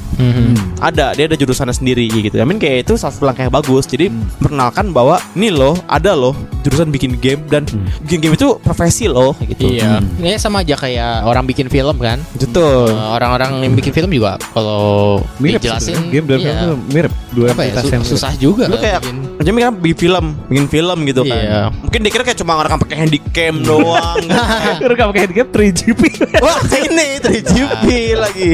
Ada, 0.76 1.16
dia 1.16 1.26
ada 1.26 1.36
jurusannya 1.36 1.72
sendiri 1.72 2.06
gitu. 2.08 2.36
I 2.36 2.46
mean 2.46 2.58
kayak 2.58 2.86
itu 2.86 2.96
salah 2.96 3.14
satu 3.16 3.26
langkah 3.26 3.44
yang 3.44 3.54
bagus. 3.54 3.86
Jadi 3.86 4.12
memperkenalkan 4.12 4.92
bahwa 4.92 5.18
ini 5.34 5.50
loh, 5.50 5.76
ada 5.88 6.14
loh 6.14 6.36
jurusan 6.62 6.90
bikin 6.90 7.18
game 7.18 7.42
dan 7.48 7.64
bikin 8.04 8.20
game 8.20 8.34
itu 8.34 8.58
profesi 8.60 9.08
loh 9.08 9.34
gitu. 9.40 9.72
Iya. 9.72 10.04
Ya 10.18 10.38
sama 10.38 10.62
aja 10.62 10.76
kayak 10.76 11.24
orang 11.24 11.46
bikin 11.46 11.68
film 11.68 11.96
kan. 11.98 12.20
Betul. 12.36 12.92
Eh, 12.92 13.10
orang-orang 13.12 13.64
yang 13.64 13.74
bikin 13.74 13.92
film 13.92 14.10
juga 14.10 14.36
kalau 14.52 15.20
Mirip 15.38 15.60
dijelasin 15.60 15.96
sebenarnya. 15.96 16.12
game 16.12 16.26
dan 16.26 16.38
iya, 16.40 16.54
film 16.56 16.80
mirip 16.90 17.14
dua 17.32 17.48
apa 17.52 17.62
ya 17.64 17.72
su- 17.76 17.92
yang 17.92 18.04
mirip. 18.04 18.14
susah 18.16 18.32
juga 18.36 18.66
Lu 18.68 18.78
kayak 18.78 19.00
bikin. 19.02 19.18
Jadi 19.36 19.50
kan 19.62 19.74
bikin 19.78 19.98
film, 20.00 20.26
bikin 20.48 20.68
film 20.68 20.98
gitu 21.06 21.22
kan. 21.24 21.38
Iya. 21.38 21.62
Mungkin 21.76 22.00
dikira 22.02 22.24
kayak 22.24 22.40
cuma 22.40 22.54
orang 22.56 22.80
pakai 22.80 22.98
handycam 22.98 23.54
doang. 23.62 24.24
Udah 24.86 24.96
gak 24.96 25.08
pakai 25.12 25.24
game 25.30 25.50
3GP 25.52 26.02
Wah 26.42 26.60
ini 26.74 27.08
3GP 27.22 27.86
lagi. 28.18 28.52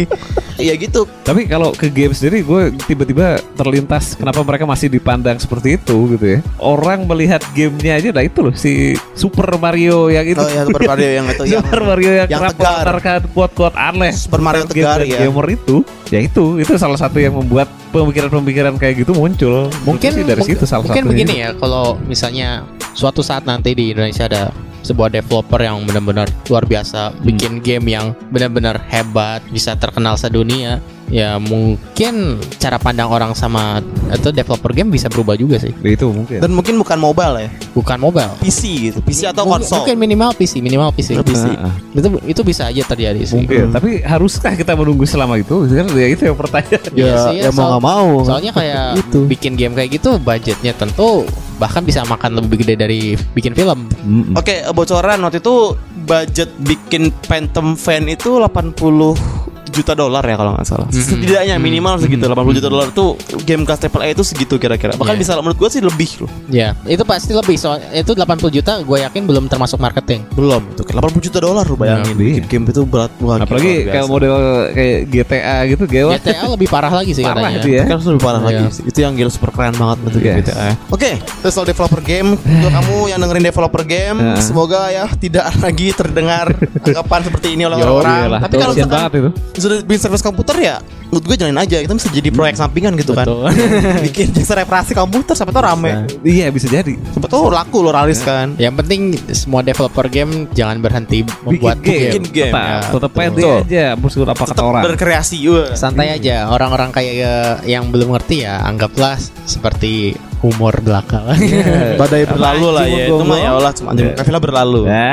Iya 0.61 0.73
gitu. 0.77 1.01
Tapi 1.25 1.49
kalau 1.49 1.73
ke 1.73 1.89
game 1.89 2.13
sendiri 2.13 2.41
gue 2.41 2.61
tiba-tiba 2.85 3.41
terlintas 3.57 4.13
kenapa 4.13 4.45
mereka 4.45 4.63
masih 4.63 4.87
dipandang 4.87 5.41
seperti 5.41 5.75
itu 5.75 6.13
gitu 6.13 6.25
ya. 6.37 6.39
Orang 6.57 7.09
melihat 7.09 7.41
gamenya 7.51 7.97
aja 7.97 8.09
lah 8.13 8.23
itu 8.23 8.39
loh 8.39 8.53
si 8.53 8.93
Super 9.13 9.57
Mario 9.57 10.07
yang 10.07 10.23
itu. 10.23 10.37
Oh 10.37 10.47
ya 10.47 10.63
Super 10.63 10.85
Mario 10.85 11.09
yang 11.09 11.25
itu 11.27 11.43
yang 11.51 11.63
Super 11.65 11.81
Mario 11.83 12.11
yang, 12.13 12.27
yang 12.29 12.41
kerap 12.45 12.55
tegar. 12.55 13.19
quote-quote 13.33 13.75
aneh. 13.75 14.13
Super 14.13 14.41
Mario 14.41 14.63
tegar, 14.69 15.01
game 15.01 15.17
ya. 15.17 15.19
Gamer 15.25 15.47
itu, 15.49 15.75
ya 16.09 16.19
itu 16.21 16.61
itu 16.61 16.73
salah 16.77 16.97
satu 16.97 17.17
yang 17.17 17.33
membuat 17.33 17.65
pemikiran-pemikiran 17.91 18.77
kayak 18.77 19.03
gitu 19.03 19.11
muncul. 19.11 19.67
mungkin 19.83 20.13
dari 20.15 20.37
mungkin- 20.37 20.45
situ 20.45 20.63
salah 20.63 20.85
mungkin 20.85 21.03
satunya. 21.03 21.11
begini 21.11 21.33
ya 21.41 21.49
kalau 21.57 21.97
misalnya 22.05 22.63
suatu 22.93 23.19
saat 23.19 23.43
nanti 23.43 23.71
di 23.73 23.91
Indonesia 23.91 24.27
ada 24.27 24.43
sebuah 24.81 25.09
developer 25.09 25.57
yang 25.57 25.81
benar-benar 25.83 26.27
luar 26.45 26.63
biasa 26.63 27.11
Hmm. 27.11 27.21
bikin 27.23 27.53
game 27.59 27.85
yang 27.87 28.11
benar-benar 28.27 28.81
hebat 28.85 29.41
bisa 29.47 29.73
terkenal 29.73 30.15
sedunia 30.15 30.77
ya 31.07 31.35
mungkin 31.37 32.15
cara 32.55 32.77
pandang 32.77 33.05
orang 33.05 33.31
sama 33.31 33.83
atau 34.07 34.29
developer 34.29 34.71
game 34.71 34.87
bisa 34.89 35.05
berubah 35.05 35.35
juga 35.35 35.59
sih 35.59 35.75
Ya, 35.77 35.91
itu 35.91 36.07
mungkin. 36.07 36.39
Dan 36.39 36.51
mungkin 36.51 36.75
bukan 36.77 36.95
mobile 36.97 37.35
ya, 37.37 37.49
bukan 37.69 37.97
mobile 37.97 38.31
PC 38.39 38.61
gitu, 38.87 38.99
PC 39.01 39.27
atau 39.27 39.43
Mungkin- 39.43 39.59
konsol. 39.61 39.83
mungkin 39.83 39.97
minimal 39.97 40.31
PC 40.31 40.59
minimal 40.59 40.89
PC 40.89 41.19
PC. 41.19 41.45
Ah, 41.53 41.67
ah. 41.67 41.75
itu 41.91 42.07
itu 42.25 42.41
bisa 42.41 42.63
aja 42.65 42.81
terjadi 42.85 43.19
sih 43.21 43.37
Mungkin, 43.37 43.69
tapi 43.69 43.99
haruskah 43.99 44.55
kita 44.55 44.71
menunggu 44.71 45.03
selama 45.03 45.35
itu? 45.35 45.67
Kan 45.67 45.91
ya 45.91 46.07
itu 46.07 46.23
yang 46.23 46.37
pertanyaan. 46.37 46.79
Iya 46.91 47.13
sih, 47.27 47.35
ya 47.39 47.49
mau 47.49 47.59
soal- 47.59 47.69
nggak 47.69 47.83
mau. 47.83 48.07
Soalnya 48.23 48.51
kayak 48.51 48.85
bikin 49.27 49.53
game 49.53 49.73
kayak 49.73 49.91
gitu 49.93 50.15
budgetnya 50.17 50.71
tentu 50.73 51.27
bahkan 51.61 51.85
bisa 51.85 52.01
makan 52.09 52.41
lebih 52.41 52.65
gede 52.65 52.73
dari 52.73 53.13
bikin 53.37 53.53
film. 53.53 53.85
Oke, 54.33 54.65
bocoran 54.73 55.21
waktu 55.21 55.37
itu 55.37 55.77
budget 56.09 56.49
bikin 56.65 57.13
Phantom 57.29 57.77
Fan 57.77 58.09
itu 58.09 58.41
80 58.41 59.40
juta 59.63 59.93
dolar 59.93 60.19
ya 60.21 60.35
kalau 60.35 60.51
nggak 60.53 60.65
salah. 60.65 60.87
Mhm. 60.87 60.97
Setidaknya 60.97 61.55
minimal 61.57 61.95
segitu 61.97 62.23
80 62.23 62.57
juta 62.57 62.67
dolar 62.67 62.87
tuh 62.89 63.13
game 63.41 63.61
kelas 63.61 63.79
triple 63.79 64.01
A 64.01 64.09
itu 64.09 64.23
segitu 64.23 64.55
kira-kira. 64.55 64.93
Bahkan 64.93 65.13
Iya. 65.13 65.21
bisa 65.21 65.31
menurut 65.37 65.55
gua 65.55 65.69
sih 65.69 65.79
lebih 65.79 66.09
loh. 66.19 66.29
Ya, 66.47 66.73
itu 66.83 67.03
pasti 67.03 67.31
lebih 67.31 67.55
soal 67.55 67.77
itu 67.87 68.11
80 68.11 68.49
juta 68.49 68.79
gue 68.79 68.97
yakin 69.01 69.21
belum 69.23 69.45
termasuk 69.45 69.77
marketing. 69.77 70.25
Belum 70.31 70.65
itu 70.67 70.81
kayak 70.81 70.97
80 70.97 71.21
juta 71.21 71.37
dolar 71.39 71.63
lu 71.63 71.75
bayangin. 71.75 72.13
Iya. 72.13 72.41
Bikin 72.41 72.43
game 72.47 72.65
itu 72.67 72.81
berat 72.83 73.11
wah, 73.17 73.37
gila, 73.37 73.45
Apalagi 73.45 73.71
kayak 73.81 73.93
biasa. 73.93 74.09
model 74.09 74.35
kayak 74.71 74.97
GTA 75.07 75.57
gitu, 75.67 75.83
gawat. 75.85 76.15
GTA 76.19 76.45
lebih 76.49 76.67
parah 76.67 76.91
lagi 76.91 77.11
sih 77.11 77.23
Parah 77.23 77.35
katanya. 77.37 77.57
itu 77.57 77.67
ya. 77.69 77.81
Kan 77.81 77.93
harus 77.93 78.07
lebih 78.07 78.23
parah 78.23 78.39
Iya. 78.39 78.47
lagi 78.47 78.63
sih. 78.71 78.83
Itu 78.83 78.97
yang 78.99 79.13
gila 79.13 79.29
super 79.29 79.49
keren 79.51 79.73
banget 79.73 79.97
betul 80.01 80.19
Yes. 80.21 80.35
GTA. 80.43 80.69
Oke, 80.89 81.11
itu 81.17 81.47
soal 81.47 81.65
developer 81.65 82.01
game. 82.01 82.29
Untuk 82.35 82.71
kamu 82.71 82.95
yang 83.07 83.19
dengerin 83.19 83.43
developer 83.45 83.83
game, 83.83 84.17
Heeh. 84.17 84.41
semoga 84.41 84.89
ya 84.89 85.05
tidak 85.13 85.45
lagi 85.63 85.87
terdengar 85.91 86.45
anggapan 86.87 87.19
seperti 87.23 87.47
ini 87.51 87.63
oleh 87.63 87.77
Yo, 87.77 87.87
orang. 87.93 88.17
iyalah, 88.21 88.39
Tapi 88.41 88.55
kalau 88.57 88.73
misalkan 88.73 88.97
banget 88.97 89.13
itu. 89.13 89.29
Sudah 89.53 89.81
bikin 89.81 90.01
service 90.01 90.21
komputer 90.21 90.55
ya 90.57 90.75
menurut 91.05 91.25
gue 91.25 91.35
jalanin 91.35 91.59
aja 91.59 91.77
kita 91.77 91.91
bisa 91.91 92.07
jadi 92.07 92.29
proyek 92.29 92.55
sampingan 92.55 92.95
gitu 92.95 93.11
kan 93.11 93.27
Betul. 93.27 93.51
bikin 94.07 94.31
jasa 94.31 94.55
reparasi 94.57 94.91
komputer 94.91 95.33
siapa 95.33 95.51
tahu 95.51 95.59
rame 95.61 96.07
Iya 96.21 96.47
bisa 96.47 96.65
jadi. 96.65 96.95
siapa 96.95 97.27
tahu 97.27 97.49
laku 97.49 97.77
lo 97.79 97.91
ralis 97.91 98.21
kan 98.21 98.55
Yang 98.55 98.75
penting 98.79 99.01
semua 99.29 99.59
developer 99.59 100.07
game 100.07 100.47
jangan 100.51 100.79
berhenti 100.79 101.27
membuat 101.41 101.77
Bikin 101.77 101.83
game, 101.83 102.07
Bikin 102.07 102.23
game. 102.31 102.53
tetap, 102.53 102.63
Ya, 102.63 102.79
tetap 102.87 103.11
betul. 103.11 103.19
pede 103.27 103.43
aja. 103.67 103.85
Meskipun 103.93 104.27
apa 104.29 104.39
kata 104.39 104.51
tetap 104.53 104.65
orang. 104.65 104.83
berkreasi 104.85 105.37
wah. 105.45 105.69
Santai 105.73 106.07
aja. 106.11 106.47
Orang-orang 106.47 106.89
kayak 106.89 107.13
eh, 107.17 107.55
yang 107.67 107.91
belum 107.91 108.11
ngerti 108.11 108.35
ya 108.41 108.63
anggaplah 108.63 109.15
seperti 109.43 110.15
humor 110.41 110.73
belaka. 110.77 111.21
badai 112.01 112.25
berlalu 112.25 112.67
lah 112.69 112.85
ya 112.85 113.05
itu 113.05 113.15
mah 113.21 113.37
ya 113.37 113.49
Allah 113.53 113.71
cuma 113.71 113.93
Ya. 113.93 114.11
kafilah 114.13 114.41
berlalu 114.41 114.81
Ya. 114.83 115.09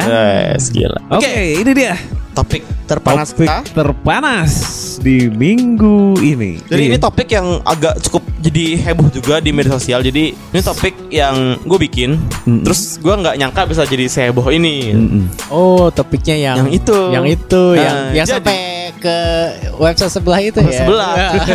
yes 0.50 0.68
gila 0.68 1.00
Oke, 1.10 1.28
ini 1.54 1.70
dia 1.70 1.94
topik 2.32 2.62
terpanas 2.84 3.28
topik 3.28 3.44
kita 3.44 3.66
terpanas 3.74 4.52
di 4.96 5.26
minggu 5.28 6.16
ini. 6.18 6.62
jadi 6.62 6.80
Iya. 6.80 6.88
ini 6.88 6.98
topik 6.98 7.28
yang 7.28 7.60
agak 7.62 7.98
cukup 8.00 8.22
jadi 8.38 8.64
heboh 8.80 9.10
juga 9.10 9.38
di 9.38 9.50
media 9.50 9.72
sosial 9.72 10.00
jadi 10.00 10.32
ini 10.32 10.60
topik 10.60 10.94
yang 11.08 11.34
gue 11.60 11.78
bikin 11.80 12.14
Mm-mm. 12.46 12.62
terus 12.62 12.96
gue 12.96 13.10
nggak 13.12 13.36
nyangka 13.36 13.66
bisa 13.66 13.82
jadi 13.84 14.06
seheboh 14.06 14.48
ini 14.48 14.90
Mm-mm. 14.90 15.22
oh, 15.50 15.90
topiknya 15.90 16.36
yang 16.38 16.56
Yang 16.60 16.70
itu. 16.78 16.98
Yang 17.10 17.26
itu 17.34 17.62
Nah, 17.68 17.76
yang 17.76 17.96
yang 18.14 18.26
jadi- 18.26 18.34
sampai 18.38 18.56
ke 18.98 19.16
website 19.74 20.10
sebelah 20.10 20.38
itu 20.38 20.58
ya. 20.60 20.82
sebelah 20.82 21.12
kita 21.32 21.52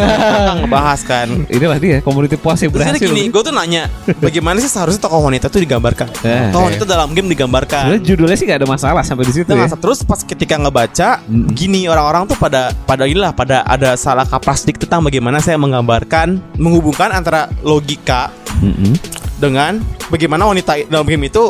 ngebahas 0.59 0.99
kan 1.03 1.27
Inilah 1.45 1.77
dia 1.77 1.97
community 1.99 2.35
puas 2.35 2.57
yang 2.57 2.71
berhasil. 2.71 2.95
jadi 2.95 3.05
gini, 3.05 3.23
gue 3.27 3.41
tuh 3.41 3.51
nanya 3.51 3.91
Bagaimana 4.17 4.57
sih 4.57 4.67
seharusnya 4.67 4.99
tokoh 4.99 5.21
wanita 5.21 5.47
tuh 5.47 5.59
digambarkan 5.59 6.07
Eh. 6.21 6.49
Tokoh 6.49 6.65
wanita 6.65 6.83
dalam 6.83 7.11
game 7.11 7.27
digambarkan 7.27 7.91
Sebenarnya 7.91 8.03
judulnya 8.03 8.35
sih 8.35 8.45
gak 8.45 8.59
ada 8.59 8.69
masalah 8.69 9.01
sampai 9.01 9.23
di 9.23 9.33
situ 9.33 9.49
Nah, 9.49 9.65
ya. 9.65 9.75
Terus 9.75 10.01
pas 10.01 10.19
ketika 10.19 10.55
ngebaca 10.55 11.19
Mm. 11.23 11.51
Gini 11.51 11.81
orang-orang 11.85 12.25
tuh 12.25 12.35
pada 12.35 12.71
Pada 12.83 13.03
inilah 13.03 13.31
Pada 13.31 13.63
ada 13.63 13.93
salah 13.93 14.23
kaprah 14.23 14.53
sedikit 14.53 14.83
tentang 14.83 15.03
bagaimana 15.03 15.37
saya 15.37 15.55
menggambarkan 15.55 16.39
Menghubungkan 16.55 17.11
antara 17.11 17.51
logika 17.59 18.31
Mm-mm. 18.57 18.95
Dengan 19.37 19.81
bagaimana 20.07 20.45
wanita 20.45 20.77
dalam 20.87 21.05
game 21.07 21.27
itu 21.27 21.49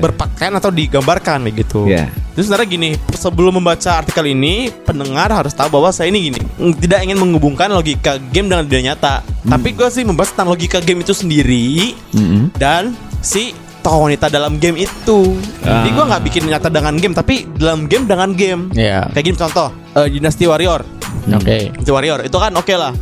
berpakaian 0.00 0.54
atau 0.54 0.70
digambarkan 0.70 1.46
begitu. 1.46 1.90
Ya. 1.90 2.08
Terus 2.36 2.52
sebenarnya 2.52 2.68
gini, 2.68 2.90
sebelum 3.16 3.56
membaca 3.56 3.96
artikel 3.96 4.28
ini, 4.28 4.68
pendengar 4.84 5.32
harus 5.32 5.56
tahu 5.56 5.80
bahwa 5.80 5.88
saya 5.88 6.12
ini 6.12 6.28
gini, 6.28 6.40
mm, 6.44 6.72
tidak 6.84 7.00
ingin 7.08 7.16
menghubungkan 7.16 7.72
logika 7.72 8.20
game 8.28 8.52
dengan 8.52 8.68
dunia 8.68 8.92
nyata. 8.92 9.24
Tapi 9.24 9.72
gue 9.72 9.88
sih 9.88 10.04
membahas 10.04 10.36
tentang 10.36 10.52
logika 10.52 10.78
game 10.84 11.00
itu 11.00 11.16
sendiri 11.16 11.96
mm-mm. 12.12 12.52
dan 12.60 12.92
si 13.24 13.56
tokoh 13.80 14.04
wanita 14.10 14.28
dalam 14.28 14.60
game 14.60 14.84
itu. 14.84 15.18
Jadi 15.64 15.88
gue 15.96 16.04
nggak 16.04 16.22
bikin 16.28 16.42
nyata 16.52 16.68
dengan 16.68 16.94
game, 17.00 17.16
tapi 17.16 17.48
dalam 17.56 17.88
game 17.88 18.04
dengan 18.04 18.36
game. 18.36 18.68
Ya. 18.76 19.08
Kayak 19.16 19.24
gini 19.32 19.36
contoh, 19.40 19.68
eh, 19.96 20.06
Dynasty 20.12 20.44
Warrior. 20.44 20.84
Oke. 21.32 21.72
Dynasty 21.72 21.92
Warrior 21.94 22.20
itu 22.28 22.36
kan 22.36 22.52
oke 22.52 22.74
lah. 22.76 22.92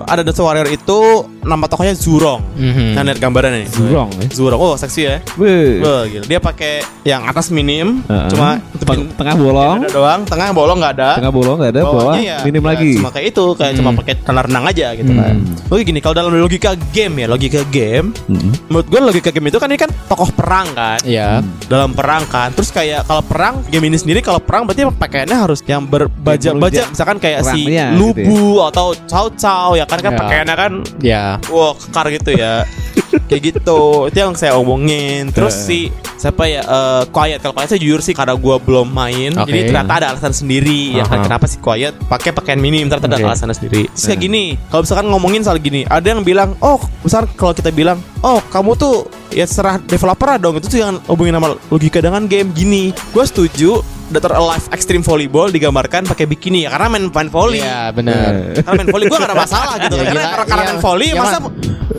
Ada 0.00 0.20
Dynasty 0.22 0.42
Warrior 0.42 0.68
itu 0.68 1.00
nama 1.42 1.64
tokohnya 1.66 1.92
Zurong. 1.92 2.40
Mhm. 2.54 2.94
Nah, 2.94 3.02
lihat 3.02 3.18
gambarannya 3.18 3.66
nih. 3.66 3.68
Zurong, 3.68 4.08
ya. 4.14 4.26
Zurong. 4.30 4.60
Oh, 4.60 4.74
seksi 4.74 5.00
ya. 5.04 5.16
Wih. 5.36 5.82
Wah, 5.82 6.02
gila. 6.06 6.24
Dia 6.24 6.38
pakai 6.38 6.72
yang 7.02 7.26
atas 7.26 7.50
minim, 7.50 8.00
Heeh. 8.06 8.28
cuma 8.30 8.62
Teng- 8.82 9.10
tengah 9.14 9.34
bolong, 9.38 9.78
ada 9.82 9.90
doang, 9.90 10.20
tengah 10.26 10.48
bolong 10.50 10.78
nggak 10.78 10.94
ada. 10.98 11.10
tengah 11.18 11.32
bolong 11.32 11.56
nggak 11.58 11.72
ada, 11.72 11.82
bawah 11.82 12.14
ya, 12.18 12.42
minim 12.42 12.62
ya 12.62 12.68
lagi. 12.74 12.92
Cuma 12.98 13.10
kayak 13.10 13.26
itu, 13.30 13.44
kayak 13.54 13.72
cuma 13.78 13.90
pakai 13.94 14.14
celana 14.22 14.42
renang 14.46 14.64
aja 14.68 14.86
gitu 14.94 15.12
kan. 15.14 15.34
Oke 15.70 15.82
gini, 15.82 15.98
kalau 16.02 16.14
dalam 16.14 16.30
logika 16.34 16.74
game 16.92 17.14
ya, 17.22 17.26
logika 17.30 17.62
game, 17.70 18.10
Mm-mm. 18.28 18.52
menurut 18.68 18.86
gue 18.90 19.00
logika 19.00 19.30
game 19.30 19.48
itu 19.48 19.58
kan 19.58 19.68
ini 19.70 19.78
kan 19.78 19.90
tokoh 20.06 20.28
perang 20.34 20.66
kan. 20.74 20.98
Ya. 21.02 21.40
Dalam 21.66 21.94
perang 21.94 22.26
kan. 22.26 22.52
Terus 22.52 22.70
kayak 22.70 23.06
kalau 23.06 23.22
perang 23.24 23.62
game 23.70 23.88
ini 23.88 23.96
sendiri 23.96 24.20
kalau 24.20 24.38
perang 24.42 24.66
berarti 24.66 24.84
pakaiannya 24.86 25.38
harus 25.38 25.62
yang 25.64 25.86
berbaja-baja 25.86 26.90
misalkan 26.90 27.16
kayak 27.18 27.40
si 27.48 27.64
perangnya 27.66 27.86
gitu 27.94 28.00
Lubu 28.02 28.44
atau 28.62 28.86
Cao 29.08 29.26
Cao 29.34 29.70
ya 29.82 29.84
kan 29.84 29.98
kan 29.98 30.12
Ya. 30.12 30.18
pakaiannya 30.18 30.56
kan 30.56 30.72
Ya. 31.02 31.24
Wah 31.46 31.74
kekar 31.74 32.06
gitu 32.12 32.30
ya 32.32 32.62
Kayak 33.28 33.42
gitu 33.52 33.80
Itu 34.08 34.16
yang 34.16 34.32
saya 34.32 34.54
omongin 34.54 35.28
Terus 35.28 35.52
Eh. 35.52 35.60
si 35.60 35.78
Siapa 36.16 36.44
ya 36.44 36.62
eh, 36.62 37.02
Quiet 37.08 37.38
Kalau 37.38 37.52
Quiet 37.52 37.68
saya 37.68 37.80
jujur 37.80 37.98
sih 37.98 38.12
Karena 38.12 38.32
gue 38.32 38.56
belum 38.58 38.88
main 38.88 39.34
Oke. 39.34 39.48
Jadi 39.48 39.60
ternyata 39.66 39.92
ada 39.92 40.06
alasan 40.10 40.32
sendiri 40.32 40.94
Ya 40.94 41.04
kan 41.04 41.20
kenapa 41.20 41.44
si 41.44 41.58
Quiet 41.58 41.92
Pakai 42.02 42.30
pakaian 42.30 42.56
minim 42.56 42.86
Ternyata 42.86 43.08
ada 43.08 43.18
Oke. 43.18 43.26
alasan 43.26 43.50
sendiri 43.50 43.88
Terus 43.88 44.04
kayak 44.06 44.20
gini 44.22 44.44
Kalau 44.66 44.82
misalkan 44.82 45.06
ngomongin 45.08 45.42
soal 45.42 45.58
gini 45.58 45.82
Ada 45.84 46.06
yang 46.08 46.22
bilang 46.22 46.54
Oh 46.58 46.78
misalkan 47.02 47.34
kalau 47.34 47.52
kita 47.52 47.68
bilang 47.68 47.98
Oh 48.20 48.38
kamu 48.44 48.70
tuh 48.74 49.04
Ya 49.28 49.44
serah 49.44 49.76
developer 49.78 50.38
dong 50.38 50.56
Itu 50.56 50.68
tuh 50.68 50.78
jangan 50.78 50.96
hubungin 51.04 51.32
sama 51.32 51.52
logika 51.68 51.98
dengan 51.98 52.24
game 52.24 52.48
Gini 52.50 52.94
Gue 53.10 53.24
setuju 53.24 53.82
Dr. 54.12 54.32
Alive 54.32 54.66
Extreme 54.68 55.00
Volleyball 55.00 55.48
digambarkan 55.48 56.04
pakai 56.04 56.24
bikini 56.24 56.64
ya 56.64 56.70
karena 56.70 56.88
main 56.88 57.04
main 57.08 57.28
volley. 57.28 57.58
Iya, 57.58 57.90
benar. 57.90 58.54
Karena 58.56 58.76
main 58.76 58.88
volley 58.88 59.06
gue 59.06 59.16
gak 59.16 59.28
ada 59.28 59.38
masalah 59.38 59.74
gitu 59.80 59.94
Ya, 59.98 60.04
karena 60.04 60.12
gila. 60.12 60.44
karena, 60.44 60.52
Iya. 60.54 60.68
main 60.68 60.80
volley 60.80 61.08
Iya, 61.08 61.18
masa 61.18 61.36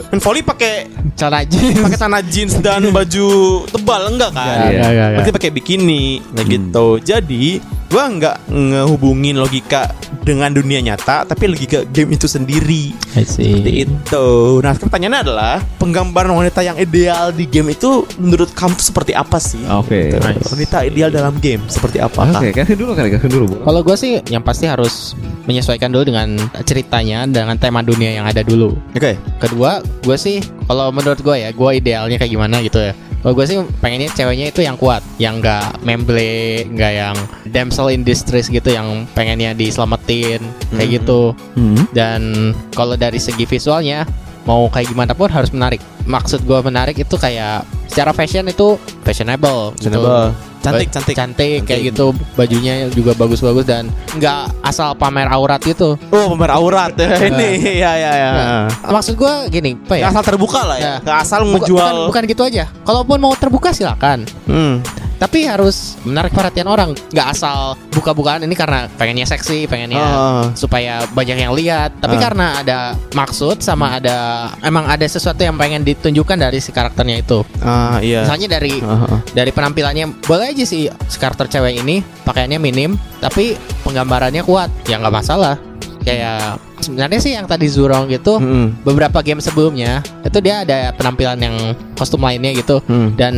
main 0.10 0.22
volley 0.22 0.42
pakai 0.42 0.74
Celana 1.14 1.42
jeans. 1.44 1.78
pakai 1.80 1.98
celana 1.98 2.20
jeans 2.24 2.54
dan 2.58 2.82
baju 2.96 3.28
tebal 3.68 4.02
enggak 4.10 4.32
kan? 4.32 4.48
Iya, 4.66 4.70
iya, 4.70 4.88
iya. 4.90 5.06
Berarti 5.16 5.32
pakai 5.32 5.50
bikini 5.50 6.04
nah 6.30 6.42
gitu. 6.42 6.88
Jadi 6.98 7.62
gua 7.86 8.10
nggak 8.10 8.38
ngehubungin 8.50 9.38
logika 9.38 9.94
dengan 10.24 10.50
dunia 10.50 10.82
nyata 10.82 11.22
tapi 11.24 11.46
logika 11.46 11.86
game 11.86 12.14
itu 12.14 12.26
sendiri. 12.26 12.90
Seperti 13.14 13.86
itu. 13.86 14.28
Nah, 14.58 14.74
pertanyaannya 14.74 15.22
adalah 15.22 15.62
penggambaran 15.78 16.34
wanita 16.34 16.62
yang 16.62 16.74
ideal 16.76 17.30
di 17.30 17.46
game 17.46 17.70
itu 17.70 18.10
menurut 18.18 18.50
kamu 18.52 18.74
seperti 18.76 19.14
apa 19.14 19.38
sih? 19.38 19.62
Oke. 19.70 20.10
Gitu. 20.10 20.18
Nice. 20.18 20.50
Wanita 20.50 20.78
ideal 20.82 21.10
dalam 21.10 21.38
game 21.38 21.62
seperti 21.68 22.02
apa? 22.06 22.24
Oke, 22.36 22.52
kasih 22.52 22.76
dulu 22.76 22.92
kali, 22.94 23.10
kasih 23.12 23.30
dulu. 23.30 23.46
Bu. 23.50 23.56
Kalau 23.64 23.82
gue 23.84 23.96
sih 23.96 24.20
yang 24.28 24.44
pasti 24.44 24.66
harus 24.68 25.16
menyesuaikan 25.44 25.92
dulu 25.92 26.08
dengan 26.08 26.36
ceritanya 26.64 27.28
dengan 27.28 27.56
tema 27.60 27.84
dunia 27.84 28.16
yang 28.16 28.26
ada 28.28 28.44
dulu. 28.44 28.76
Oke. 28.96 29.16
Kedua, 29.40 29.80
gue 30.04 30.18
sih 30.20 30.40
kalau 30.68 30.92
menurut 30.92 31.20
gue 31.20 31.36
ya, 31.36 31.50
gue 31.52 31.70
idealnya 31.76 32.16
kayak 32.16 32.32
gimana 32.32 32.60
gitu 32.64 32.80
ya. 32.80 32.94
Kalau 33.24 33.40
gue 33.40 33.46
sih 33.48 33.56
pengennya 33.80 34.12
ceweknya 34.12 34.52
itu 34.52 34.68
yang 34.68 34.76
kuat, 34.76 35.00
yang 35.16 35.40
nggak 35.40 35.80
memble, 35.88 36.28
nggak 36.76 36.92
yang 36.92 37.16
damsel 37.48 37.88
in 37.88 38.04
distress 38.04 38.52
gitu, 38.52 38.68
yang 38.68 39.08
pengennya 39.16 39.56
diselamatin 39.56 40.44
kayak 40.76 40.90
Mhm. 40.92 40.96
gitu. 41.00 41.22
Hmm. 41.56 41.88
Dan 41.96 42.52
kalau 42.76 43.00
dari 43.00 43.24
segi 43.24 43.48
visualnya 43.48 44.04
mau 44.44 44.68
kayak 44.68 44.92
gimana 44.92 45.16
pun 45.16 45.32
harus 45.32 45.56
menarik. 45.56 45.80
Maksud 46.04 46.44
gue 46.44 46.60
menarik 46.62 46.96
itu 46.96 47.16
kayak 47.16 47.64
secara 47.88 48.12
fashion 48.12 48.46
itu 48.46 48.76
fashionable, 49.02 49.72
gitu. 49.78 49.94
Fashionable. 49.94 50.34
Cantik, 50.64 50.88
Ba- 50.88 50.94
cantik. 50.96 51.16
cantik 51.20 51.60
kayak 51.68 51.68
Cantik. 51.68 51.88
gitu. 51.92 52.06
Bajunya 52.34 52.74
juga 52.88 53.12
bagus-bagus 53.14 53.68
dan 53.68 53.92
nggak 54.16 54.64
asal 54.64 54.96
pamer 54.96 55.28
aurat 55.28 55.60
gitu. 55.60 56.00
Oh, 56.08 56.26
pamer 56.32 56.56
aurat 56.56 56.96
ya. 56.96 57.20
Ini 57.28 57.50
ya 57.76 57.92
ya 57.94 58.12
ya. 58.16 58.30
Nah, 58.32 58.64
maksud 58.90 59.20
gue 59.20 59.34
gini, 59.52 59.76
apa 59.76 60.00
ya? 60.00 60.08
Asal 60.08 60.24
terbuka 60.24 60.64
lah 60.64 60.78
ya. 60.80 60.94
Nggak 61.04 61.18
asal 61.20 61.42
menjual. 61.44 61.68
bukan, 61.68 61.94
bukan 62.08 62.24
gitu 62.26 62.42
aja. 62.48 62.64
Kalaupun 62.88 63.20
mau 63.20 63.36
terbuka 63.36 63.76
silakan. 63.76 64.24
Hmm. 64.48 64.80
Tapi 65.24 65.48
harus 65.48 65.96
menarik 66.04 66.36
perhatian 66.36 66.68
orang. 66.68 66.92
Nggak 67.16 67.28
asal 67.32 67.80
buka-bukaan 67.96 68.44
ini 68.44 68.52
karena 68.60 68.92
pengennya 69.00 69.24
seksi, 69.24 69.72
pengennya 69.72 70.04
Ah. 70.04 70.46
supaya 70.52 71.08
banyak 71.16 71.48
yang 71.48 71.56
lihat. 71.56 71.96
Tapi 72.04 72.20
Ah. 72.20 72.22
karena 72.28 72.48
ada 72.60 72.80
maksud 73.16 73.64
sama 73.64 74.04
ada 74.04 74.52
emang 74.60 74.84
ada 74.84 75.08
sesuatu 75.08 75.40
yang 75.40 75.56
pengen 75.56 75.88
ditunjukkan 75.88 76.36
dari 76.36 76.60
si 76.60 76.76
karakternya 76.76 77.24
itu. 77.24 77.40
Ah, 77.64 78.04
iya. 78.04 78.28
Misalnya 78.28 78.60
dari 78.60 78.84
ah. 78.84 79.24
dari 79.32 79.56
penampilannya 79.56 80.20
boleh 80.20 80.52
aja 80.52 80.68
sih 80.68 80.92
si 80.92 81.18
karakter 81.18 81.48
cewek 81.48 81.80
ini 81.80 82.04
pakaiannya 82.28 82.60
minim 82.60 83.00
tapi 83.24 83.56
penggambarannya 83.88 84.44
kuat 84.44 84.68
ya 84.92 85.00
nggak 85.00 85.16
masalah 85.16 85.56
kayak 86.04 86.40
sebenarnya 86.78 87.18
sih 87.18 87.32
yang 87.32 87.44
tadi 87.44 87.66
Zurong 87.66 88.06
gitu 88.08 88.36
Hmm. 88.36 88.76
beberapa 88.82 89.20
game 89.20 89.40
sebelumnya 89.40 90.04
itu 90.20 90.38
dia 90.38 90.62
ada 90.62 90.92
penampilan 90.92 91.40
yang 91.40 91.56
kostum 91.94 92.20
lainnya 92.20 92.52
gitu 92.54 92.84
Hmm. 92.84 93.16
dan 93.16 93.34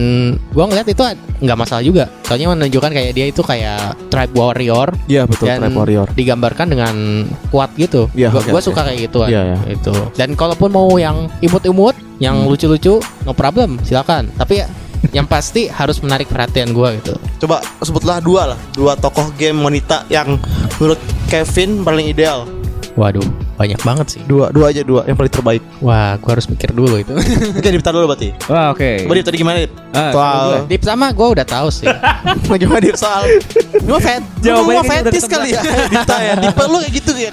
gua 0.49 0.65
ngeliat 0.65 0.85
itu 0.85 1.01
nggak 1.37 1.53
masalah 1.55 1.79
juga 1.79 2.09
soalnya 2.21 2.49
menunjukkan 2.51 2.89
kayak 2.89 3.11
dia 3.11 3.25
itu 3.27 3.39
kayak 3.39 4.09
tribe 4.09 4.33
warrior 4.33 4.89
Iya 5.05 5.23
betul. 5.23 5.45
dan 5.45 5.61
Tribe 5.61 5.77
Warrior. 5.77 6.07
digambarkan 6.11 6.67
dengan 6.67 6.95
kuat 7.47 7.69
gitu 7.75 8.09
Iya, 8.11 8.29
gua, 8.29 8.41
oke, 8.41 8.49
gua 8.49 8.59
oke. 8.59 8.65
suka 8.65 8.81
kayak 8.83 8.99
gitu 9.05 9.17
Iya, 9.23 9.41
iya. 9.45 9.57
itu 9.69 9.93
dan 10.13 10.33
kalaupun 10.33 10.69
mau 10.69 10.89
yang 10.95 11.29
imut-imut 11.39 11.93
yang 12.17 12.41
Hmm. 12.41 12.49
lucu-lucu 12.49 12.97
no 13.23 13.31
problem 13.31 13.77
silakan 13.81 14.25
tapi 14.33 14.59
ya 14.59 14.67
yang 15.13 15.29
pasti 15.29 15.69
harus 15.69 16.01
menarik 16.01 16.25
perhatian 16.25 16.73
gua 16.73 16.89
gitu 16.93 17.13
Coba 17.35 17.61
sebutlah 17.77 18.17
dua 18.17 18.41
lah, 18.47 18.59
dua 18.73 18.97
tokoh 18.97 19.29
game 19.35 19.59
wanita 19.59 20.07
yang 20.09 20.39
menurut 20.75 20.97
Kevin 21.25 21.83
paling 21.83 22.09
ideal. 22.09 22.47
Waduh 22.95 23.23
banyak 23.55 23.75
banget 23.77 24.07
sih 24.09 24.21
Dua, 24.23 24.47
dua 24.49 24.71
aja 24.71 24.79
dua 24.81 25.03
yang 25.03 25.13
paling 25.13 25.27
terbaik. 25.29 25.59
wah 25.79 26.15
gua 26.15 26.31
harus 26.31 26.47
mikir 26.47 26.71
dulu 26.71 26.95
itu 26.95 27.11
Oke, 27.59 27.67
Dipta 27.69 27.91
dulu 27.91 28.07
berarti. 28.07 28.31
Wah, 28.47 28.71
oke. 28.71 29.03
Coba 29.03 29.13
Dip 29.13 29.25
tadi 29.25 29.37
gimana 29.37 29.57
Dip? 29.59 29.71
Ah, 29.91 30.11
Soal 30.11 30.31
sama 30.31 30.43
gue. 30.45 30.59
Dip 30.65 30.81
sama 30.81 31.05
gua 31.11 31.27
udah 31.31 31.45
tahu 31.45 31.67
sih 31.69 31.87
gimana 32.61 32.79
Dip 32.81 32.95
soal 32.95 33.23
Gua 33.81 33.99
fet 33.99 34.23
Jawabannya 34.43 34.63
Gua 34.65 34.73
udah 34.73 34.85
fetis 35.03 35.25
kali 35.25 35.49
ya 35.51 35.61
Dipta 35.85 36.15
ya 36.17 36.33
Dipta 36.39 36.63
lu 36.65 36.77
kayak 36.79 36.93
gitu 36.93 37.11
ya 37.13 37.29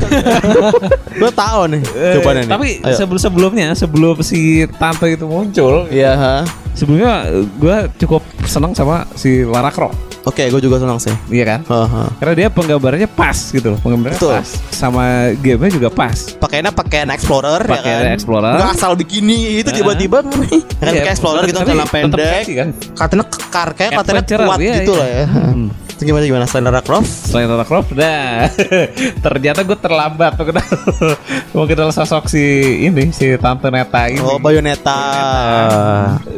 Gua 1.15 1.31
tahu 1.31 1.63
nih 1.69 1.83
Eh, 1.93 2.15
Coba 2.19 2.31
nih 2.33 2.45
Tapi 2.47 2.69
Ayo. 2.83 2.95
sebelum 2.95 3.21
sebelumnya 3.21 3.67
sebelum 3.73 4.17
si 4.21 4.41
tante 4.77 5.07
itu 5.09 5.25
muncul, 5.25 5.87
Iya 5.89 6.13
ha. 6.13 6.35
sebelumnya 6.73 7.29
gue 7.55 7.77
cukup 7.99 8.19
senang 8.45 8.73
sama 8.73 9.05
si 9.13 9.45
Lara 9.45 9.69
Croft, 9.69 10.12
Oke 10.23 10.47
gue 10.47 10.61
juga 10.63 10.79
senang 10.79 11.03
sih 11.03 11.11
iya 11.29 11.43
kan? 11.43 11.61
Ha, 11.67 11.79
ha. 11.83 12.03
Karena 12.15 12.35
dia 12.37 12.49
penggambarannya 12.49 13.11
pas 13.11 13.35
gitu 13.35 13.75
loh, 13.75 13.79
penggambarannya 13.83 14.23
Betul. 14.23 14.39
pas, 14.39 14.49
sama 14.71 15.03
gamenya 15.35 15.73
juga 15.75 15.89
pas. 15.91 16.15
Pakaiannya 16.39 16.71
pakaian 16.71 17.09
explorer 17.11 17.63
Pakaian 17.67 17.99
ya 17.99 18.07
kan? 18.07 18.15
explorer. 18.15 18.53
Nggak 18.55 18.71
asal 18.73 18.93
bikini 18.95 19.59
itu 19.59 19.71
tiba-tiba 19.73 20.23
kan 20.23 20.31
Iya, 20.95 21.03
pakai 21.03 21.11
explorer 21.11 21.43
gitu 21.47 21.59
celana 21.59 21.87
pendek 21.87 22.45
kan? 22.49 22.69
katanya 22.95 23.25
kekar 23.27 23.69
kayak 23.75 23.91
katanya 23.99 24.23
kuat 24.47 24.59
iya, 24.59 24.75
gitu 24.79 24.93
iya. 24.93 25.01
lah 25.01 25.09
ya 25.11 25.25
Hmm. 25.53 25.69
Itu 26.03 26.11
gimana 26.11 26.27
gimana 26.27 26.45
selain 26.45 26.67
Lara 26.67 26.83
Croft 26.83 27.07
Selain 27.31 27.47
Lara 27.47 27.63
Croft, 27.63 27.95
nah 27.95 28.51
ternyata 29.25 29.63
gue 29.63 29.79
terlambat 29.79 30.35
tuh 30.35 30.51
kenal 30.51 30.67
mau 31.55 31.63
kenal 31.63 31.95
sosok 31.95 32.27
si 32.27 32.43
ini 32.83 33.15
si 33.15 33.39
tante 33.39 33.71
Neta 33.71 34.11
ini. 34.11 34.19
Oh 34.19 34.43
Bayonetta 34.43 34.99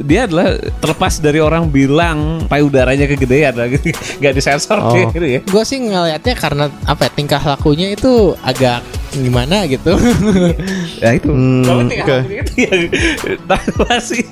Dia 0.01 0.29
adalah 0.29 0.53
terlepas 0.79 1.17
dari 1.17 1.41
orang 1.41 1.65
bilang 1.67 2.45
payudaranya 2.45 3.09
kegedean 3.09 3.57
lah 3.57 3.73
nggak 4.21 4.35
disensor 4.37 4.77
Oh. 4.77 4.93
gitu 4.93 5.17
ya. 5.17 5.41
gue 5.41 5.63
sih 5.65 5.81
ngelihatnya 5.81 6.35
karena 6.37 6.65
apa 6.85 7.09
ya, 7.09 7.11
tingkah 7.11 7.41
lakunya 7.41 7.89
itu 7.89 8.37
agak 8.45 8.85
gimana 9.17 9.65
gitu 9.65 9.95
Ya 11.05 11.15
itu. 11.15 11.31
Hmm, 11.31 11.63
Tapi 11.63 12.01
oke. 12.01 12.19
yang 12.57 12.83
tapi 13.51 13.69
masih 13.77 14.23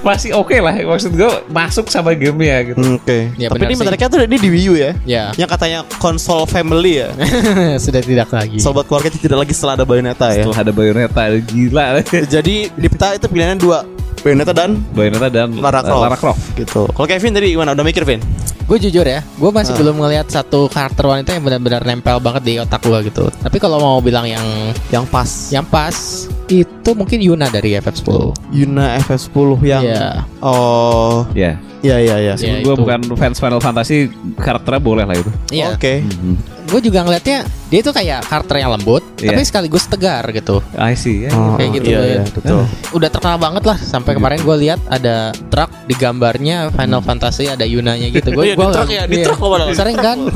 masih 0.00 0.30
oke 0.34 0.56
lah. 0.56 0.74
Maksud 0.74 1.12
gue 1.12 1.30
masuk 1.48 1.86
sama 1.86 2.12
gamenya 2.12 2.72
gitu. 2.72 2.78
Oke 2.96 3.30
Ya, 3.36 3.48
Tapi 3.48 3.60
benar 3.60 3.68
ini 3.68 3.74
sih. 3.74 3.80
menariknya 3.80 4.08
tuh 4.08 4.20
ini 4.24 4.36
di 4.36 4.48
Wii 4.48 4.66
U 4.66 4.74
ya 4.74 4.92
ya 5.04 5.24
Yang 5.34 5.50
katanya 5.52 5.78
konsol 5.98 6.44
family 6.44 6.98
ya 6.98 7.08
sudah 7.84 8.00
tidak 8.00 8.28
lagi 8.30 8.58
Sobat 8.58 8.86
keluarga 8.86 9.08
tidak 9.08 9.38
lagi 9.42 9.52
setelah 9.52 9.74
ada 9.76 9.84
Bayonetta 9.84 10.26
ya 10.32 10.42
Setelah 10.42 10.60
ada 10.62 10.72
Bayonetta 10.72 11.22
gila. 11.44 11.84
Jadi 12.26 12.56
Dipta 12.74 13.14
itu 13.14 13.26
pilihannya 13.26 13.58
dua 13.58 13.78
Bayonetta 14.18 14.52
dan 14.52 14.70
Bayonetta 14.92 15.28
dan 15.28 15.48
Lara 15.54 15.80
uh, 15.80 15.84
Croft. 15.84 16.02
Lara 16.02 16.16
Croft. 16.16 16.42
Gitu. 16.54 16.82
Kalau 16.88 17.06
Kevin 17.06 17.32
tadi 17.32 17.46
gimana? 17.50 17.72
Udah 17.72 17.82
mikir, 17.82 18.02
Vin? 18.02 18.22
gue 18.68 18.76
jujur 18.78 19.00
ya 19.00 19.24
gue 19.24 19.48
masih 19.48 19.72
Ah. 19.72 19.80
belum 19.80 19.96
ngelihat 19.96 20.28
satu 20.28 20.68
karakter 20.68 21.00
wanita 21.00 21.32
yang 21.32 21.40
benar-benar 21.40 21.88
nempel 21.88 22.20
banget 22.20 22.42
di 22.44 22.60
otak 22.60 22.84
gue 22.84 23.08
gitu 23.08 23.32
tapi 23.40 23.56
kalau 23.56 23.80
mau 23.80 23.96
bilang 23.98 24.28
yang 24.28 24.44
Yang 24.92 25.08
pas. 25.08 25.30
yang 25.48 25.64
pas 25.64 25.96
itu 26.52 26.90
mungkin 26.92 27.16
Yuna 27.16 27.48
dari 27.48 27.76
FF10. 27.76 28.36
Yuna 28.52 29.00
FF10 29.00 29.48
yang 29.64 29.80
Iya. 29.80 30.24
Oh, 30.40 31.24
Ya. 31.32 31.56
iya 31.80 31.96
iya 31.96 32.16
iya. 32.20 32.34
Iya. 32.36 32.60
gue 32.60 32.68
itu. 32.68 32.76
bukan 32.76 33.00
fans 33.16 33.36
Final 33.36 33.60
Fantasy, 33.60 34.12
karakternya 34.36 34.80
boleh 34.80 35.04
lah 35.04 35.16
itu. 35.16 35.32
Iya. 35.48 35.72
Oke. 35.72 36.04
Gue 36.68 36.80
juga 36.80 37.00
ngeliatnya 37.00 37.48
dia 37.68 37.78
itu 37.78 37.90
kayak 37.90 38.24
karakter 38.24 38.56
yang 38.58 38.72
lembut, 38.72 39.04
Iya. 39.16 39.28
tapi 39.30 39.44
sekaligus 39.44 39.84
tegar 39.84 40.24
gitu. 40.28 40.64
I 40.74 40.96
see. 40.96 41.28
Ya, 41.28 41.30
Oh, 41.30 41.52
Kayak 41.54 41.70
gitu 41.76 41.88
Iya, 41.88 41.98
ya. 41.98 42.08
iya, 42.08 42.22
betul. 42.26 42.62
Udah 42.90 43.08
terkenal 43.08 43.36
banget 43.36 43.62
lah 43.62 43.76
sampai 43.76 44.12
kemarin 44.12 44.40
gue 44.40 44.56
lihat 44.58 44.80
ada 44.86 45.16
truk 45.48 45.68
di 45.84 45.92
gambarnya 45.92 46.72
Final 46.72 47.00
Fantasy 47.00 47.44
ada 47.44 47.62
Yunanya 47.62 48.08
gitu. 48.08 48.32
Gue 48.32 48.50
Iya, 48.50 48.54
di 48.54 48.64
truk 48.66 48.88
ya, 48.88 49.02
di 49.04 49.16
truk. 49.20 49.38
Sering 49.72 49.96
kan? 49.96 50.18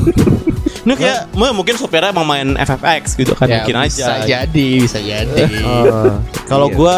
Ini 0.83 0.99
kayak 0.99 1.19
mungkin 1.33 1.79
supirnya 1.79 2.11
emang 2.11 2.27
main 2.27 2.59
FFX 2.59 3.15
gitu 3.15 3.31
kan 3.33 3.47
Ya, 3.47 3.63
mungkin 3.63 3.87
bisa 3.87 4.19
aja. 4.19 4.43
jadi, 4.43 4.67
bisa 4.77 4.99
jadi. 4.99 5.43
Oh. 5.63 6.19
Kalau 6.43 6.67
Iya. 6.67 6.75
gua 6.75 6.97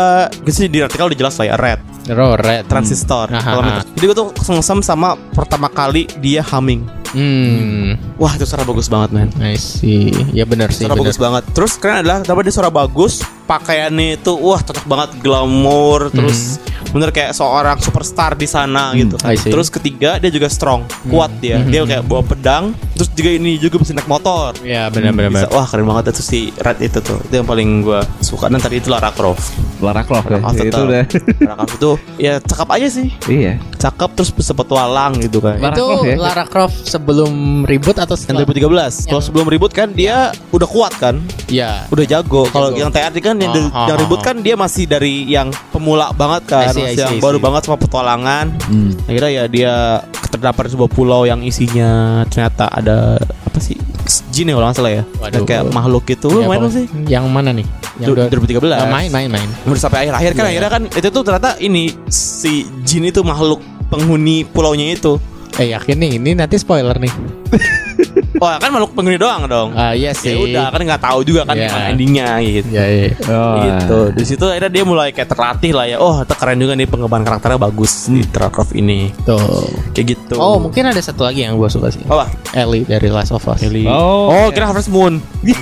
sih 0.49 0.65
di 0.65 0.81
artikel 0.81 1.05
udah 1.05 1.17
jelas 1.17 1.37
lah 1.37 1.45
ya 1.45 1.55
red 1.55 1.79
Oh, 2.11 2.37
red. 2.37 2.69
transistor. 2.69 3.33
Hmm. 3.33 3.41
Kalau 3.41 3.61
Aha. 3.65 3.81
Jadi 3.97 4.03
gua 4.05 4.17
tuh 4.17 4.29
kesem 4.35 4.79
sama 4.85 5.17
pertama 5.33 5.67
kali 5.71 6.05
dia 6.21 6.45
humming. 6.45 6.85
Hmm, 7.15 7.95
Wah 8.19 8.35
itu 8.35 8.43
suara 8.43 8.67
bagus 8.67 8.91
banget 8.91 9.15
men. 9.15 9.29
I 9.39 9.55
see. 9.55 10.11
Ya 10.35 10.43
benar 10.43 10.75
sih. 10.75 10.83
Suara 10.83 10.99
benar. 10.99 11.07
bagus 11.07 11.15
banget. 11.15 11.43
Terus 11.55 11.73
keren 11.79 12.03
adalah 12.03 12.19
dapat 12.27 12.51
dia 12.51 12.53
suara 12.53 12.67
bagus, 12.67 13.23
pakaiannya 13.47 14.19
itu 14.19 14.35
wah 14.35 14.59
cocok 14.59 14.83
banget 14.83 15.09
glamour, 15.23 16.11
terus 16.11 16.59
bener 16.95 17.11
kayak 17.11 17.35
seorang 17.35 17.75
superstar 17.83 18.39
di 18.39 18.47
sana 18.47 18.95
gitu. 18.95 19.19
I 19.27 19.35
see. 19.35 19.51
Terus 19.51 19.67
ketiga 19.67 20.15
dia 20.15 20.31
juga 20.31 20.47
strong, 20.47 20.87
kuat 21.11 21.27
dia. 21.43 21.59
Dia 21.59 21.83
kayak 21.83 22.07
bawa 22.07 22.23
pedang, 22.23 22.71
terus 22.95 23.11
juga 23.11 23.35
ini 23.35 23.59
juga 23.59 23.83
bisa 23.83 23.91
naik 23.91 24.07
motor. 24.07 24.55
Ya 24.63 24.87
benar 24.87 25.11
benar. 25.11 25.27
Bisa, 25.35 25.51
benar. 25.51 25.59
wah 25.59 25.65
keren 25.67 25.83
banget 25.83 26.15
itu 26.15 26.23
si 26.23 26.39
Red 26.55 26.79
itu 26.79 27.03
tuh. 27.03 27.19
Itu 27.27 27.43
yang 27.43 27.47
paling 27.47 27.83
gua 27.83 27.99
suka 28.23 28.47
dan 28.47 28.63
tadi 28.63 28.79
itu 28.79 28.87
Lara 28.87 29.11
Croft. 29.11 29.51
Lara 29.83 30.07
Croft 30.07 30.31
ya. 30.31 30.39
Lara 30.39 30.47
Croft 30.47 30.55
itu 30.55 30.71
tetap. 30.71 30.87
udah. 30.87 31.03
Lara 31.43 31.55
Croft 31.59 31.75
itu 31.75 31.91
ya 32.15 32.33
cakep 32.39 32.69
aja 32.71 32.87
sih. 32.87 33.07
iya. 33.27 33.53
Cakep 33.75 34.09
terus 34.15 34.31
petualang 34.31 35.19
gitu 35.19 35.43
kan. 35.43 35.59
Lara 35.59 35.75
itu 35.75 35.83
Croft 35.83 36.07
ya? 36.07 36.15
Lara 36.15 36.45
Croft 36.47 36.77
sebelum 36.87 37.33
ribut 37.67 37.99
atau 37.99 38.15
Yang 38.15 38.47
setelah? 38.47 38.47
2013. 38.47 39.11
Kalau 39.11 39.21
sebelum 39.21 39.45
ribut 39.51 39.71
kan 39.75 39.91
dia 39.91 40.31
udah 40.55 40.67
kuat 40.69 40.95
kan? 40.95 41.19
Ya. 41.51 41.83
Udah 41.91 42.07
jago. 42.07 42.47
Kalau 42.47 42.71
yang 42.71 42.87
TRD 42.87 43.19
kan 43.19 43.35
yang, 43.35 43.51
Oh, 43.55 43.71
oh, 43.71 43.87
yang 43.87 43.97
ribut 43.99 44.19
oh. 44.19 44.25
kan 44.25 44.35
dia 44.39 44.55
masih 44.55 44.83
dari 44.85 45.25
yang 45.25 45.47
pemula 45.71 46.11
banget 46.11 46.43
kan, 46.47 46.71
I 46.85 46.93
see, 46.93 46.93
I 46.93 46.95
Masih 46.95 46.95
see, 46.95 47.05
yang 47.07 47.17
I 47.17 47.23
baru 47.23 47.37
see. 47.37 47.43
banget 47.43 47.61
sama 47.63 47.77
petualangan. 47.77 48.45
Hmm. 48.63 48.91
Akhirnya 49.05 49.31
ya 49.31 49.43
dia 49.45 49.73
terdapat 50.29 50.63
sebuah 50.67 50.89
pulau 50.89 51.21
yang 51.23 51.41
isinya 51.41 51.89
ternyata 52.27 52.67
ada 52.67 53.17
apa 53.17 53.59
sih? 53.59 53.73
Jin 54.29 54.47
ya 54.47 54.53
kalau 54.53 54.67
nggak 54.67 54.77
salah 54.77 54.93
ya. 54.93 55.03
Waduh. 55.17 55.43
Kayak 55.43 55.63
makhluk 55.71 56.05
itu. 56.07 56.27
Ya, 56.27 56.35
Lu 56.35 56.41
main 56.43 56.59
apa- 56.59 56.65
lu 56.65 56.69
sih? 56.69 56.85
Yang 57.05 57.25
mana 57.25 57.49
nih? 57.51 57.65
Yang 57.95 58.05
Du- 58.05 58.13
udah 58.13 58.25
2013. 58.29 58.77
Ah, 58.77 58.87
main 58.87 59.09
main 59.09 59.29
main. 59.31 59.49
Udah 59.65 59.81
sampai 59.81 60.05
akhir-akhir 60.05 60.31
kan 60.31 60.43
Iya. 60.43 60.49
akhirnya 60.51 60.71
kan 60.71 60.83
itu 60.91 61.07
tuh 61.09 61.23
ternyata 61.23 61.49
ini 61.57 61.83
si 62.05 62.53
Jin 62.83 63.07
itu 63.07 63.23
makhluk 63.23 63.59
penghuni 63.87 64.43
pulaunya 64.43 64.91
itu. 64.91 65.17
Eh 65.55 65.71
yakin 65.71 65.95
nih 65.95 66.11
ini 66.19 66.31
nanti 66.35 66.59
spoiler 66.59 66.99
nih. 66.99 67.09
Wah 68.39 68.55
kan 68.61 68.69
makhluk 68.71 68.91
penghuni 68.93 69.15
doang 69.15 69.47
dong. 69.47 69.69
Ah 69.73 69.95
iya 69.95 70.11
sih. 70.11 70.33
Ya 70.33 70.37
udah 70.37 70.65
kan 70.71 70.81
nggak 70.83 71.01
tahu 71.01 71.19
juga 71.23 71.41
kan 71.47 71.55
gimana 71.55 71.87
endingnya 71.91 72.27
gitu. 72.43 72.67
Ya 72.71 72.85
iya. 72.85 73.09
Oh, 73.31 73.55
gitu. 73.61 73.99
Di 74.15 74.23
situ 74.23 74.45
akhirnya 74.45 74.71
dia 74.71 74.83
mulai 74.83 75.09
kayak 75.11 75.29
terlatih 75.31 75.71
lah 75.71 75.85
ya. 75.87 75.97
Oh, 75.97 76.19
keren 76.25 76.57
juga 76.59 76.73
nih 76.75 76.87
pengembangan 76.87 77.25
karakternya 77.25 77.59
bagus 77.59 78.07
di 78.07 78.21
Lara 78.31 78.49
Croft 78.51 78.75
ini. 78.75 79.09
Tuh. 79.23 79.39
Kayak 79.95 80.05
gitu. 80.17 80.35
Oh 80.37 80.59
mungkin 80.59 80.87
ada 80.87 80.99
satu 80.99 81.23
lagi 81.23 81.43
yang 81.43 81.55
gue 81.55 81.69
suka 81.71 81.89
sih. 81.89 82.03
apa? 82.05 82.27
Ellie 82.53 82.83
dari 82.83 83.07
Last 83.09 83.31
of 83.31 83.43
Us. 83.47 83.63
Ellie. 83.63 83.87
Oh, 83.87 84.27
Oh, 84.31 84.47
kira 84.51 84.67
Harvest 84.67 84.91
Moon. 84.91 85.19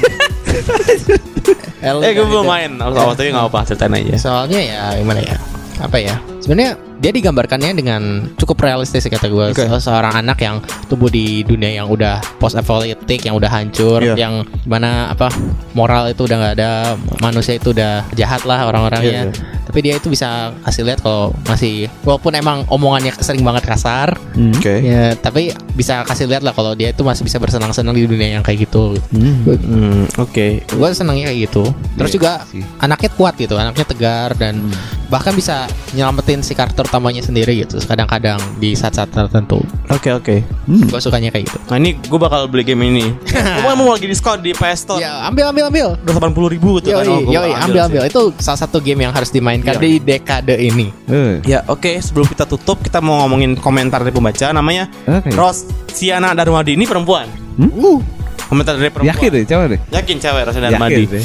Ellie 1.84 2.06
Eh, 2.08 2.12
gue 2.16 2.26
belum 2.26 2.48
main. 2.48 2.72
Awal 2.80 3.14
tapi 3.16 3.30
nggak 3.30 3.48
apa, 3.52 3.60
ceritain 3.68 3.92
aja. 3.92 4.16
Soalnya 4.16 4.60
ya 4.60 4.82
gimana 4.96 5.20
ya? 5.20 5.38
Apa 5.84 5.98
ya? 6.00 6.16
Sebenarnya 6.40 6.80
dia 7.04 7.12
digambarkannya 7.12 7.76
dengan 7.76 8.02
cukup 8.34 8.64
realistis 8.64 9.04
kata 9.04 9.28
gue. 9.28 9.52
Oke. 9.52 9.68
Se- 9.68 9.84
Seorang 9.84 10.16
anak 10.16 10.40
yang 10.40 10.64
tumbuh 10.88 11.12
di 11.12 11.44
dunia 11.44 11.76
yang 11.76 11.92
udah 11.92 12.24
post 12.40 12.56
apocalyptic, 12.56 13.28
yang 13.28 13.36
udah 13.36 13.52
hancur, 13.52 14.00
Iya. 14.00 14.16
yang 14.16 14.34
mana 14.64 15.12
apa 15.12 15.28
moral 15.74 16.08
itu 16.08 16.24
udah 16.24 16.38
nggak 16.40 16.54
ada, 16.56 16.96
manusia 17.20 17.54
itu 17.54 17.76
udah 17.76 18.08
jahat 18.16 18.48
lah 18.48 18.64
orang-orangnya. 18.64 19.28
Iya, 19.28 19.52
Tapi 19.64 19.80
dia 19.82 19.98
itu 19.98 20.08
bisa 20.08 20.54
kasih 20.62 20.86
lihat 20.86 21.02
kalau 21.02 21.34
masih 21.44 21.90
walaupun 22.02 22.32
emang 22.32 22.64
omongannya 22.68 23.12
sering 23.18 23.42
banget 23.42 23.66
kasar, 23.66 24.14
Oke. 24.54 24.80
ya 24.80 25.12
tapi 25.14 25.50
bisa 25.74 26.06
kasih 26.06 26.30
lihat 26.30 26.40
lah 26.40 26.54
kalau 26.54 26.72
dia 26.72 26.90
itu 26.90 27.02
masih 27.02 27.26
bisa 27.26 27.36
bersenang-senang 27.36 27.92
di 27.92 28.06
dunia 28.06 28.38
yang 28.38 28.44
kayak 28.46 28.64
gitu. 28.64 28.96
Hmm, 29.12 30.06
oke. 30.16 30.62
Gue 30.64 30.88
senangnya 30.94 31.28
kayak 31.28 31.40
gitu. 31.44 31.64
Terus 31.98 32.10
Iya 32.10 32.16
juga 32.16 32.32
sih. 32.48 32.62
anaknya 32.78 33.10
kuat 33.12 33.34
gitu, 33.36 33.58
anaknya 33.58 33.84
tegar 33.84 34.30
dan 34.36 34.62
bahkan 35.10 35.34
bisa 35.34 35.66
nyelamatin 35.92 36.40
si 36.40 36.54
karakter 36.54 36.86
utamanya 36.94 37.26
sendiri 37.26 37.66
gitu. 37.66 37.82
Kadang-kadang 37.82 38.38
di 38.58 38.78
saat-saat 38.78 39.10
tertentu. 39.10 39.58
Oke, 39.90 40.14
oke. 40.14 40.46
Gue 40.70 41.00
sukanya 41.02 41.34
kayak 41.34 41.50
gitu. 41.50 41.58
Nah, 41.66 41.82
ini 41.82 41.98
gue 41.98 42.20
bakal 42.22 42.46
beli 42.46 42.62
game 42.62 42.86
ini. 42.86 43.10
Gue 43.64 43.74
mau 43.74 43.90
lagi 43.90 44.06
diskon 44.06 44.38
di 44.40 44.54
PS 44.54 44.86
Store. 44.86 45.02
Ya, 45.02 45.26
ambil 45.26 45.50
ambil 45.50 45.64
ambil. 45.68 45.88
Udah 45.98 46.14
80 46.22 46.54
ribu 46.54 46.78
gitu 46.78 46.94
kan. 46.94 47.02
Yoi, 47.02 47.10
Oh, 47.10 47.20
gua 47.24 47.34
yoi, 47.34 47.52
ambil 47.56 47.74
sih. 47.74 47.88
ambil. 47.90 48.02
Itu 48.06 48.22
salah 48.38 48.60
satu 48.60 48.78
game 48.78 49.02
yang 49.02 49.12
harus 49.12 49.30
dimainkan 49.30 49.74
Iya. 49.74 49.82
di 49.82 49.92
dekade 49.98 50.56
ini. 50.56 50.88
Eh, 51.10 51.42
Ya 51.44 51.66
oke 51.66 51.90
sebelum 51.98 52.28
kita 52.28 52.46
tutup 52.46 52.78
kita 52.80 53.00
mau 53.00 53.26
ngomongin 53.26 53.56
komentar 53.56 54.00
dari 54.00 54.12
pembaca 54.12 54.52
namanya 54.52 54.86
Oke. 55.04 55.34
Rosiana 55.34 56.32
Darmadi 56.34 56.76
ini 56.76 56.86
perempuan. 56.86 57.26
Hmm? 57.58 58.04
Komentar 58.44 58.76
dari 58.76 58.92
perempuan. 58.92 59.18
Yakin 59.18 59.30
deh, 59.32 59.44
coba 59.48 59.64
deh. 59.66 59.80
Yakin 59.90 60.16
cewek 60.20 60.42
Rosiana 60.46 60.68
Darmadi. 60.70 61.04
Deh. 61.08 61.24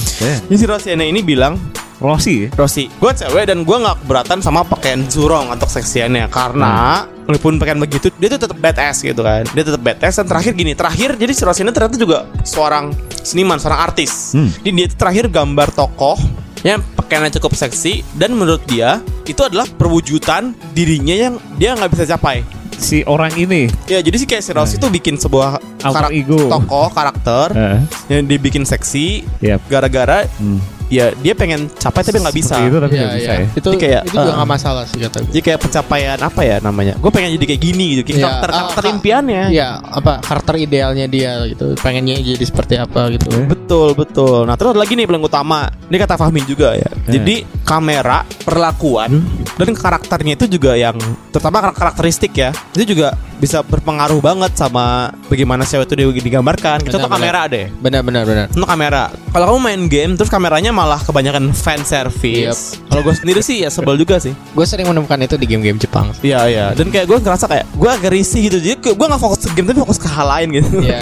Ini 0.49 0.55
si 0.55 0.65
Rosiana 0.65 1.05
ini 1.05 1.21
bilang 1.21 1.59
Rossi 1.99 2.47
ya? 2.47 2.49
Rosi, 2.55 2.87
gue 2.89 3.11
cewek 3.13 3.45
dan 3.45 3.63
gue 3.63 3.77
nggak 3.77 3.97
keberatan 4.01 4.39
sama 4.39 4.63
pakaian 4.63 5.03
Zurong 5.05 5.51
untuk 5.51 5.67
seksiannya 5.67 6.31
karena 6.31 7.03
walaupun 7.27 7.59
pakaian 7.59 7.77
begitu 7.77 8.15
dia 8.15 8.31
tuh 8.31 8.41
tetap 8.41 8.55
badass 8.57 9.03
gitu 9.03 9.19
kan. 9.19 9.43
Dia 9.49 9.65
tetap 9.65 9.83
badass 9.83 10.23
dan 10.23 10.27
terakhir 10.27 10.55
gini, 10.55 10.73
terakhir 10.73 11.15
jadi 11.15 11.33
si 11.33 11.43
Rosi 11.43 11.61
ini 11.61 11.71
ternyata 11.71 11.95
juga 11.95 12.19
seorang 12.43 12.95
seniman, 13.19 13.59
seorang 13.59 13.83
artis. 13.83 14.31
Hmm. 14.31 14.47
Jadi 14.55 14.71
dia 14.73 14.87
tuh 14.87 14.99
terakhir 14.99 15.25
gambar 15.27 15.69
tokoh 15.73 16.19
yang 16.61 16.79
pakaiannya 16.95 17.35
cukup 17.35 17.55
seksi 17.57 18.07
dan 18.15 18.31
menurut 18.33 18.63
dia 18.65 18.99
itu 19.25 19.39
adalah 19.41 19.67
perwujudan 19.69 20.55
dirinya 20.73 21.15
yang 21.15 21.35
dia 21.55 21.75
nggak 21.75 21.91
bisa 21.93 22.07
capai. 22.09 22.47
Si 22.73 23.03
orang 23.05 23.35
ini. 23.35 23.67
Ya 23.87 23.99
jadi 23.99 24.15
sih 24.15 24.25
kayak 24.25 24.39
si 24.41 24.55
Rosi 24.55 24.79
tuh 24.79 24.87
bikin 24.87 25.19
sebuah 25.19 25.59
Alter 25.83 25.99
karak- 25.99 26.15
ego. 26.15 26.47
tokoh 26.47 26.87
karakter 26.89 27.47
Eh, 27.51 27.79
yang 28.09 28.23
dibikin 28.25 28.63
seksi 28.63 29.27
Yap. 29.43 29.67
gara-gara 29.67 30.31
Hmm. 30.39 30.63
Ya 30.89 31.13
dia 31.21 31.33
pengen 31.37 31.69
capai 31.69 32.01
tapi 32.01 32.19
nggak 32.19 32.37
bisa. 32.37 32.57
Seperti 32.57 32.69
itu 32.73 32.79
tapi 32.81 32.95
nggak 32.97 33.15
bisa 33.15 33.33
iya. 33.33 33.41
ya. 33.41 33.49
Itu 33.53 33.69
Jadi 33.73 33.81
kayak, 33.81 34.03
itu 34.09 34.17
juga 34.17 34.31
uh, 34.33 34.37
nggak 34.41 34.51
masalah 34.51 34.83
sih 34.89 34.99
kata 34.99 35.17
gue. 35.23 35.31
Jadi 35.33 35.43
kayak 35.45 35.59
pencapaian 35.63 36.19
apa 36.19 36.41
ya 36.45 36.57
namanya? 36.65 36.95
Gue 36.99 37.11
pengen 37.13 37.31
jadi 37.37 37.45
kayak 37.55 37.63
gini 37.63 37.85
gitu. 37.95 38.03
Kayak 38.09 38.19
Iya, 38.19 38.25
karakter, 38.27 38.49
ah, 38.49 38.57
karakter 38.59 38.85
ka- 38.85 38.93
impiannya. 38.97 39.45
Iya, 39.53 39.69
apa 39.85 40.13
karakter 40.25 40.55
idealnya 40.59 41.07
dia 41.07 41.33
gitu. 41.47 41.67
Pengennya 41.79 42.17
jadi 42.19 42.45
seperti 42.45 42.75
apa 42.81 43.01
gitu. 43.15 43.27
Eh. 43.31 43.47
Betul 43.47 43.89
betul. 43.95 44.49
Nah 44.49 44.55
terus 44.57 44.73
ada 44.75 44.81
lagi 44.81 44.93
nih 44.97 45.05
yang 45.05 45.13
paling 45.15 45.27
utama. 45.29 45.61
Ini 45.89 45.97
kata 46.01 46.15
Fahmi 46.17 46.41
juga 46.49 46.75
ya. 46.75 46.89
Eh. 46.89 47.13
Jadi 47.21 47.35
kamera, 47.69 48.25
perlakuan 48.49 49.21
dan 49.61 49.77
karakternya 49.77 50.41
itu 50.41 50.49
juga 50.49 50.73
yang 50.73 50.97
terutama 51.29 51.61
karak- 51.61 51.77
karakteristik 51.77 52.33
ya. 52.33 52.49
Itu 52.73 52.97
juga 52.97 53.13
bisa 53.37 53.61
berpengaruh 53.61 54.19
banget 54.19 54.57
sama 54.57 55.13
bagaimana 55.29 55.63
cewek 55.63 55.85
itu 55.85 55.95
di- 55.95 56.25
digambarkan. 56.25 56.81
Contoh 56.81 57.05
Benar, 57.05 57.13
kamera 57.13 57.41
deh. 57.45 57.67
Benar 57.79 58.01
benar 58.01 58.25
benar. 58.25 58.47
Untuk 58.49 58.65
kamera. 58.65 59.13
Kalau 59.29 59.45
kamu 59.53 59.59
main 59.61 59.83
game 59.87 60.13
terus 60.17 60.33
kameranya 60.33 60.73
malah 60.73 60.97
kebanyakan 60.99 61.53
fan 61.53 61.85
service. 61.85 62.81
Kalau 62.89 63.05
gue 63.05 63.13
sendiri 63.13 63.45
sih 63.45 63.61
ya 63.61 63.69
sebel 63.69 64.01
juga 64.01 64.17
sih. 64.17 64.33
Gue 64.57 64.65
sering 64.65 64.89
menemukan 64.89 65.21
itu 65.21 65.37
di 65.37 65.45
game-game 65.45 65.77
Jepang. 65.77 66.09
Iya 66.25 66.41
iya. 66.49 66.67
Dan 66.73 66.89
kayak 66.89 67.05
gue 67.05 67.19
ngerasa 67.21 67.45
kayak 67.47 67.69
gue 67.69 67.91
agak 67.93 68.11
risih 68.11 68.49
gitu. 68.49 68.59
Jadi 68.59 68.75
gue 68.81 69.07
nggak 69.07 69.21
fokus 69.21 69.45
ke 69.45 69.53
game 69.53 69.69
tapi 69.69 69.85
fokus 69.85 70.01
ke 70.01 70.09
hal 70.09 70.25
lain 70.27 70.49
gitu. 70.57 70.81
ya, 70.81 71.01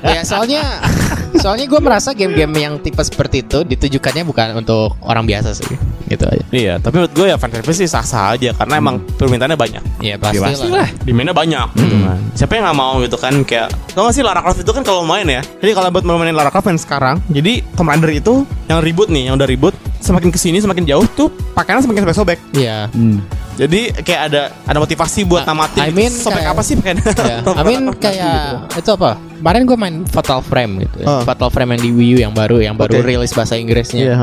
ya 0.00 0.20
soalnya 0.22 0.62
soalnya 1.34 1.66
gue 1.66 1.80
merasa 1.82 2.14
game-game 2.14 2.54
yang 2.54 2.78
tipe 2.78 3.02
seperti 3.02 3.42
itu 3.42 3.66
ditujukannya 3.66 4.22
bukan 4.22 4.48
untuk 4.56 4.94
orang 5.02 5.26
biasa 5.26 5.52
sih, 5.52 5.66
gitu 6.06 6.24
aja. 6.24 6.44
Iya, 6.48 6.74
tapi 6.78 6.94
menurut 6.96 7.12
gue 7.12 7.26
ya 7.26 7.36
fan 7.36 7.50
service 7.50 7.78
sih 7.78 7.88
sah-sah 7.88 8.32
aja 8.32 8.50
karena 8.52 8.74
emang 8.76 9.00
permintaannya 9.14 9.54
banyak. 9.54 9.82
Ya 9.98 10.14
pasti, 10.16 10.38
pasti 10.38 10.68
lah. 10.68 10.88
Demandnya 11.00 11.32
banyak 11.32 11.68
gitu 11.74 11.96
kan. 12.00 12.18
Siapa 12.34 12.52
yang 12.54 12.64
nggak 12.64 12.78
mau 12.78 12.92
gitu 12.98 13.16
kan 13.16 13.34
kayak 13.42 13.68
tau 13.90 14.04
gak 14.04 14.14
sih 14.14 14.22
Lara 14.22 14.40
Croft 14.40 14.60
itu 14.60 14.70
kan 14.70 14.82
kalau 14.82 15.02
main 15.02 15.24
ya. 15.24 15.40
Jadi 15.40 15.72
kalau 15.72 15.88
buat 15.88 16.04
mau 16.04 16.16
mainin 16.16 16.34
Lara 16.34 16.48
Croft 16.48 16.66
yang 16.66 16.76
sekarang, 16.76 17.16
jadi 17.26 17.64
Tomb 17.74 17.88
Raider 17.88 18.10
itu 18.12 18.34
yang 18.66 18.80
ribut 18.80 19.08
nih, 19.08 19.28
yang 19.28 19.34
udah 19.34 19.46
ribut 19.46 19.72
semakin 19.98 20.28
ke 20.28 20.36
sini 20.36 20.60
semakin 20.60 20.84
jauh 20.84 21.06
tuh 21.08 21.28
pakaiannya 21.54 21.82
semakin 21.82 22.02
sobek-sobek. 22.04 22.38
Iya. 22.52 22.92
Hmm. 22.92 23.24
Jadi 23.54 23.94
kayak 23.94 24.20
ada 24.28 24.42
ada 24.66 24.78
motivasi 24.78 25.22
buat 25.22 25.46
Ah, 25.46 25.54
namatin 25.54 25.80
I 25.80 25.94
mean 25.94 26.10
sobek 26.10 26.42
kayak- 26.42 26.52
apa 26.52 26.62
sih 26.62 26.74
pakaiannya? 26.74 27.06
Ya, 27.24 27.36
I 27.46 27.62
mean 27.62 27.82
kayak 27.94 28.66
itu 28.74 28.90
apa? 28.92 29.14
Kemarin 29.38 29.62
gue 29.62 29.76
main 29.76 29.96
Fatal 30.04 30.40
Frame 30.40 30.82
gitu. 30.82 30.96
ya. 31.00 31.06
Oh. 31.06 31.22
Fatal 31.22 31.48
Frame 31.48 31.76
yang 31.76 31.82
di 31.82 31.90
Wii 31.92 32.10
U 32.10 32.18
yang 32.18 32.32
baru, 32.32 32.58
yang 32.58 32.74
baru 32.74 32.98
Oke. 32.98 33.06
rilis 33.06 33.30
bahasa 33.30 33.54
Inggrisnya. 33.54 34.02
Iya. 34.02 34.16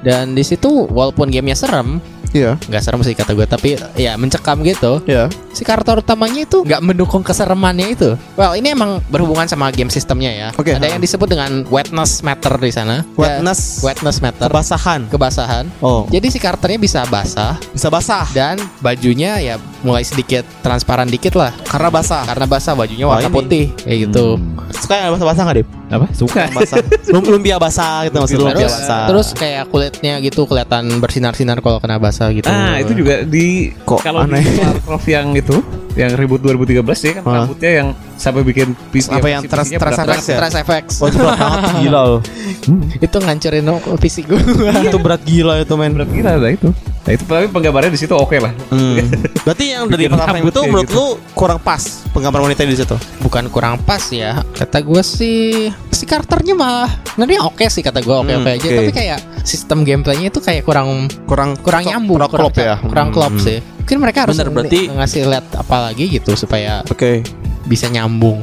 Dan 0.00 0.32
di 0.32 0.40
situ 0.40 0.86
walaupun 0.86 1.28
gamenya 1.28 1.54
serem, 1.54 2.00
Iya. 2.30 2.54
nggak 2.62 2.78
serem 2.78 3.02
sih 3.02 3.10
kata 3.10 3.34
gue 3.34 3.42
tapi 3.42 3.74
ya 3.98 4.14
mencekam 4.14 4.62
gitu 4.62 5.02
Iya. 5.02 5.26
si 5.50 5.66
karakter 5.66 5.98
utamanya 5.98 6.46
itu 6.46 6.62
nggak 6.62 6.78
mendukung 6.78 7.26
keseremannya 7.26 7.90
itu. 7.90 8.14
Well, 8.38 8.54
ini 8.54 8.70
emang 8.70 9.02
berhubungan 9.10 9.50
sama 9.50 9.66
game 9.74 9.90
sistemnya 9.90 10.30
ya. 10.30 10.48
Oke. 10.54 10.78
Ada 10.78 10.94
yang 10.94 11.02
disebut 11.02 11.26
dengan 11.26 11.66
wetness 11.66 12.22
matter 12.22 12.54
di 12.54 12.70
sana. 12.70 13.02
Wetness. 13.18 13.82
Ya, 13.82 13.90
wetness 13.90 14.22
matter. 14.22 14.46
Kebasahan. 14.46 15.10
Kebasahan. 15.10 15.64
Oh. 15.82 16.06
Jadi 16.06 16.30
si 16.30 16.38
karakternya 16.38 16.78
bisa 16.78 17.02
basah 17.10 17.58
Bisa 17.74 17.90
basah. 17.90 18.30
dan 18.30 18.62
bajunya 18.78 19.42
ya 19.42 19.58
mulai 19.82 20.06
sedikit 20.06 20.46
transparan 20.62 21.10
dikit 21.10 21.34
lah. 21.34 21.50
Karena 21.66 21.90
basah. 21.90 22.22
Karena 22.30 22.46
basah 22.46 22.78
bajunya 22.78 23.10
warna 23.10 23.26
ini. 23.26 23.34
putih 23.34 23.64
kayak 23.74 23.98
gitu. 24.06 24.38
Suka 24.78 25.02
yang 25.02 25.18
basah-basah 25.18 25.42
nggak, 25.42 25.58
Dip? 25.58 25.79
Apa? 25.90 26.06
Suka. 26.12 26.46
Basah. 26.48 26.78
Lum- 27.10 27.26
Lumpia 27.28 27.58
basah 27.58 28.06
gitu 28.06 28.16
maksudnya. 28.16 28.40
Lumpia 28.46 28.62
Terus, 28.62 28.74
basah. 28.78 29.04
terus 29.06 29.28
kayak 29.34 29.64
kulitnya 29.66 30.14
gitu 30.20 30.46
kelihatan 30.46 30.82
bersinar-sinar 30.96 31.58
kalau 31.58 31.78
kena 31.78 31.98
basah 31.98 32.30
gitu. 32.30 32.46
Ah, 32.46 32.78
itu 32.78 32.94
juga 32.94 33.22
di 33.22 33.74
Kok 33.76 34.00
kalau 34.00 34.22
di 34.22 34.38
aneh? 34.38 34.44
Croft 34.80 35.04
yang 35.04 35.34
itu 35.34 35.58
yang 35.92 36.14
ribut 36.14 36.38
2013 36.38 36.78
ya 37.02 37.12
kan 37.18 37.22
Ah. 37.24 37.34
rambutnya 37.42 37.70
yang 37.74 37.88
sampai 38.20 38.44
bikin 38.44 38.76
PC 38.90 39.08
Apa 39.10 39.26
yang 39.26 39.42
teras 39.42 39.66
berat- 39.66 39.96
efek 39.96 40.20
ya? 40.20 40.36
Stress 40.36 40.54
effects. 40.54 40.94
Oh, 41.00 41.08
itu 41.08 41.16
berat 41.16 41.40
banget 41.40 41.62
gila 41.82 42.00
loh. 42.04 42.20
itu 43.06 43.16
ngancurin 43.16 43.64
fisik 43.96 44.24
gue. 44.26 44.40
itu 44.86 44.98
berat 44.98 45.22
gila 45.22 45.54
itu 45.58 45.72
men. 45.72 45.90
berat 45.90 46.10
gila 46.10 46.36
lah 46.36 46.52
itu. 46.52 46.68
Nah 47.00 47.10
itu 47.10 47.24
tapi 47.24 47.48
penggambarannya 47.48 47.90
di 47.90 47.98
situ 47.98 48.12
oke 48.12 48.36
lah. 48.36 48.52
Hmm. 48.68 49.00
Berarti 49.42 49.64
yang 49.66 49.88
dari 49.88 50.04
rambut 50.04 50.36
itu 50.46 50.52
kayak 50.54 50.68
menurut 50.68 50.84
gitu. 50.86 50.94
lu 50.94 51.06
kurang 51.32 51.56
pas 51.58 51.80
penggambaran 52.10 52.44
wanita 52.44 52.62
di 52.62 52.76
situ. 52.76 52.96
bukan 53.20 53.48
kurang 53.48 53.80
pas 53.80 54.02
ya 54.10 54.44
kata 54.52 54.80
gue 54.80 55.00
sih 55.00 55.40
si 55.88 56.04
karakternya 56.04 56.52
mah 56.52 56.88
sebenarnya 57.06 57.40
oke 57.42 57.64
sih 57.64 57.80
kata 57.80 58.00
gue 58.00 58.12
oke 58.12 58.28
oke 58.28 58.42
Hmm, 58.42 58.54
aja 58.54 58.66
oke. 58.66 58.76
tapi 58.76 58.92
kayak 58.92 59.18
sistem 59.42 59.80
gameplaynya 59.80 60.28
itu 60.28 60.38
kayak 60.38 60.62
kurang 60.62 61.08
Kurang 61.24 61.56
kurang 61.56 61.84
nyambung 61.84 62.18
kurang 62.18 62.30
klop 62.30 62.54
ya. 62.54 62.76
kurang 62.78 63.08
klop 63.10 63.30
Hmm. 63.30 63.40
sih 63.40 63.58
mungkin 63.60 63.96
mereka 64.00 64.18
harus 64.22 64.36
Bener, 64.36 64.50
berarti- 64.50 64.88
ngasih 64.88 65.20
lihat 65.26 65.46
apa 65.52 65.76
lagi 65.82 66.04
gitu 66.10 66.34
supaya 66.34 66.82
Oke. 66.84 67.22
Bisa 67.70 67.86
nyambung 67.86 68.42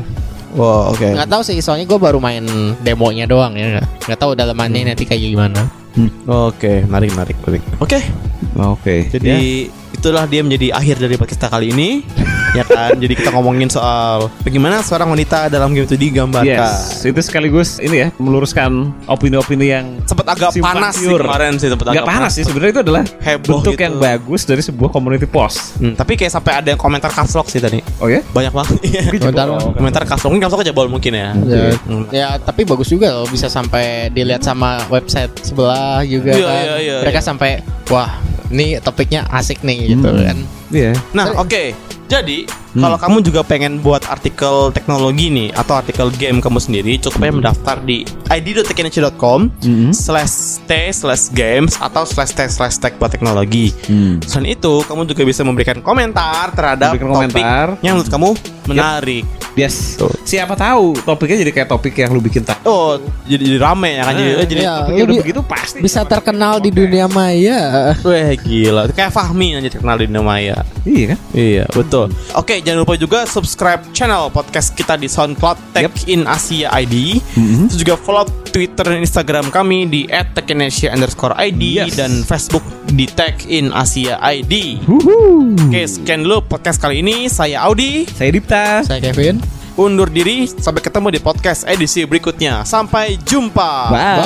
Wow, 0.56 0.96
oke. 0.96 1.04
nggak 1.04 1.28
tahu 1.28 1.44
sih 1.44 1.60
soalnya 1.60 1.84
gue 1.84 2.00
baru 2.00 2.18
main 2.18 2.42
demonya 2.80 3.28
doang 3.28 3.54
ya 3.54 3.84
nggak 4.08 4.16
tahu 4.18 4.32
dalamannya 4.34 4.96
nanti 4.96 5.04
kayak 5.04 5.36
gimana 5.36 5.68
Oke, 6.30 6.86
menarik, 6.86 7.10
menarik, 7.18 7.38
menarik. 7.42 7.64
Oke, 7.82 7.98
Oke. 8.54 9.10
jadi 9.10 9.66
itulah 9.98 10.24
dia 10.24 10.42
menjadi 10.42 10.72
akhir 10.72 10.96
dari 10.98 11.16
podcast 11.16 11.36
kita 11.38 11.48
kali 11.50 11.70
ini, 11.70 12.02
ya 12.58 12.64
kan? 12.64 12.96
Jadi 12.96 13.14
kita 13.14 13.30
ngomongin 13.30 13.68
soal 13.68 14.32
bagaimana 14.42 14.80
seorang 14.80 15.10
wanita 15.10 15.50
dalam 15.50 15.74
game 15.74 15.84
itu 15.84 15.94
digambarkan. 15.94 16.48
Yes, 16.48 17.04
itu 17.04 17.20
sekaligus 17.20 17.78
ini 17.78 17.98
ya 18.00 18.08
meluruskan 18.18 18.94
opini-opini 19.06 19.68
yang 19.70 19.86
Sempat 20.06 20.34
agak 20.34 20.56
panas 20.58 20.96
sih 20.96 21.10
kemarin 21.10 21.58
sih, 21.58 21.68
sempat 21.68 21.86
nggak 21.88 21.98
agak 22.00 22.08
panas 22.08 22.32
sih 22.34 22.44
sebenarnya 22.44 22.72
itu 22.72 22.82
adalah 22.82 23.04
Heboh 23.20 23.60
bentuk 23.60 23.74
gitu. 23.76 23.84
yang 23.84 23.96
bagus 23.98 24.42
dari 24.44 24.62
sebuah 24.62 24.90
community 24.90 25.28
post. 25.28 25.76
Hmm, 25.78 25.94
tapi 25.94 26.16
kayak 26.16 26.32
sampai 26.32 26.54
ada 26.58 26.68
yang 26.72 26.80
komentar 26.80 27.12
kapslok 27.12 27.50
sih 27.50 27.60
tadi. 27.60 27.82
Oh 28.00 28.08
ya? 28.08 28.22
Banyak 28.32 28.54
banget. 28.54 28.76
Iya. 28.88 29.12
Komentar 29.12 29.48
komentar 29.76 30.02
kapslok 30.08 30.30
mungkin 30.32 30.44
kapslok 30.48 30.64
jebol 30.64 30.88
mungkin 30.88 31.12
ya. 31.12 31.36
ya, 31.36 31.76
Hmm. 31.84 32.06
ya 32.10 32.30
tapi 32.40 32.64
bagus 32.64 32.88
juga 32.88 33.12
loh 33.12 33.28
bisa 33.28 33.48
sampai 33.48 34.08
dilihat 34.10 34.42
sama 34.42 34.80
website 34.88 35.30
sebelah 35.44 36.02
juga 36.04 36.32
Iya, 36.34 36.48
kan 36.48 36.64
iya, 36.64 36.76
iya, 36.80 36.96
mereka 37.04 37.20
iya. 37.20 37.26
sampai 37.26 37.52
wah 37.88 38.12
ini 38.52 38.80
topiknya 38.80 39.28
asik 39.30 39.64
nih 39.64 39.96
gitu 39.96 40.08
Hmm. 40.08 40.24
kan 40.24 40.38
Iya. 40.68 40.92
Nah, 41.16 41.32
oke. 41.40 41.72
Jadi, 42.08 42.44
Hmm. 42.78 42.84
kalau 42.84 42.98
kamu 43.00 43.18
juga 43.24 43.42
pengen 43.42 43.82
buat 43.82 44.06
artikel 44.06 44.70
teknologi 44.70 45.28
nih 45.28 45.50
atau 45.52 45.74
artikel 45.76 46.14
game 46.14 46.38
kamu 46.38 46.60
sendiri, 46.60 46.94
cukup 46.98 47.20
aja 47.20 47.34
mendaftar 47.34 47.76
di 47.82 48.06
id.teknologi.com 48.28 49.50
Mhm. 49.58 49.90
slash 49.92 50.36
t 50.62 50.72
slash 50.92 51.32
games 51.32 51.74
atau 51.76 52.04
slash 52.04 52.32
t 52.32 52.46
slash 52.46 52.78
tech 52.78 52.96
buat 52.96 53.10
teknologi. 53.10 53.74
Hmm. 53.88 54.22
Selain 54.22 54.52
itu, 54.52 54.84
kamu 54.84 55.06
juga 55.06 55.24
bisa 55.24 55.42
memberikan 55.42 55.80
komentar 55.80 56.52
terhadap 56.52 56.94
Memberikan 56.94 57.10
topik 57.10 57.34
komentar. 57.34 57.68
yang 57.82 57.94
menurut 57.96 58.12
kamu 58.12 58.30
menarik. 58.68 59.26
Yes. 59.56 59.98
Tuh. 59.98 60.14
Siapa 60.22 60.54
tahu 60.54 60.94
topiknya 61.02 61.42
jadi 61.42 61.50
kayak 61.52 61.66
topik 61.68 61.98
yang 61.98 62.14
lu 62.14 62.22
bikin 62.22 62.46
tadi. 62.46 62.62
Oh, 62.64 62.94
jadi, 63.26 63.42
jadi 63.42 63.58
rame 63.58 63.90
ya 63.92 64.04
kan? 64.04 64.14
Jadi, 64.14 64.30
Ah, 64.30 64.46
jadi 64.46 64.54
iya. 64.60 64.74
Topiknya 64.78 64.94
udah 64.94 65.02
Lebih- 65.08 65.22
begitu 65.26 65.42
pasti. 65.42 65.80
bisa 65.80 66.02
terkenal 66.04 66.54
di 66.60 66.70
dunia 66.70 67.06
maya 67.08 67.62
Wah 67.98 68.34
gila, 68.38 68.82
kayak 68.92 69.10
Fahmi 69.10 69.58
aja 69.58 69.66
terkenal 69.68 69.98
di 69.98 70.06
dunia 70.06 70.22
maya. 70.22 70.56
Iya 70.86 71.06
kan? 71.10 71.20
Iya, 71.34 71.64
betul. 71.70 72.14
Oke, 72.34 72.62
jangan 72.68 72.84
lupa 72.84 73.00
juga 73.00 73.24
subscribe 73.24 73.80
channel 73.96 74.28
podcast 74.28 74.76
kita 74.76 75.00
di 75.00 75.08
SoundCloud 75.08 75.72
Tech 75.72 75.88
in 76.04 76.28
Asia 76.28 76.68
ID. 76.76 77.24
Mhm. 77.40 77.72
Terus 77.72 77.80
juga 77.80 77.96
follow 77.96 78.28
Twitter 78.52 78.84
dan 78.84 79.00
Instagram 79.00 79.48
kami 79.48 79.88
di 79.88 80.04
@techinesia 80.12 80.92
underscore 80.92 81.32
ID 81.40 81.80
Yes. 81.80 81.96
dan 81.96 82.28
Facebook 82.28 82.68
di 82.92 83.08
Tech 83.08 83.48
in 83.48 83.72
Asia 83.72 84.20
ID. 84.20 84.84
Oke, 84.84 85.82
sekian 85.88 86.28
dulu 86.28 86.44
podcast 86.44 86.84
kali 86.84 87.00
ini. 87.00 87.32
Saya 87.32 87.64
Audi. 87.64 88.04
Saya 88.12 88.36
Dipta. 88.36 88.84
saya 88.84 89.00
Kevin 89.00 89.40
Undur 89.78 90.10
diri. 90.10 90.50
Sampai 90.50 90.82
ketemu 90.82 91.14
di 91.14 91.20
podcast 91.22 91.62
edisi 91.64 92.02
berikutnya. 92.04 92.66
Sampai 92.66 93.14
jumpa. 93.22 93.94
Bye. 93.94 94.20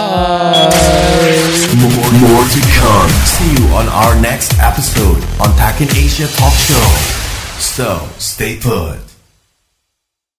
More, 1.75 2.11
more 2.23 2.45
to 2.47 2.61
come. 2.71 3.11
See 3.27 3.51
you 3.59 3.67
on 3.75 3.91
our 3.91 4.15
next 4.17 4.55
episode 4.63 5.19
on 5.37 5.51
Takin 5.59 5.91
Asia 5.91 6.25
Talk 6.39 6.55
Show. 6.55 7.20
So, 7.61 8.07
stay 8.17 8.59
put. 8.59 9.10